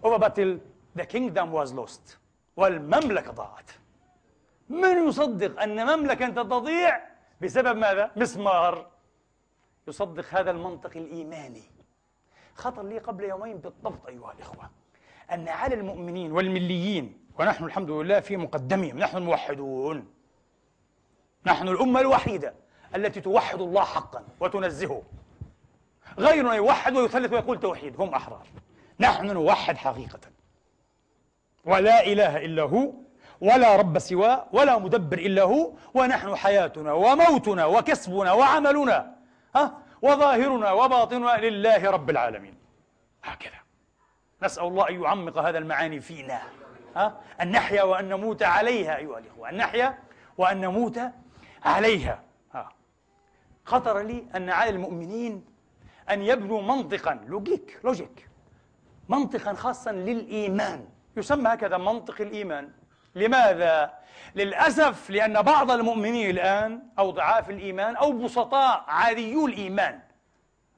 of 0.04 0.14
a 0.14 0.20
battle 0.20 0.60
the 0.96 1.06
kingdom 1.06 1.52
was 1.52 1.74
lost. 1.74 2.18
والمملكة 2.58 3.32
ضاعت. 3.32 3.72
من 4.70 5.08
يصدق 5.08 5.62
أن 5.62 5.86
مملكة 5.86 6.28
تضيع؟ 6.30 7.00
بسبب 7.42 7.78
ماذا؟ 7.78 8.12
مسمار. 8.16 8.92
يصدق 9.88 10.26
هذا 10.30 10.52
المنطق 10.52 10.92
الإيماني. 10.96 11.64
خطر 12.56 12.84
لي 12.84 12.98
قبل 12.98 13.24
يومين 13.24 13.58
بالضبط 13.58 14.08
أيها 14.08 14.32
الإخوة 14.32 14.70
أن 15.32 15.48
على 15.48 15.76
المؤمنين 15.76 16.32
والمليين 16.32 17.18
ونحن 17.40 17.64
الحمد 17.64 17.92
لله 17.92 18.20
في 18.20 18.38
مقدمهم 18.38 18.98
نحن 18.98 19.18
الموحدون 19.18 20.14
نحن 21.46 21.68
الأمة 21.68 22.00
الوحيدة 22.00 22.54
التي 22.96 23.22
توحد 23.22 23.62
الله 23.62 23.84
حقا 23.84 24.24
وتنزهه. 24.40 25.04
غيرنا 26.20 26.54
يوحد 26.54 26.96
ويثلث 26.96 27.34
ويقول 27.34 27.60
توحيد 27.60 28.02
هم 28.02 28.14
أحرار. 28.14 28.48
نحن 29.00 29.26
نوحد 29.26 29.78
حقيقة. 29.78 30.20
ولا 31.66 32.06
إله 32.06 32.38
إلا 32.38 32.64
هو 32.64 32.94
ولا 33.42 33.76
رب 33.76 34.00
سواه 34.00 34.48
ولا 34.54 34.78
مدبر 34.78 35.18
إلا 35.18 35.44
هو 35.44 35.72
ونحن 35.94 36.36
حياتنا 36.36 36.94
وموتنا 36.94 37.66
وكسبنا 37.66 38.32
وعملنا. 38.34 39.21
ها؟ 39.56 39.78
وظاهرنا 40.02 40.72
وباطننا 40.72 41.38
لله 41.38 41.91
رب 41.91 42.10
العالمين. 42.10 42.56
هكذا. 43.24 43.60
نسأل 44.43 44.64
الله 44.64 44.89
أن 44.89 45.04
يعمق 45.04 45.38
هذا 45.38 45.58
المعاني 45.58 45.99
فينا. 45.99 46.41
ها؟ 46.95 47.22
أن 47.41 47.52
نحيا 47.52 47.84
وأن 47.84 48.10
نموت 48.10 48.43
عليها 48.43 48.97
أيها 48.97 49.20
الإخوة. 49.20 49.49
أن 49.49 49.58
نحيا 49.58 49.97
وأن 50.38 50.62
نموت 50.62 50.99
عليها. 51.66 52.24
ها؟ 52.54 52.70
خطر 53.66 53.99
لي 53.99 54.26
أن 54.36 54.49
على 54.49 54.70
المؤمنين 54.70 55.45
أن 56.10 56.22
يبنوا 56.22 56.62
منطقا. 56.62 57.14
logic 57.28 57.80
logic. 57.84 58.30
منطقا 59.10 59.54
خاصا 59.54 59.91
للإيمان. 59.91 60.88
يسمى 61.18 61.54
هكذا 61.54 61.78
منطق 61.78 62.22
الإيمان. 62.22 62.72
لماذا؟ 63.16 63.93
للأسف 64.36 65.09
لأن 65.09 65.41
بعض 65.41 65.72
المؤمنين 65.72 66.30
الآن 66.30 66.84
أو 66.99 67.12
ضعاف 67.12 67.49
الإيمان 67.49 67.95
أو 67.95 68.12
بسطاء 68.12 68.84
عاديو 68.88 69.47
الإيمان. 69.47 69.99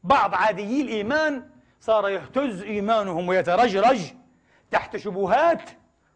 بعض 0.03 0.35
عاديي 0.35 0.81
الإيمان 0.81 1.49
صار 1.79 2.09
يهتز 2.09 2.63
إيمانهم 2.63 3.27
ويترجرج 3.27 4.13
تحت 4.71 4.97
شبهات 4.97 5.69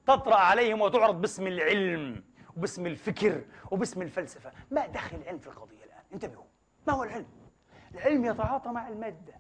تطرأ 0.08 0.36
عليهم 0.36 0.82
وتعرض 0.82 1.22
باسم 1.22 1.48
العلم 1.48 2.24
وباسم 2.58 2.86
الفكر 2.86 3.42
وباسم 3.72 4.02
الفلسفة. 4.02 4.52
ما 4.72 4.88
دخل 4.88 5.18
العلم 5.18 5.40
في 5.40 5.48
القضية 5.48 5.84
الآن. 5.84 6.04
انتبهوا. 6.14 6.44
ما 6.88 6.94
هو 6.94 7.04
العلم؟ 7.04 7.28
العلم 7.96 8.26
يتعاطى 8.26 8.70
مع 8.70 8.88
المادة 8.88 9.34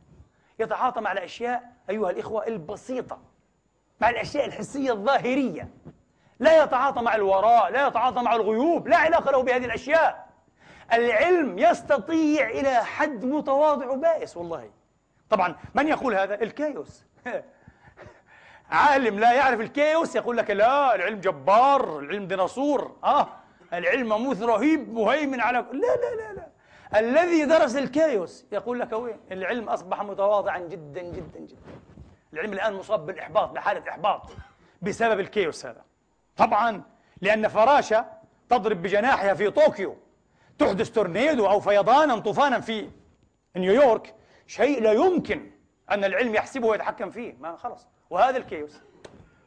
يتعاطى 0.60 1.02
مع 1.02 1.12
الأشياء 1.12 1.74
أيها 1.90 2.10
الإخوة 2.10 2.48
البسيطة 2.48 3.20
مع 4.02 4.10
الأشياء 4.10 4.46
الحسية 4.46 4.92
الظاهرية. 4.92 5.70
لا 6.40 6.64
يتعاطى 6.64 7.02
مع 7.02 7.16
الوراء 7.16 7.72
لا 7.72 7.88
يتعاطى 7.88 8.22
مع 8.22 8.36
الغيوب 8.36 8.88
لا 8.88 8.98
علاقة 8.98 9.32
له 9.32 9.44
بهذه 9.44 9.66
الأشياء. 9.66 10.28
العلم 10.94 11.60
يستطيع 11.60 12.50
إلى 12.50 12.86
حد 12.86 13.26
متواضع 13.26 13.90
وبائس 13.90 14.38
والله. 14.38 14.70
طبعا 15.30 15.56
من 15.76 15.88
يقول 15.88 16.16
هذا؟ 16.16 16.42
ال 16.42 16.51
chaos. 16.51 17.06
عالم 18.72 19.20
لا 19.20 19.34
يعرف 19.34 19.60
ال 19.60 19.69
chaos 19.69 20.16
يقول 20.16 20.38
لك 20.38 20.50
لا 20.52 20.96
العلم 20.96 21.20
جبار 21.20 22.00
العلم 22.00 22.28
ديناصور. 22.28 22.96
آه 23.04 23.28
العلم 23.74 24.10
مموث 24.10 24.42
رهيب 24.42 24.94
مهيمن 24.94 25.42
على 25.42 25.58
لا 25.58 25.96
لا 25.96 26.16
لا 26.16 26.34
لا. 26.34 26.48
الذي 27.00 27.46
درس 27.46 27.76
ال 27.76 27.87
chaos 27.87 28.46
يقول 28.52 28.80
لك 28.80 28.94
وين؟ 28.94 29.20
العلم 29.32 29.70
أصبح 29.70 30.04
متواضعا 30.04 30.60
جدا 30.60 31.02
جدا 31.02 31.40
جدا. 31.40 31.58
العلم 32.34 32.54
الآن 32.54 32.74
مصاب 32.74 33.06
بالإحباط 33.06 33.50
بحالة 33.50 33.90
إحباط 33.90 34.22
بسبب 34.82 35.20
ال 35.20 35.27
chaos 35.27 35.66
هذا. 35.66 35.82
طبعا 36.38 36.82
لأن 37.22 37.48
فراشة 37.48 38.06
تضرب 38.50 38.82
بجناحها 38.82 39.34
في 39.34 39.50
طوكيو. 39.50 39.98
تحدث 40.60 40.92
تورنيدو 40.92 41.48
أو 41.48 41.60
فيضانا 41.60 42.20
طوفانا 42.20 42.60
في 42.60 42.90
نيويورك. 43.56 44.16
شيء 44.48 44.82
لا 44.82 44.92
يمكن 44.92 45.52
أن 45.92 46.04
العلم 46.04 46.36
يحسبه 46.36 46.68
ويتحكم 46.68 47.10
فيه. 47.10 47.36
ما 47.40 47.56
خلص 47.56 47.88
وهذا 48.10 48.38
ال 48.38 48.44
chaos. 48.44 48.82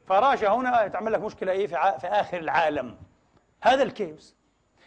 فراشة 0.06 0.54
هنا 0.54 0.88
تعمل 0.88 1.12
لك 1.12 1.20
مشكلة 1.20 1.52
إيه؟ 1.52 1.66
في, 1.66 1.74
في 2.00 2.06
آخر 2.06 2.38
العالم. 2.38 2.96
هذا 3.62 3.82
ال 3.82 3.90
chaos. 3.90 4.36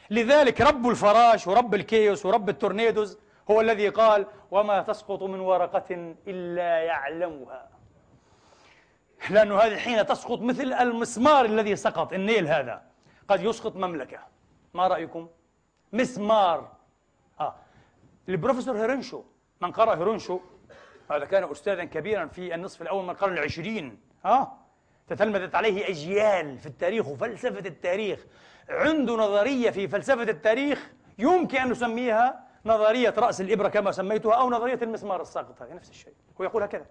لذلك 0.09 0.61
رب 0.61 0.89
الفراش 0.89 1.47
ورب 1.47 1.73
ال 1.73 1.82
chaos 1.82 2.25
ورب 2.25 2.49
ال 2.49 2.56
tornadoes 2.56 3.17
هو 3.51 3.61
الذي 3.61 3.89
قال 3.89 4.25
وما 4.51 4.81
تسقط 4.81 5.23
من 5.23 5.39
ورقة 5.39 6.15
إلا 6.27 6.79
يعلمها. 6.79 7.69
لأنه 9.29 9.57
هذه 9.57 9.77
حين 9.77 10.05
تسقط 10.05 10.39
مثل 10.39 10.73
المسمار 10.73 11.45
الذي 11.45 11.75
سقط 11.75 12.13
النيل 12.13 12.47
هذا. 12.47 12.81
قد 13.27 13.41
يسقط 13.43 13.75
مملكة. 13.75 14.19
ما 14.73 14.87
رأيكم؟ 14.87 15.27
مسمار. 15.93 16.71
آه. 17.39 17.55
البروفيسور 18.29 18.77
هيرنشو 18.77 19.23
من 19.61 19.71
قرأ 19.71 19.95
هيرنشو 19.95 20.39
هذا 21.11 21.25
كان 21.25 21.51
أستاذا 21.51 21.83
كبيرا 21.83 22.25
في 22.25 22.55
النصف 22.55 22.81
الأول 22.81 23.03
من 23.03 23.09
القرن 23.09 23.33
العشرين. 23.33 24.01
آه. 24.25 24.51
تتلمذت 25.07 25.55
عليه 25.55 25.89
أجيال 25.89 26.57
في 26.57 26.65
التاريخ 26.65 27.07
وفلسفة 27.07 27.67
التاريخ. 27.67 28.25
عنده 28.69 29.13
نظرية 29.13 29.69
في 29.69 29.87
فلسفة 29.87 30.23
التاريخ 30.23 30.91
يمكن 31.19 31.57
أن 31.57 31.69
نسميها 31.69 32.43
نظرية 32.65 33.13
رأس 33.17 33.41
الإبرة 33.41 33.69
كما 33.69 33.91
سميتها 33.91 34.35
أو 34.35 34.49
نظرية 34.49 34.79
المسمار 34.81 35.21
الساقط 35.21 35.61
هذه 35.61 35.73
نفس 35.73 35.89
الشيء. 35.89 36.13
هو 36.41 36.45
يقول 36.45 36.63
هكذا. 36.63 36.85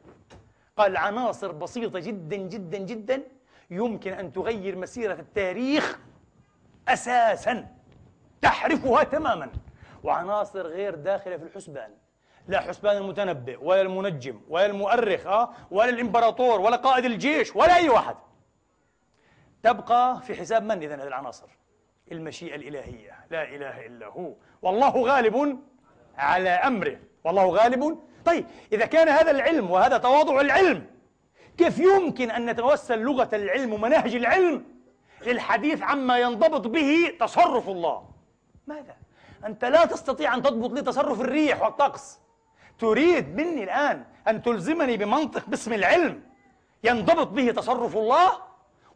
قال 0.76 0.96
عناصر 0.96 1.52
بسيطة 1.52 1.98
جدا 1.98 2.36
جدا 2.36 2.78
جدا. 2.78 3.22
يمكن 3.70 4.12
أن 4.12 4.32
تغير 4.32 4.76
مسيرة 4.76 5.14
التاريخ 5.14 5.98
أساسا. 6.88 7.68
تحرفها 8.42 9.04
تماما. 9.04 9.50
وعناصر 10.04 10.66
غير 10.66 10.94
داخلة 10.94 11.36
في 11.36 11.44
الحسبان. 11.44 11.90
لا 12.48 12.60
حسبان 12.60 12.96
المتنبئ 12.96 13.64
ولا 13.64 13.80
المنجم 13.80 14.40
ولا 14.48 14.66
المؤرخ 14.66 15.26
أه؟ 15.26 15.50
ولا 15.70 15.90
الإمبراطور 15.90 16.60
ولا 16.60 16.76
قائد 16.76 17.04
الجيش 17.04 17.56
ولا 17.56 17.76
أي 17.76 17.88
واحد. 17.88 18.16
تبقى 19.62 20.20
في 20.22 20.34
حساب 20.34 20.62
من 20.62 20.82
إذن 20.82 21.00
هذه 21.00 21.08
العناصر؟ 21.08 21.46
المشيئة 22.12 22.54
الإلهية. 22.54 23.12
لا 23.30 23.42
إله 23.42 23.86
إلا 23.86 24.06
هو. 24.06 24.34
والله 24.62 24.90
غالب 24.90 25.58
على 26.16 26.50
أمره. 26.50 26.98
والله 27.24 27.46
غالب 27.46 27.98
طيب 28.24 28.46
إذا 28.72 28.86
كان 28.86 29.08
هذا 29.08 29.30
العلم 29.30 29.70
وهذا 29.70 29.98
تواضع 29.98 30.40
العلم 30.40 30.86
كيف 31.58 31.78
يمكن 31.78 32.30
أن 32.30 32.46
نتوسل 32.46 32.98
لغة 32.98 33.28
العلم 33.32 33.72
ومناهج 33.72 34.14
العلم 34.14 34.64
للحديث 35.26 35.82
عما 35.82 36.18
ينضبط 36.18 36.66
به 36.66 37.16
تصرف 37.20 37.68
الله 37.68 38.08
ماذا؟ 38.66 38.96
أنت 39.46 39.64
لا 39.64 39.84
تستطيع 39.84 40.34
أن 40.34 40.42
تضبط 40.42 40.72
لي 40.72 40.82
تصرف 40.82 41.20
الريح 41.20 41.62
والطقس 41.62 42.18
تريد 42.78 43.36
مني 43.36 43.64
الآن 43.64 44.04
أن 44.28 44.42
تلزمني 44.42 44.96
بمنطق 44.96 45.48
باسم 45.48 45.72
العلم 45.72 46.22
ينضبط 46.84 47.26
به 47.26 47.50
تصرف 47.50 47.96
الله 47.96 48.32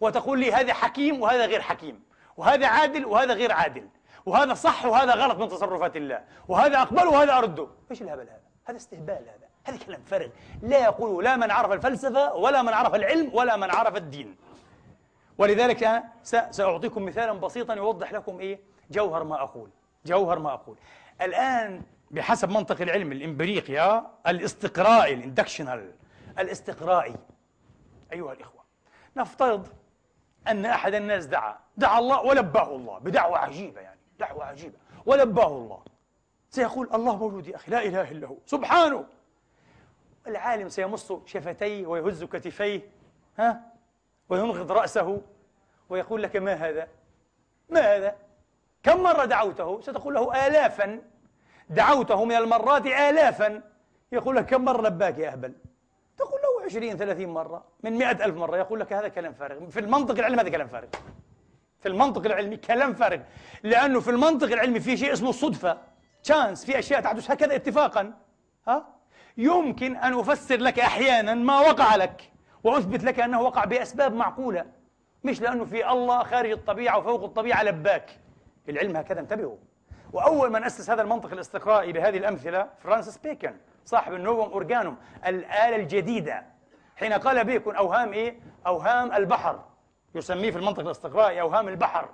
وتقول 0.01 0.41
لي 0.41 0.53
هذا 0.53 0.72
حكيم 0.72 1.22
وهذا 1.22 1.47
غير 1.47 1.61
حكيم 1.61 2.03
وهذا 2.37 2.66
عادل 2.66 3.07
وهذا 3.07 3.35
غير 3.35 3.53
عادل 3.53 3.89
وهذا 4.27 4.55
صح 4.55 4.87
وهذا 4.87 5.14
غلط 5.14 5.39
من 5.39 5.49
تصرفات 5.49 5.97
الله 5.97 6.24
وهذا 6.49 6.83
أقبله 6.83 7.11
وهذا 7.11 7.39
أرده 7.39 7.68
إيش 7.91 8.03
الهبل 8.03 8.22
هذا؟ 8.22 8.45
هذا 8.67 8.77
استهبال 8.77 9.14
هذا. 9.14 9.49
هذا 9.64 9.77
كلام 9.85 10.03
فارغ. 10.03 10.29
لا 10.62 10.79
يقول 10.79 11.25
لا 11.25 11.37
من 11.37 11.51
عرف 11.51 11.73
الفلسفة 11.73 12.35
ولا 12.35 12.62
من 12.62 12.73
عرف 12.73 12.95
العلم 12.95 13.31
ولا 13.35 13.57
من 13.57 13.71
عرف 13.71 13.97
الدين. 13.97 14.37
ولذلك 15.39 15.85
أنا 15.85 16.05
سأعطيكم 16.51 17.05
مثالا 17.05 17.33
بسيطا 17.33 17.75
يوضح 17.75 18.12
لكم 18.12 18.41
إيه؟ 18.41 18.61
جوهر 18.91 19.25
ما 19.25 19.43
أقول. 19.43 19.71
جوهر 20.07 20.39
ما 20.39 20.53
أقول. 20.53 20.77
الآن 21.23 21.83
بحسب 22.11 22.51
منطق 22.51 22.81
العلم 22.81 23.12
الإمبريقي 23.12 24.07
الاستقرائي 24.27 25.14
الاندكشنال 25.14 25.93
الاستقرائي. 26.39 27.14
أيها 28.12 28.33
الإخوة 28.33 28.61
نفترض 29.17 29.67
أن 30.49 30.67
أحد 30.67 30.95
الناس 30.95 31.27
دعا. 31.27 31.57
دعا 31.77 31.99
الله 31.99 32.21
ولباه 32.21 32.77
الله 32.77 32.99
بدعوة 32.99 33.39
عجيبة 33.39 33.81
يعني 33.81 34.01
دعوة 34.19 34.45
عجيبة. 34.45 34.75
ولباه 35.07 35.47
الله. 35.47 35.95
سيقول 36.57 36.88
الله 36.94 37.16
موجود 37.16 37.46
يا 37.46 37.57
أخي 37.57 37.70
لا 37.70 37.84
إله 37.84 38.11
إلا 38.11 38.26
هو. 38.26 38.36
سبحانه. 38.46 39.04
العالم 40.26 40.68
سيمص 40.68 41.12
شفتيه 41.26 41.86
ويهز 41.86 42.24
كتفيه 42.24 42.80
ها؟ 43.38 43.61
وينغض 44.28 44.72
رأسه 44.72 45.22
ويقول 45.90 46.22
لك 46.22 46.36
ما 46.36 46.52
هذا؟ 46.52 46.88
ما 47.68 47.96
هذا؟ 47.96 48.14
كم 48.82 49.02
مرة 49.02 49.24
دعوته؟ 49.24 49.80
ستقول 49.80 50.14
له 50.14 50.46
آلافا. 50.46 51.02
دعوته 51.70 52.24
من 52.24 52.36
المرات 52.36 52.86
آلافا. 52.86 53.62
يقول 54.12 54.36
لك 54.36 54.46
كم 54.46 54.64
مرة 54.64 54.82
لباك 54.82 55.18
يا 55.18 55.32
أهبل؟ 55.32 55.52
تقول 56.18 56.40
له 56.40 56.64
عشرين 56.64 56.96
ثلاثين 56.96 57.28
مرة 57.28 57.64
من 57.82 57.92
مئة 57.92 58.24
ألف 58.24 58.36
مرة. 58.36 58.57
يقول 58.57 58.80
لك 58.80 58.92
هذا 58.92 59.09
كلام 59.09 59.32
فارغ. 59.32 59.68
في 59.68 59.80
المنطق 59.80 60.14
العلمي 60.18 60.40
هذا 60.40 60.48
كلام 60.48 60.68
فارغ. 60.68 60.88
في 61.80 61.88
المنطق 61.88 62.24
العلمي 62.24 62.57
كلام 62.57 62.94
فارغ. 62.94 63.20
لأنه 63.62 64.00
في 64.00 64.11
المنطق 64.11 64.52
العلمي 64.52 64.80
في 64.80 64.96
شيء 64.96 65.12
اسمه 65.12 65.30
الصدفة. 65.30 65.95
تشانس 66.27 66.64
في 66.64 66.79
أشياء 66.79 67.01
تحدث 67.01 67.31
هكذا 67.31 67.55
اتفاقا. 67.55 68.12
ها؟ 68.68 68.87
يمكن 69.37 69.97
أن 69.97 70.18
أفسر 70.18 70.57
لك 70.57 70.79
أحيانا 70.79 71.35
ما 71.35 71.61
وقع 71.61 71.97
لك 71.97 72.33
وأثبت 72.64 73.05
لك 73.05 73.20
أنه 73.20 73.41
وقع 73.41 73.64
بأسباب 73.64 74.14
معقولة. 74.14 74.66
مش 75.24 75.41
لأنه 75.41 75.64
في 75.64 75.91
الله 75.91 76.22
خارج 76.22 76.51
الطبيعة 76.51 76.99
وفوق 76.99 77.24
الطبيعة 77.24 77.62
لباك. 77.62 78.11
العلم 78.68 78.97
هكذا 78.97 79.20
انتبهوا. 79.20 79.57
وأول 80.12 80.53
من 80.53 80.64
أسس 80.64 80.91
هذا 80.91 81.03
المنطق 81.03 81.33
الاستقرائي 81.33 81.93
بهذه 81.93 82.16
الأمثلة 82.16 82.68
فرانسيس 82.79 83.18
بيكن 83.18 83.55
صاحب 83.85 84.14
ال 84.14 84.19
Novum 84.19 84.41
Organum 84.41 84.97
الآلة 85.27 85.77
الجديدة. 85.77 86.47
حين 86.97 87.12
قال 87.12 87.45
بيكون 87.45 87.77
أوهام 87.77 88.12
إيه؟ 88.12 88.41
أوهام 88.66 89.12
البحر. 89.12 89.64
يسميه 90.14 90.51
في 90.51 90.59
المنطق 90.59 90.81
الاستقرائي 90.81 91.41
أوهام 91.41 91.68
البحر. 91.68 92.09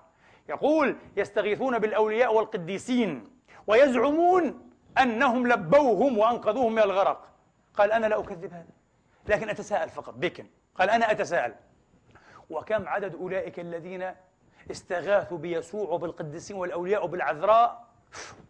يقول 0.49 0.97
يستغيثون 1.17 1.79
بالأولياء 1.79 2.35
والقديسين. 2.35 3.32
ويزعمون 3.67 4.71
أنهم 4.99 5.49
لبوهم 5.49 6.19
وأنقذوهم 6.19 6.73
من 6.73 6.83
الغرق. 6.83 7.29
قال 7.75 7.93
أنا 7.93 8.07
لا 8.07 8.21
أكذب 8.21 8.53
هذا 8.53 8.67
لكن 9.29 9.49
أتساءل 9.49 9.89
فقط 9.89 10.15
بيكن 10.15 10.47
قال 10.75 10.91
أنا 10.91 11.11
أتساءل. 11.11 11.55
وكم 12.51 12.89
عدد 12.89 13.15
أولئك 13.15 13.61
الذين 13.61 14.15
استغاثوا 14.71 15.39
بيسوع 15.39 15.91
وبالقديسين 15.91 16.57
والأولياء 16.57 17.05
وبالعذراء؟ 17.05 17.87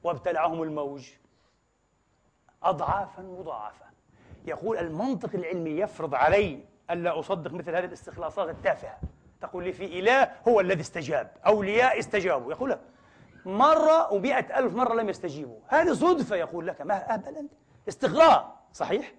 وابتلعهم 0.04 0.62
الموج. 0.62 1.10
أضعافا 2.62 3.22
مضاعفة. 3.22 3.86
يقول 4.44 4.78
المنطق 4.78 5.30
العلمي 5.34 5.70
يفرض 5.70 6.14
علي 6.14 6.58
ألا 6.90 7.18
أصدق 7.18 7.52
مثل 7.52 7.76
هذه 7.76 7.84
الاستخلاصات 7.84 8.48
التافهة. 8.48 8.98
تقول 9.40 9.64
لي 9.64 9.72
في 9.72 9.84
إله 9.84 10.32
هو 10.48 10.60
الذي 10.60 10.80
استجاب 10.80 11.30
أولياء 11.46 11.98
استجابوا. 11.98 12.52
يقول 12.52 12.70
لك 12.70 12.80
مرة 13.44 14.12
ومئة 14.12 14.58
ألف 14.58 14.74
مرة 14.74 14.94
لم 14.94 15.08
يستجيبوا. 15.08 15.60
هذه 15.68 15.92
صدفة 15.92 16.36
يقول 16.36 16.66
لك 16.66 16.80
ما 16.80 17.14
أهبل 17.14 17.36
أنت 17.36 17.52
استغراء 17.88 18.62
صحيح؟ 18.72 19.12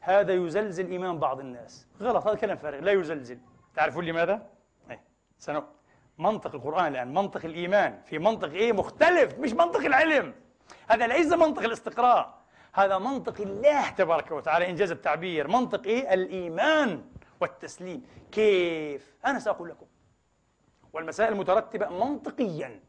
هذا 0.00 0.32
يزلزل 0.32 0.90
إيمان 0.90 1.18
بعض 1.18 1.40
الناس. 1.40 1.86
غلط 2.00 2.26
هذا 2.26 2.36
كلام 2.36 2.56
فارغ 2.56 2.80
لا 2.80 2.92
يزلزل. 2.92 3.38
تعرفون 3.74 4.04
لماذا؟ 4.04 4.46
أي 4.90 5.00
سنو 5.38 5.62
منطق 6.18 6.54
القرآن 6.54 6.86
الآن 6.86 7.14
منطق 7.14 7.44
الإيمان 7.44 8.02
في 8.04 8.18
منطق 8.18 8.50
إيه؟ 8.50 8.72
مختلف 8.72 9.38
مش 9.38 9.52
منطق 9.52 9.80
العلم. 9.80 10.34
هذا 10.88 11.06
ليس 11.06 11.32
منطق 11.32 11.62
الاستقراء. 11.62 12.38
هذا 12.72 12.98
منطق 12.98 13.40
الله 13.40 13.90
تبارك 13.90 14.30
وتعالى 14.30 14.70
إنجاز 14.70 14.90
التعبير. 14.90 15.48
منطق 15.48 15.86
إيه؟ 15.86 16.14
الإيمان 16.14 17.04
والتسليم. 17.40 18.06
كيف؟ 18.32 19.16
أنا 19.26 19.38
سأقول 19.38 19.68
لكم. 19.68 19.86
والمسائل 20.92 21.32
المترتبة 21.32 21.88
منطقيا. 21.88 22.80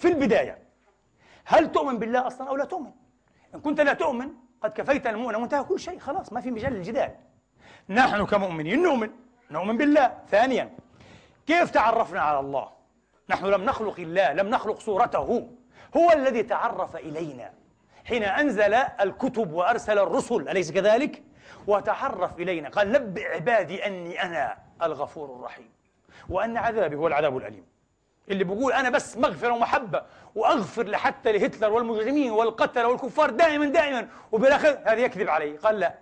في 0.00 0.08
البداية. 0.08 0.58
هل 1.44 1.72
تؤمن 1.72 1.98
بالله 1.98 2.26
أصلا 2.26 2.48
أو 2.48 2.56
لا 2.56 2.64
تؤمن؟ 2.64 2.90
إن 3.54 3.60
كنت 3.60 3.80
لا 3.80 3.92
تؤمن 3.92 4.28
قد 4.62 4.72
كفيت 4.72 5.06
المؤمن 5.06 5.34
وانتهى 5.34 5.64
كل 5.64 5.80
شيء 5.80 5.98
خلاص 5.98 6.32
ما 6.32 6.40
في 6.40 6.50
مجال 6.50 6.72
للجدال. 6.72 7.14
نحن 7.88 8.26
كمؤمنين 8.26 8.82
نؤمن 8.82 9.10
نؤمن 9.50 9.76
بالله. 9.76 10.18
ثانيا 10.30 10.70
كيف 11.46 11.70
تعرفنا 11.70 12.20
على 12.20 12.40
الله؟ 12.40 12.68
نحن 13.30 13.46
لم 13.46 13.64
نخلق 13.64 14.00
الله 14.00 14.32
لم 14.32 14.48
نخلق 14.48 14.78
صورته. 14.80 15.48
هو 15.96 16.12
الذي 16.12 16.42
تعرف 16.42 16.96
إلينا 16.96 17.52
حين 18.04 18.22
أنزل 18.22 18.74
الكتب 18.74 19.52
وأرسل 19.52 19.98
الرسل 19.98 20.48
أليس 20.48 20.72
كذلك؟ 20.72 21.22
وتعرف 21.66 22.38
إلينا 22.38 22.68
قال 22.68 22.92
نبئ 22.92 23.34
عبادي 23.34 23.86
أني 23.86 24.22
أنا 24.22 24.58
الغفور 24.82 25.36
الرحيم. 25.36 25.70
وأن 26.28 26.56
عذابي 26.56 26.96
هو 26.96 27.06
العذاب 27.06 27.36
الأليم. 27.36 27.64
اللي 28.30 28.44
بيقول 28.44 28.72
أنا 28.72 28.90
بس 28.90 29.16
مغفرة 29.16 29.52
ومحبة 29.52 30.02
وأغفر 30.34 30.86
لحتى 30.86 31.32
لهتلر 31.32 31.72
والمجرمين 31.72 32.30
والقتلة 32.30 32.88
والكفار 32.88 33.30
دائما 33.30 33.66
دائما. 33.66 34.08
وبالآخر 34.32 34.78
هذا 34.84 35.00
يكذب 35.00 35.28
علي. 35.28 35.56
قال 35.56 35.80
لا 35.80 35.98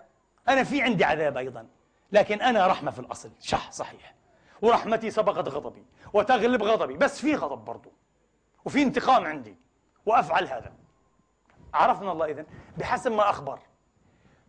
أنا 0.48 0.64
في 0.64 0.82
عندي 0.82 1.04
عذاب 1.04 1.36
أيضا 1.36 1.66
لكن 2.12 2.40
أنا 2.40 2.66
رحمة 2.66 2.90
في 2.90 2.98
الأصل. 2.98 3.30
شح 3.40 3.72
صحيح. 3.72 4.14
ورحمتي 4.62 5.10
سبقت 5.10 5.48
غضبي 5.48 5.84
وتغلب 6.12 6.62
غضبي. 6.62 6.96
بس 6.96 7.20
في 7.20 7.34
غضب 7.34 7.64
برضو. 7.64 7.92
وفي 8.64 8.82
انتقام 8.82 9.26
عندي. 9.26 9.56
وأفعل 10.06 10.48
هذا. 10.48 10.72
عرفنا 11.74 12.12
الله 12.12 12.26
إذن 12.26 12.46
بحسب 12.76 13.12
ما 13.12 13.30
أخبر. 13.30 13.58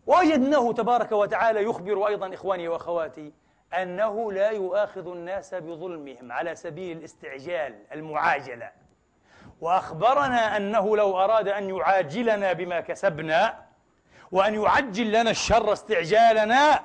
وجدناه 0.06 0.72
تبارك 0.72 1.12
وتعالى 1.12 1.62
يخبر 1.62 2.06
أيضا 2.06 2.34
إخواني 2.34 2.68
وأخواتي 2.68 3.32
أنه 3.74 4.32
لا 4.32 4.50
يؤاخذ 4.50 5.08
الناس 5.12 5.54
بظلمهم 5.54 6.32
على 6.32 6.54
سبيل 6.54 6.98
الاستعجال 6.98 7.74
المعاجلة. 7.92 8.70
وأخبرنا 9.60 10.56
أنه 10.56 10.96
لو 10.96 11.18
أراد 11.18 11.48
أن 11.48 11.70
يعاجلنا 11.70 12.52
بما 12.52 12.80
كسبنا 12.80 13.58
وأن 14.32 14.54
يعجل 14.54 15.12
لنا 15.12 15.30
الشر 15.30 15.72
استعجالنا 15.72 16.82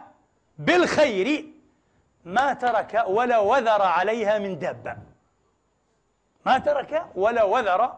بالخير 0.57 1.45
ما 2.25 2.53
ترك 2.53 3.03
ولا 3.07 3.39
وذر 3.39 3.81
عليها 3.81 4.39
من 4.39 4.59
دابة 4.59 4.97
ما 6.45 6.57
ترك 6.57 7.05
ولا 7.15 7.43
وذر 7.43 7.97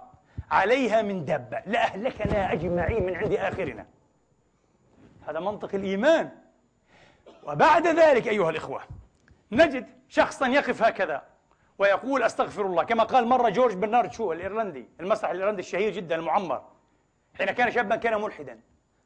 عليها 0.52 1.02
من 1.02 1.26
دابة 1.26 1.62
لأهلكنا 1.66 2.54
أجمعين 2.54 3.06
من 3.06 3.16
عند 3.16 3.34
آخرنا. 3.34 3.86
هذا 5.28 5.40
منطق 5.40 5.76
الإيمان. 5.76 6.30
وبعد 7.48 7.88
ذلك 7.88 8.28
أيها 8.28 8.50
الإخوة 8.50 8.82
نجد 9.52 9.88
شخصا 10.10 10.48
يقف 10.48 10.84
هكذا 10.84 11.24
ويقول 11.78 12.24
أستغفر 12.24 12.66
الله. 12.66 12.84
كما 12.84 13.04
قال 13.04 13.28
مرة 13.28 13.50
جورج 13.50 13.74
برنارد 13.74 14.12
شو 14.12 14.34
الإيرلندي 14.34 14.90
المسرح 15.00 15.30
الإيرلندي 15.30 15.60
الشهير 15.62 15.94
جدا 15.94 16.16
المعمر. 16.16 16.64
حين 17.38 17.52
كان 17.52 17.72
شابا 17.72 17.96
كان 17.96 18.22
ملحدا. 18.22 18.60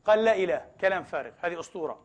قال 0.05 0.23
لا 0.23 0.35
إله 0.35 0.65
كلام 0.81 1.03
فارغ 1.03 1.31
هذه 1.41 1.59
أسطورة. 1.59 1.99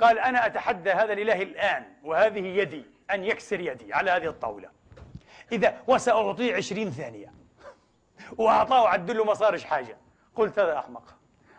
قال 0.00 0.18
أنا 0.18 0.46
أتحدى 0.46 0.90
هذا 0.90 1.12
الإله 1.12 1.42
الآن 1.42 1.86
وهذه 2.04 2.46
يدي 2.46 2.84
أن 3.10 3.24
يكسر 3.24 3.60
يدي 3.60 3.94
على 3.94 4.10
هذه 4.10 4.26
الطاولة. 4.26 4.70
إذا 5.52 5.82
وسأعطيه 5.86 6.56
عشرين 6.56 6.90
ثانية. 6.90 7.32
وأعطاه 8.38 8.88
عدل 8.88 9.16
له 9.16 9.24
مصارش 9.24 9.64
حاجة. 9.64 9.96
قلت 10.36 10.58
هذا 10.58 10.78
أحمق. 10.78 11.16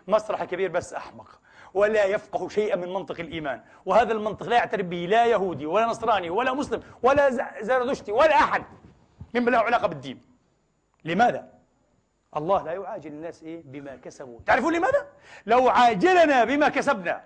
مسرح 0.07 0.43
كبير 0.43 0.69
بس 0.71 0.93
أحمق. 0.93 1.40
ولا 1.74 2.05
يفقه 2.05 2.49
شيئا 2.49 2.76
من 2.76 2.93
منطق 2.93 3.19
الإيمان. 3.19 3.61
وهذا 3.86 4.13
المنطق 4.13 4.47
لا 4.47 4.55
يعترف 4.55 4.86
به 4.86 5.05
لا 5.09 5.26
يهودي 5.26 5.65
ولا 5.65 5.86
نصراني 5.86 6.30
ولا 6.30 6.53
مسلم 6.53 6.84
ولا 7.03 7.30
زردشتي 7.61 8.11
ولا 8.11 8.36
أحد 8.36 8.63
ممن 9.36 9.51
له 9.51 9.57
علاقة 9.57 9.88
بالدين. 9.88 10.22
لماذا؟ 11.05 11.49
الله 12.38 12.63
لا 12.63 12.74
يعاجل 12.74 13.11
الناس 13.11 13.43
إيه؟ 13.43 13.61
بما 13.65 13.95
كسبوا. 13.95 14.39
تعرفون 14.45 14.74
لماذا؟ 14.74 15.07
لو 15.45 15.69
عاجلنا 15.69 16.43
بما 16.43 16.69
كسبنا 16.69 17.24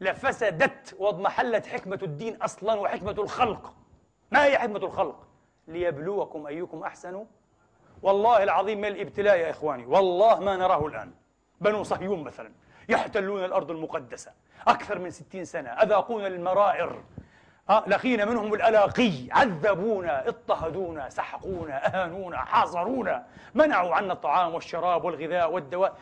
لفسدت 0.00 0.96
واضمحلت 0.98 1.66
حكمة 1.66 1.98
الدين 2.02 2.42
أصلا 2.42 2.80
وحكمة 2.80 3.10
الخلق. 3.18 3.74
ما 4.30 4.44
هي 4.44 4.58
حكمة 4.58 4.76
الخلق؟ 4.76 5.26
ليبلوكم 5.68 6.46
أيكم 6.46 6.82
أحسن. 6.82 7.26
والله 8.02 8.42
العظيم 8.42 8.80
من 8.80 8.88
الابتلاء 8.88 9.36
يا 9.36 9.50
إخواني؟ 9.50 9.86
والله 9.86 10.40
ما 10.40 10.56
نراه 10.56 10.86
الآن. 10.86 11.10
بنو 11.60 11.82
صهيون 11.82 12.24
مثلا. 12.24 12.52
يحتلون 12.88 13.44
الأرض 13.44 13.70
المقدسة. 13.70 14.32
أكثر 14.68 14.98
من 14.98 15.10
ستين 15.10 15.44
سنة. 15.44 15.70
أذاقون 15.70 16.26
المرائر 16.26 17.02
لقينا 17.86 18.24
منهم 18.24 18.54
الألاقي. 18.54 19.12
عذبونا 19.30 20.28
اضطهدونا 20.28 21.08
سحقونا 21.08 21.86
أهانونا 21.86 22.38
حاصرونا. 22.38 23.26
منعوا 23.54 23.94
عنا 23.94 24.12
الطعام 24.12 24.54
والشراب 24.54 25.04
والغذاء 25.04 25.52
والدواء. 25.52 25.96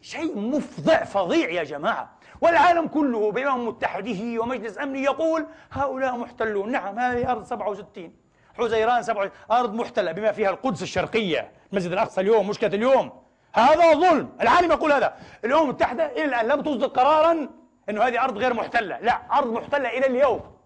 شيء 0.00 0.38
مفضع 0.38 1.04
فظيع 1.04 1.50
يا 1.50 1.64
جماعة. 1.64 2.18
والعالم 2.40 2.88
كله 2.88 3.32
بأمم 3.32 3.68
متحده 3.68 4.42
ومجلس 4.42 4.78
أمني 4.78 5.02
يقول 5.02 5.46
هؤلاء 5.72 6.16
محتلون. 6.16 6.72
نعم 6.72 6.98
هذه 6.98 7.30
أرض 7.32 7.44
67 7.44 8.16
حزيران 8.58 9.02
67 9.02 9.30
أرض 9.50 9.74
محتلة 9.74 10.12
بما 10.12 10.32
فيها 10.32 10.50
القدس 10.50 10.82
الشرقية. 10.82 11.52
المسجد 11.72 11.92
الأقصى 11.92 12.20
اليوم 12.20 12.48
مشكلة 12.48 12.74
اليوم. 12.74 13.27
هذا 13.58 13.94
ظلم. 13.94 14.28
العالم 14.40 14.70
يقول 14.70 14.92
هذا. 14.92 15.16
الأمم 15.44 15.62
المتحدة 15.62 16.06
إلى 16.06 16.24
الآن 16.24 16.46
لم 16.46 16.62
تصدر 16.62 16.86
قرارا 16.86 17.48
أنه 17.88 18.02
هذه 18.02 18.24
أرض 18.24 18.38
غير 18.38 18.54
محتلة. 18.54 18.98
لا 18.98 19.20
أرض 19.32 19.52
محتلة 19.52 19.88
إلى 19.88 20.06
اليوم. 20.06 20.56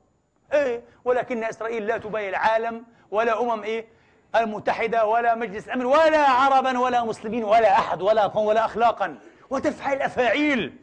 إيه؟ 0.53 0.83
ولكن 1.05 1.45
إسرائيل 1.45 1.87
لا 1.87 1.99
تبايع 1.99 2.29
العالم 2.29 2.85
ولا 3.11 3.41
أمم 3.41 3.63
إيه؟ 3.63 3.87
المتحدة 4.37 5.07
ولا 5.07 5.35
مجلس 5.35 5.69
أمن 5.69 5.85
ولا 5.85 6.29
عربا 6.29 6.79
ولا 6.79 7.05
مسلمين 7.05 7.45
ولا 7.45 7.73
أحد 7.73 8.03
ولا 8.03 8.39
ولا 8.39 8.65
أخلاقا. 8.65 9.19
وتفعل 9.51 9.97
الأفاعيل 9.97 10.79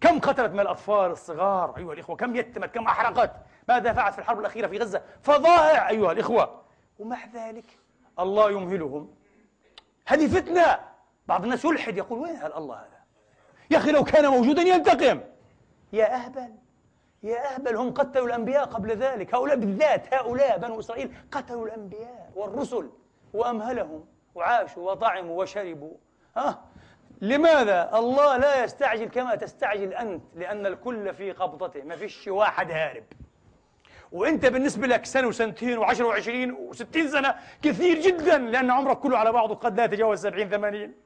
كم 0.00 0.20
قتلت 0.20 0.52
من 0.52 0.60
الأطفال 0.60 1.10
الصغار؟ 1.10 1.74
أيها 1.76 1.92
الإخوة 1.92 2.16
كم 2.16 2.36
يتمت؟ 2.36 2.74
كم 2.74 2.86
أحرقت؟ 2.86 3.30
ماذا 3.68 3.92
فعلت 3.92 4.14
في 4.14 4.20
الحرب 4.20 4.40
الأخيرة 4.40 4.66
في 4.66 4.78
غزة؟ 4.78 5.02
فظائع 5.22 5.88
أيها 5.88 6.12
الإخوة. 6.12 6.62
ومع 6.98 7.18
ذلك 7.34 7.64
الله 8.18 8.50
يمهلهم. 8.50 9.14
هذه 10.06 10.26
فتنة. 10.26 10.93
بعض 11.26 11.44
الناس 11.44 11.64
يلحد 11.64 11.96
يقول 11.96 12.18
وين 12.18 12.38
الله 12.56 12.76
هذا؟ 12.76 13.00
يا 13.70 13.78
أخي 13.78 13.92
لو 13.92 14.04
كان 14.04 14.26
موجودا 14.26 14.62
ينتقم. 14.62 15.20
يا 15.92 16.14
أهبل 16.14 16.54
يا 17.22 17.54
أهبل 17.54 17.76
هم 17.76 17.94
قتلوا 17.94 18.26
الأنبياء 18.26 18.64
قبل 18.64 18.96
ذلك. 18.96 19.34
هؤلاء 19.34 19.56
بالذات 19.56 20.14
هؤلاء 20.14 20.58
بنو 20.58 20.78
إسرائيل 20.78 21.14
قتلوا 21.32 21.66
الأنبياء 21.66 22.32
والرسل 22.34 22.90
وأمهلهم 23.34 24.04
وعاشوا 24.34 24.90
وطعموا 24.90 25.42
وشربوا. 25.42 25.94
ها؟ 26.36 26.64
لماذا 27.20 27.90
الله 27.94 28.36
لا 28.36 28.64
يستعجل 28.64 29.08
كما 29.08 29.34
تستعجل 29.34 29.94
أنت؟ 29.94 30.22
لأن 30.34 30.66
الكل 30.66 31.14
في 31.14 31.32
قبضته 31.32 31.82
ما 31.82 31.96
فيش 31.96 32.28
واحد 32.28 32.70
هارب. 32.70 33.04
وأنت 34.12 34.46
بالنسبة 34.46 34.86
لك 34.86 35.04
سنة 35.04 35.28
وسنتين 35.28 35.78
وعشر 35.78 36.04
وعشرين 36.04 36.52
وستين 36.52 37.08
سنة 37.08 37.34
كثير 37.62 38.00
جدا 38.00 38.38
لأن 38.38 38.70
عمرك 38.70 38.98
كله 38.98 39.18
على 39.18 39.32
بعضه 39.32 39.54
قد 39.54 39.76
لا 39.76 39.84
يتجاوز 39.84 40.22
سبعين 40.22 40.48
ثمانين. 40.48 41.03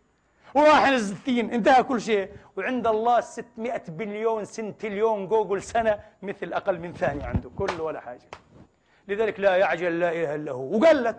وراح 0.55 0.87
الستين 0.87 1.51
انتهى 1.51 1.83
كل 1.83 2.01
شيء. 2.01 2.29
وعند 2.57 2.87
الله 2.87 3.21
600 3.21 3.83
بليون 3.89 4.45
سنتليون 4.45 5.29
جوجل 5.29 5.63
سنة 5.63 6.01
مثل 6.23 6.53
أقل 6.53 6.79
من 6.79 6.93
ثانية 6.93 7.25
عنده 7.25 7.51
كل 7.57 7.81
ولا 7.81 8.01
حاجة. 8.01 8.29
لذلك 9.09 9.41
لا 9.41 9.57
يعجل 9.57 10.01
لا 10.01 10.13
إله 10.13 10.35
إلا 10.35 10.53
هو. 10.53 10.79
وقال 10.79 11.05
لك 11.05 11.17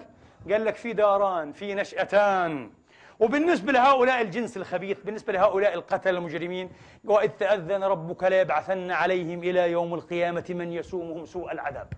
قال 0.52 0.66
لك 0.66 0.76
في 0.76 0.94
داران 0.94 1.52
في 1.52 1.76
نشأتان. 1.76 2.72
وبالنسبة 3.20 3.72
لهؤلاء 3.72 4.22
الجنس 4.22 4.58
الخبيث 4.58 5.02
بالنسبة 5.04 5.34
لهؤلاء 5.34 5.74
القتل 5.74 6.16
المجرمين 6.16 6.70
وإذ 7.04 7.30
تأذن 7.30 7.84
ربك 7.84 8.24
ليبعثن 8.24 8.92
عليهم 8.92 9.44
إلى 9.44 9.72
يوم 9.72 9.94
القيامة 9.94 10.46
من 10.50 10.72
يسومهم 10.72 11.26
سوء 11.26 11.52
العذاب. 11.52 11.94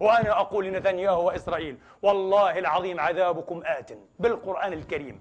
وأنا 0.00 0.40
أقول 0.40 0.64
لنتنياهو 0.64 1.26
وإسرائيل 1.26 1.78
والله 2.02 2.58
العظيم 2.58 3.00
عذابكم 3.00 3.62
آت. 3.64 3.92
بالقرآن 4.18 4.72
الكريم. 4.72 5.20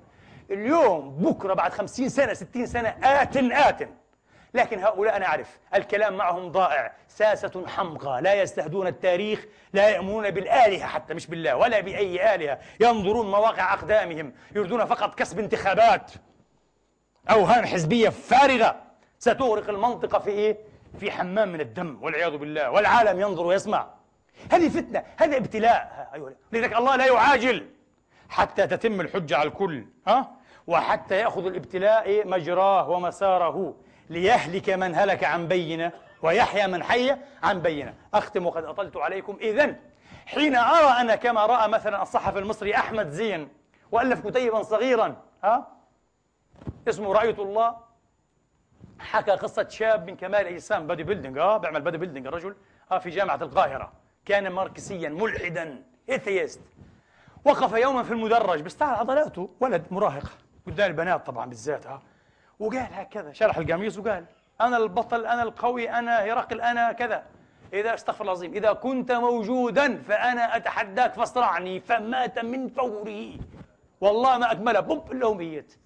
اليوم 0.52 1.10
بكرة 1.10 1.54
بعد 1.54 1.74
خمسين 1.74 2.10
سنة 2.10 2.34
ستين 2.34 2.66
سنة 2.66 2.90
آت 3.04 3.38
آت. 3.38 3.90
لكن 4.54 4.80
هؤلاء 4.80 5.16
أنا 5.16 5.26
أعرف 5.26 5.60
الكلام 5.76 6.18
معهم 6.18 6.52
ضائع 6.52 6.94
ساسة 7.08 7.68
حمقى 7.68 8.22
لا 8.22 8.34
يستهدون 8.34 8.88
التاريخ 8.88 9.46
لا 9.74 9.90
يأمنون 9.90 10.32
بالآلهة 10.32 10.88
حتى 10.88 11.14
مش 11.14 11.28
بالله 11.28 11.56
ولا 11.56 11.80
بأي 11.80 12.36
آلهة. 12.36 12.60
ينظرون 12.80 13.32
مواقع 13.32 13.74
أقدامهم 13.74 14.34
يريدون 14.56 14.86
فقط 14.86 15.16
كسب 15.16 15.40
انتخابات. 15.40 16.12
أوهام 17.30 17.66
حزبية 17.66 18.10
فارغة. 18.10 18.76
ستغرق 19.20 19.70
المنطقة 19.70 20.20
في 20.20 20.30
إيه؟ 20.30 20.58
في 21.00 21.12
حمام 21.12 21.50
من 21.52 21.62
الدم 21.62 21.98
والعياذ 22.02 22.38
بالله. 22.38 22.72
والعالم 22.72 23.20
ينظر 23.20 23.46
ويسمع. 23.46 23.88
هذه 24.52 24.70
فتنة 24.70 25.04
هذا 25.18 25.38
ابتلاء. 25.38 26.10
أيوة. 26.14 26.36
لذلك 26.52 26.74
الله 26.74 26.96
لا 26.96 27.06
يعاجل 27.06 27.70
حتى 28.30 28.68
تتم 28.68 29.02
الحجة 29.02 29.38
على 29.38 29.50
الكل. 29.50 29.86
ها؟ 30.08 30.39
وحتى 30.70 31.16
يأخذ 31.16 31.46
الابتلاء؟ 31.46 32.28
مجراه 32.28 32.90
ومساره 32.90 33.76
ليهلك 34.10 34.70
من 34.70 34.96
هلك 34.96 35.24
عن 35.24 35.48
بينة 35.48 35.92
ويحيى 36.22 36.68
من 36.68 36.84
حي 36.84 37.18
عن 37.44 37.62
بينة. 37.62 37.94
أختم 38.14 38.46
وقد 38.46 38.64
أطلت 38.64 38.98
عليكم. 38.98 39.38
إذن 39.42 39.76
حين 40.26 40.56
أرى 40.56 41.02
أنا 41.02 41.16
كما 41.16 41.46
رأى 41.46 41.68
مثلا 41.68 42.02
الصحفي 42.02 42.40
المصري 42.40 42.76
أحمد 42.76 43.10
زين 43.10 43.50
وألف 43.92 44.28
كتيبا 44.28 44.64
صغيرا 44.64 45.16
ها؟ 45.44 45.68
اسمه 46.88 47.14
رأيت 47.14 47.40
الله. 47.40 47.76
حكى 49.00 49.32
قصة 49.32 49.68
شاب 49.70 50.08
من 50.08 50.16
كمال 50.16 50.42
الأجسام 50.42 50.88
body 50.88 51.04
building 51.04 51.38
آه 51.38 51.58
بيعمل 51.58 51.82
body 51.82 51.98
building 51.98 52.28
الرجل 52.28 52.56
آه 52.92 52.98
في 52.98 53.10
جامعة 53.10 53.40
القاهرة. 53.42 53.92
كان 54.26 54.50
ماركسيا 54.50 55.10
ملحدا 55.10 55.84
atheist 56.10 56.62
وقف 57.46 57.74
يوما 57.74 58.04
في 58.04 58.12
المدرج 58.12 58.62
بيستعرض 58.62 59.00
عضلاته 59.00 59.50
ولد 59.60 59.86
مراهق. 59.92 60.32
قدام 60.70 60.92
البنات 60.92 61.26
طبعا 61.26 61.46
بالذات 61.46 61.88
ها 61.88 62.02
وقال 62.60 62.88
هكذا 62.94 63.34
شرح 63.34 63.58
القميص 63.58 63.98
وقال 63.98 64.26
أنا 64.62 64.78
البطل 64.78 65.26
أنا 65.26 65.44
القوي 65.44 65.90
أنا 65.90 66.24
هرقل 66.24 66.62
أنا 66.62 66.92
كذا. 66.92 67.24
إذا 67.74 67.94
استغفر 67.94 68.13
الله 68.13 68.24
العظيم 68.24 68.54
إذا 68.54 68.74
كنت 68.74 69.12
موجودا 69.12 70.02
فأنا 70.02 70.56
أتحداك 70.56 71.14
فاصرعني 71.14 71.80
فمات 71.80 72.40
من 72.40 72.68
فوره 72.68 73.32
والله 74.02 74.38
ما 74.38 74.52
أكمله. 74.52 74.80
بوب 74.80 75.12
إلا 75.12 75.34
ميت. 75.34 75.78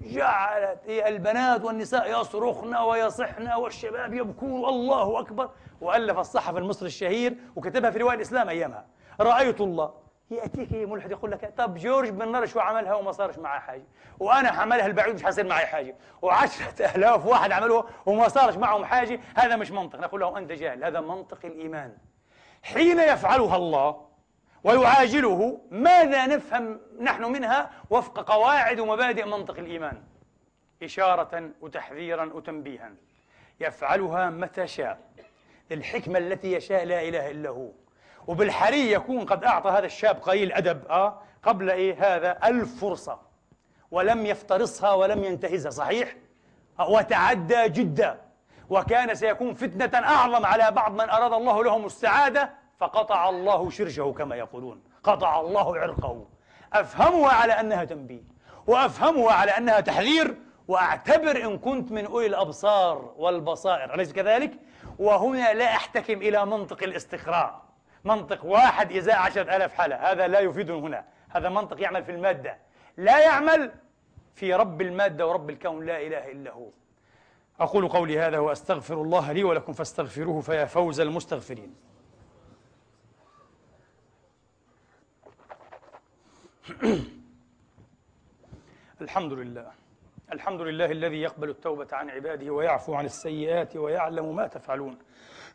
جعلت 0.00 0.78
البنات 0.88 1.64
والنساء 1.64 2.20
يصرخن 2.20 2.76
ويصحن 2.76 3.52
والشباب 3.52 4.14
يبكون. 4.14 4.64
الله 4.64 5.20
أكبر. 5.20 5.50
وألف 5.80 6.18
الصحفي 6.18 6.58
المصري 6.58 6.86
الشهير 6.86 7.36
وكتبها 7.56 7.90
في 7.90 7.98
رواية 7.98 8.16
الإسلام 8.16 8.48
أيامها. 8.48 8.86
رأيت 9.20 9.60
الله. 9.60 10.05
يأتيك 10.30 10.72
ملحد 10.72 11.10
يقول 11.10 11.30
لك 11.30 11.52
طب 11.56 11.74
جورج 11.74 12.08
بن 12.08 12.32
نار 12.32 12.46
شو 12.46 12.60
عملها 12.60 12.94
وما 12.94 13.12
صارش 13.12 13.38
معاه 13.38 13.58
حاجة. 13.58 13.84
وأنا 14.18 14.52
حملها 14.52 14.86
البعيد 14.86 15.14
مش 15.14 15.24
حيصير 15.24 15.46
معي 15.46 15.66
حاجة. 15.66 15.96
وعشرة 16.22 16.96
آلاف 16.96 17.26
واحد 17.26 17.52
عملوها 17.52 17.86
وما 18.06 18.28
صارش 18.28 18.56
معهم 18.56 18.84
حاجة. 18.84 19.20
هذا 19.36 19.56
مش 19.56 19.70
منطق. 19.70 19.98
نقول 20.00 20.20
لهم 20.20 20.36
أنت 20.36 20.52
جاهل. 20.52 20.84
هذا 20.84 21.00
منطق 21.00 21.38
الإيمان. 21.44 21.96
حين 22.62 22.98
يفعلها 22.98 23.56
الله 23.56 24.06
ويعاجله 24.64 25.60
ماذا 25.70 26.26
نفهم 26.26 26.80
نحن 27.00 27.24
منها 27.24 27.70
وفق 27.90 28.30
قواعد 28.30 28.80
ومبادئ 28.80 29.24
منطق 29.24 29.58
الإيمان؟ 29.58 30.02
إشارة 30.82 31.50
وتحذيرا 31.60 32.24
وتنبيها. 32.24 32.90
يفعلها 33.60 34.30
متى 34.30 34.66
شاء. 34.66 34.98
للحكمة 35.70 36.18
التي 36.18 36.52
يشاء 36.52 36.84
لا 36.84 37.02
إله 37.08 37.30
إلا 37.30 37.48
هو. 37.50 37.70
وبالحري 38.26 38.92
يكون 38.92 39.24
قد 39.24 39.44
أعطى 39.44 39.70
هذا 39.70 39.86
الشاب 39.86 40.16
قليل 40.16 40.52
أدب 40.52 40.86
آه 40.90 41.18
قبل 41.42 41.70
إيه؟ 41.70 42.16
هذا 42.16 42.38
ألف 42.44 42.80
فرصة 42.80 43.18
ولم 43.90 44.26
يفترصها 44.26 44.92
ولم 44.92 45.24
ينتهزها 45.24 45.70
صحيح؟ 45.70 46.16
وتعدى 46.88 47.68
جدا. 47.68 48.20
وكان 48.70 49.14
سيكون 49.14 49.54
فتنة 49.54 49.98
أعظم 49.98 50.46
على 50.46 50.70
بعض 50.70 50.92
من 50.92 51.10
أراد 51.10 51.32
الله 51.32 51.64
لهم 51.64 51.86
السعادة 51.86 52.50
فقطع 52.78 53.28
الله 53.28 53.70
شرشه 53.70 54.14
كما 54.18 54.36
يقولون. 54.36 54.82
قطع 55.02 55.40
الله 55.40 55.78
عرقه. 55.78 56.26
أفهمها 56.72 57.32
على 57.32 57.52
أنها 57.52 57.84
تنبيه 57.84 58.22
وأفهمها 58.66 59.32
على 59.32 59.50
أنها 59.50 59.80
تحذير 59.80 60.36
وأعتبر 60.68 61.44
إن 61.44 61.58
كنت 61.58 61.92
من 61.92 62.06
أولي 62.06 62.26
الأبصار 62.26 63.14
والبصائر. 63.16 63.94
أليس 63.94 64.12
كذلك؟ 64.12 64.52
وهنا 64.98 65.52
لا 65.52 65.64
أحتكم 65.64 66.14
إلى 66.14 66.46
منطق 66.46 66.82
الاستقراء. 66.82 67.65
منطق 68.06 68.44
واحد 68.44 68.92
إزاء 68.92 69.16
عشرة 69.16 69.56
ألاف 69.56 69.74
حالة. 69.74 69.96
هذا 70.12 70.28
لا 70.28 70.40
يفيدنا 70.40 70.76
هنا. 70.78 71.04
هذا 71.28 71.48
منطق 71.48 71.80
يعمل 71.80 72.04
في 72.04 72.12
المادة. 72.12 72.58
لا 72.96 73.18
يعمل 73.18 73.72
في 74.34 74.54
رب 74.54 74.80
المادة 74.80 75.26
ورب 75.26 75.50
الكون. 75.50 75.86
لا 75.86 76.02
إله 76.06 76.30
إلا 76.32 76.52
هو. 76.52 76.68
أقول 77.60 77.88
قولي 77.88 78.18
هذا 78.18 78.38
وأستغفر 78.38 79.02
الله 79.02 79.32
لي 79.32 79.44
ولكم 79.44 79.72
فاستغفروه 79.72 80.40
فيا 80.40 80.64
فوز 80.64 81.00
المستغفرين. 81.00 81.74
الحمد 89.00 89.32
لله. 89.32 89.70
الحمد 90.32 90.60
لله 90.60 90.84
الذي 90.84 91.20
يقبل 91.20 91.50
التوبة 91.50 91.88
عن 91.92 92.10
عباده 92.10 92.50
ويعفو 92.50 92.94
عن 92.94 93.04
السيئات 93.04 93.76
ويعلم 93.76 94.36
ما 94.36 94.46
تفعلون. 94.46 94.98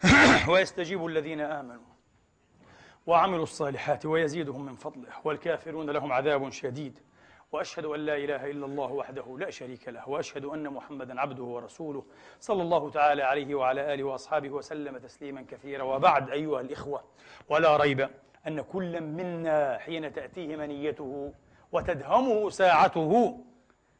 ويستجيب 0.49 1.05
الذين 1.05 1.41
آمنوا. 1.41 1.90
وعملوا 3.07 3.43
الصالحات 3.43 4.05
ويزيدهم 4.05 4.65
من 4.65 4.75
فضله 4.75 5.09
والكافرون 5.23 5.89
لهم 5.89 6.11
عذاب 6.11 6.49
شديد. 6.49 6.99
وأشهد 7.51 7.85
أن 7.85 7.99
لا 7.99 8.15
إله 8.15 8.51
إلا 8.51 8.65
الله 8.65 8.91
وحده 8.91 9.37
لا 9.39 9.49
شريك 9.49 9.89
له 9.89 10.09
وأشهد 10.09 10.45
أن 10.45 10.69
محمدا 10.69 11.21
عبده 11.21 11.43
ورسوله 11.43 12.03
صلى 12.39 12.61
الله 12.61 12.89
تعالى 12.89 13.23
عليه 13.23 13.55
وعلى 13.55 13.93
آله 13.93 14.03
وأصحابه 14.03 14.49
وسلم 14.49 14.97
تسليما 14.97 15.45
كثيرا. 15.49 15.83
وبعد 15.83 16.29
أيها 16.29 16.61
الإخوة 16.61 17.03
ولا 17.49 17.77
ريب 17.77 18.09
أن 18.47 18.61
كل 18.61 19.01
منا 19.01 19.77
حين 19.77 20.13
تأتيه 20.13 20.55
منيته 20.55 21.33
وتدهمه 21.71 22.49
ساعته 22.49 23.37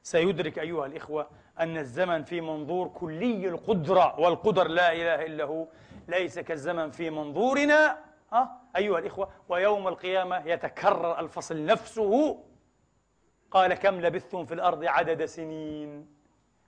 سيدرك 0.03 0.59
أيها 0.59 0.85
الإخوة 0.85 1.27
أن 1.59 1.77
الزمن 1.77 2.23
في 2.23 2.41
منظور 2.41 2.87
كلي 2.87 3.47
القدرة 3.47 4.19
والقدر 4.19 4.67
لا 4.67 4.93
إله 4.93 5.25
إلا 5.25 5.43
هو 5.43 5.67
ليس 6.07 6.39
كالزمن 6.39 6.91
في 6.91 7.09
منظورنا 7.09 8.10
ها؟ 8.33 8.61
أيها 8.75 8.99
الإخوة 8.99 9.29
ويوم 9.49 9.87
القيامة 9.87 10.47
يتكرر 10.47 11.19
الفصل 11.19 11.65
نفسه. 11.65 12.43
قال 13.51 13.73
كم 13.73 14.01
لبثتم 14.01 14.45
في 14.45 14.53
الأرض 14.53 14.85
عدد 14.85 15.25
سنين؟ 15.25 16.07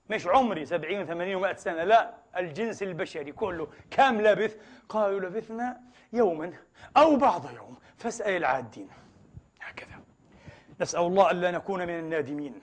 مش 0.10 0.28
عمري 0.28 0.66
سبعين 0.66 1.02
وثمانين 1.02 1.36
ومائة 1.36 1.56
سنة. 1.56 1.84
لا 1.84 2.14
الجنس 2.38 2.84
البشري 2.84 3.32
كله. 3.32 3.68
كم 3.92 4.22
لبث؟ 4.22 4.58
قالوا 4.90 5.20
لبثنا 5.20 5.82
يوما 6.14 6.54
أو 6.98 7.16
بعض 7.16 7.52
يوم. 7.56 7.78
فاسأل 7.98 8.38
العادين. 8.38 8.90
هكذا. 9.62 10.00
نسأل 10.82 11.00
الله 11.02 11.32
ألا 11.32 11.52
نكون 11.52 11.88
من 11.88 12.00
النادمين. 12.00 12.62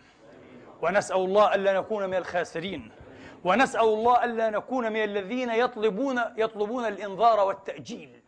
ونسأل 0.82 1.16
الله 1.16 1.54
ألا 1.54 1.78
نكون 1.80 2.06
من 2.06 2.14
الخاسرين. 2.14 2.90
ونسأل 3.44 3.80
الله 3.80 4.24
ألا 4.24 4.50
نكون 4.50 4.92
من 4.92 5.04
الذين 5.04 5.50
يطلبون 5.50 6.20
يطلبون 6.36 6.84
الإنذار 6.86 7.40
والتأجيل. 7.46 8.19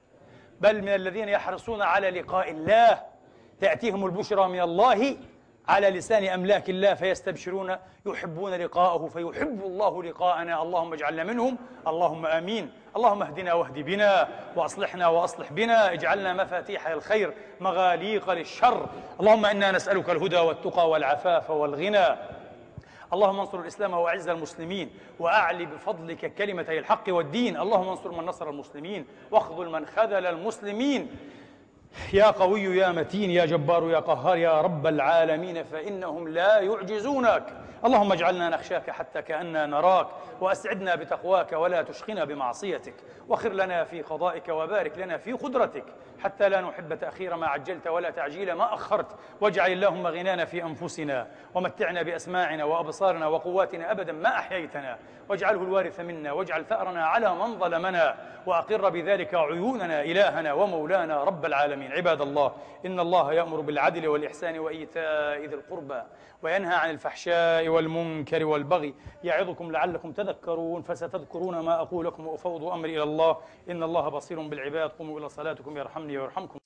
بل 0.63 0.83
من 0.83 0.89
الذين 0.89 1.29
يحرصون 1.29 1.83
على 1.83 2.11
لقاء 2.11 2.51
الله 2.51 3.03
تأتيهم 3.61 4.07
البشرى 4.07 4.49
من 4.49 4.61
الله 4.61 5.17
على 5.69 5.91
لسان 5.91 6.25
أملاك 6.25 6.71
الله 6.71 6.95
فيستبشرون 6.95 7.77
يحبون 8.07 8.55
لقاءه 8.55 9.07
فيحب 9.07 9.61
الله 9.65 10.03
لقاءنا. 10.03 10.63
اللهم 10.63 10.93
اجعلنا 10.93 11.25
منهم. 11.25 11.57
اللهم 11.87 12.27
آمين. 12.27 12.73
اللهم 12.97 13.23
اهدنا 13.23 13.53
واهد 13.53 13.79
بنا 13.79 14.29
وأصلحنا 14.57 15.09
وأصلح 15.09 15.53
بنا. 15.53 15.93
اجعلنا 15.93 16.33
مفاتيح 16.33 16.87
الخير 16.87 17.35
مغاليق 17.61 18.31
للشر. 18.31 18.87
اللهم 19.21 19.47
إنا 19.47 19.73
نسألك 19.73 20.11
الهدى 20.11 20.39
والتقى 20.39 20.91
والعفاف 20.91 21.51
والغنى. 21.51 22.07
اللهم 23.15 23.41
انصر 23.41 23.61
الإسلام 23.61 23.93
وأعز 23.95 24.29
المسلمين 24.29 24.91
وأعلي 25.19 25.67
بفضلك 25.67 26.35
كلمتي 26.35 26.79
الحق 26.79 27.05
والدين. 27.09 27.57
اللهم 27.57 27.89
انصر 27.89 28.13
من 28.13 28.27
نصر 28.27 28.51
المسلمين 28.51 29.07
واخذل 29.31 29.71
من 29.71 29.87
خذل 29.87 30.27
المسلمين. 30.27 31.17
يا 32.13 32.31
قوي 32.31 32.63
يا 32.63 32.93
متين 32.93 33.31
يا 33.31 33.45
جبار 33.45 33.91
يا 33.91 33.99
قهار 33.99 34.37
يا 34.37 34.61
رب 34.61 34.87
العالمين 34.87 35.65
فإنهم 35.65 36.29
لا 36.29 36.61
يعجزونك. 36.61 37.47
اللهم 37.85 38.12
اجعلنا 38.12 38.49
نخشاك 38.49 38.91
حتى 38.91 39.22
كأننا 39.22 39.66
نراك 39.66 40.07
وأسعدنا 40.41 40.95
بتقواك 40.95 41.53
ولا 41.53 41.83
تشقنا 41.83 42.24
بمعصيتك 42.24 42.95
وخر 43.28 43.53
لنا 43.53 43.85
في 43.85 44.03
قضائك 44.03 44.49
وبارك 44.49 44.99
لنا 44.99 45.18
في 45.18 45.33
قدرتك 45.33 45.85
حتى 46.24 46.49
لا 46.49 46.61
نحب 46.61 46.95
تأخير 46.95 47.37
ما 47.37 47.47
عجلت 47.47 47.87
ولا 47.87 48.11
تعجيل 48.11 48.53
ما 48.53 48.74
أخرت 48.74 49.07
واجعل 49.41 49.72
اللهم 49.72 50.07
غنانا 50.07 50.45
في 50.45 50.62
أنفسنا 50.62 51.26
ومتعنا 51.55 52.03
بأسماعنا 52.03 52.64
وأبصارنا 52.64 53.26
وقواتنا 53.26 53.91
أبدا 53.91 54.12
ما 54.12 54.28
أحييتنا 54.28 54.99
واجعله 55.28 55.62
الوارث 55.62 56.01
منا 56.01 56.33
واجعل 56.33 56.64
ثأرنا 56.64 57.07
على 57.07 57.35
من 57.35 57.59
ظلمنا 57.59 58.16
وأقر 58.47 58.89
بذلك 58.89 59.35
عيوننا 59.35 60.03
إلهنا 60.03 60.53
ومولانا 60.53 61.24
رب 61.24 61.45
العالمين. 61.45 61.93
عباد 61.93 62.20
الله 62.20 62.53
إن 62.87 63.01
الله 63.01 63.33
يأمر 63.33 63.61
بالعدل 63.61 64.09
والإحسان 64.09 64.59
وإيتاء 64.59 65.39
ذي 65.39 65.55
القربى. 65.55 66.03
وينهى 66.43 66.74
عن 66.74 66.90
الفحشاء 66.90 67.68
والمنكر 67.68 68.45
والبغي 68.45 68.95
يعظكم 69.24 69.72
لعلكم 69.72 70.12
تذكرون 70.12 70.82
فستذكرون 70.82 71.61
ما 71.61 71.80
أقول 71.80 72.07
لكم 72.07 72.26
وأفوض 72.26 72.64
أمري 72.64 72.95
إلى 72.97 73.03
الله. 73.03 73.36
إن 73.70 73.82
الله 73.82 74.09
بصير 74.09 74.49
بالعباد. 74.49 74.90
قوموا 74.90 75.18
إلى 75.18 75.28
صلاتكم 75.28 75.76
يرحمني 75.76 76.18
ويرحمكم. 76.18 76.59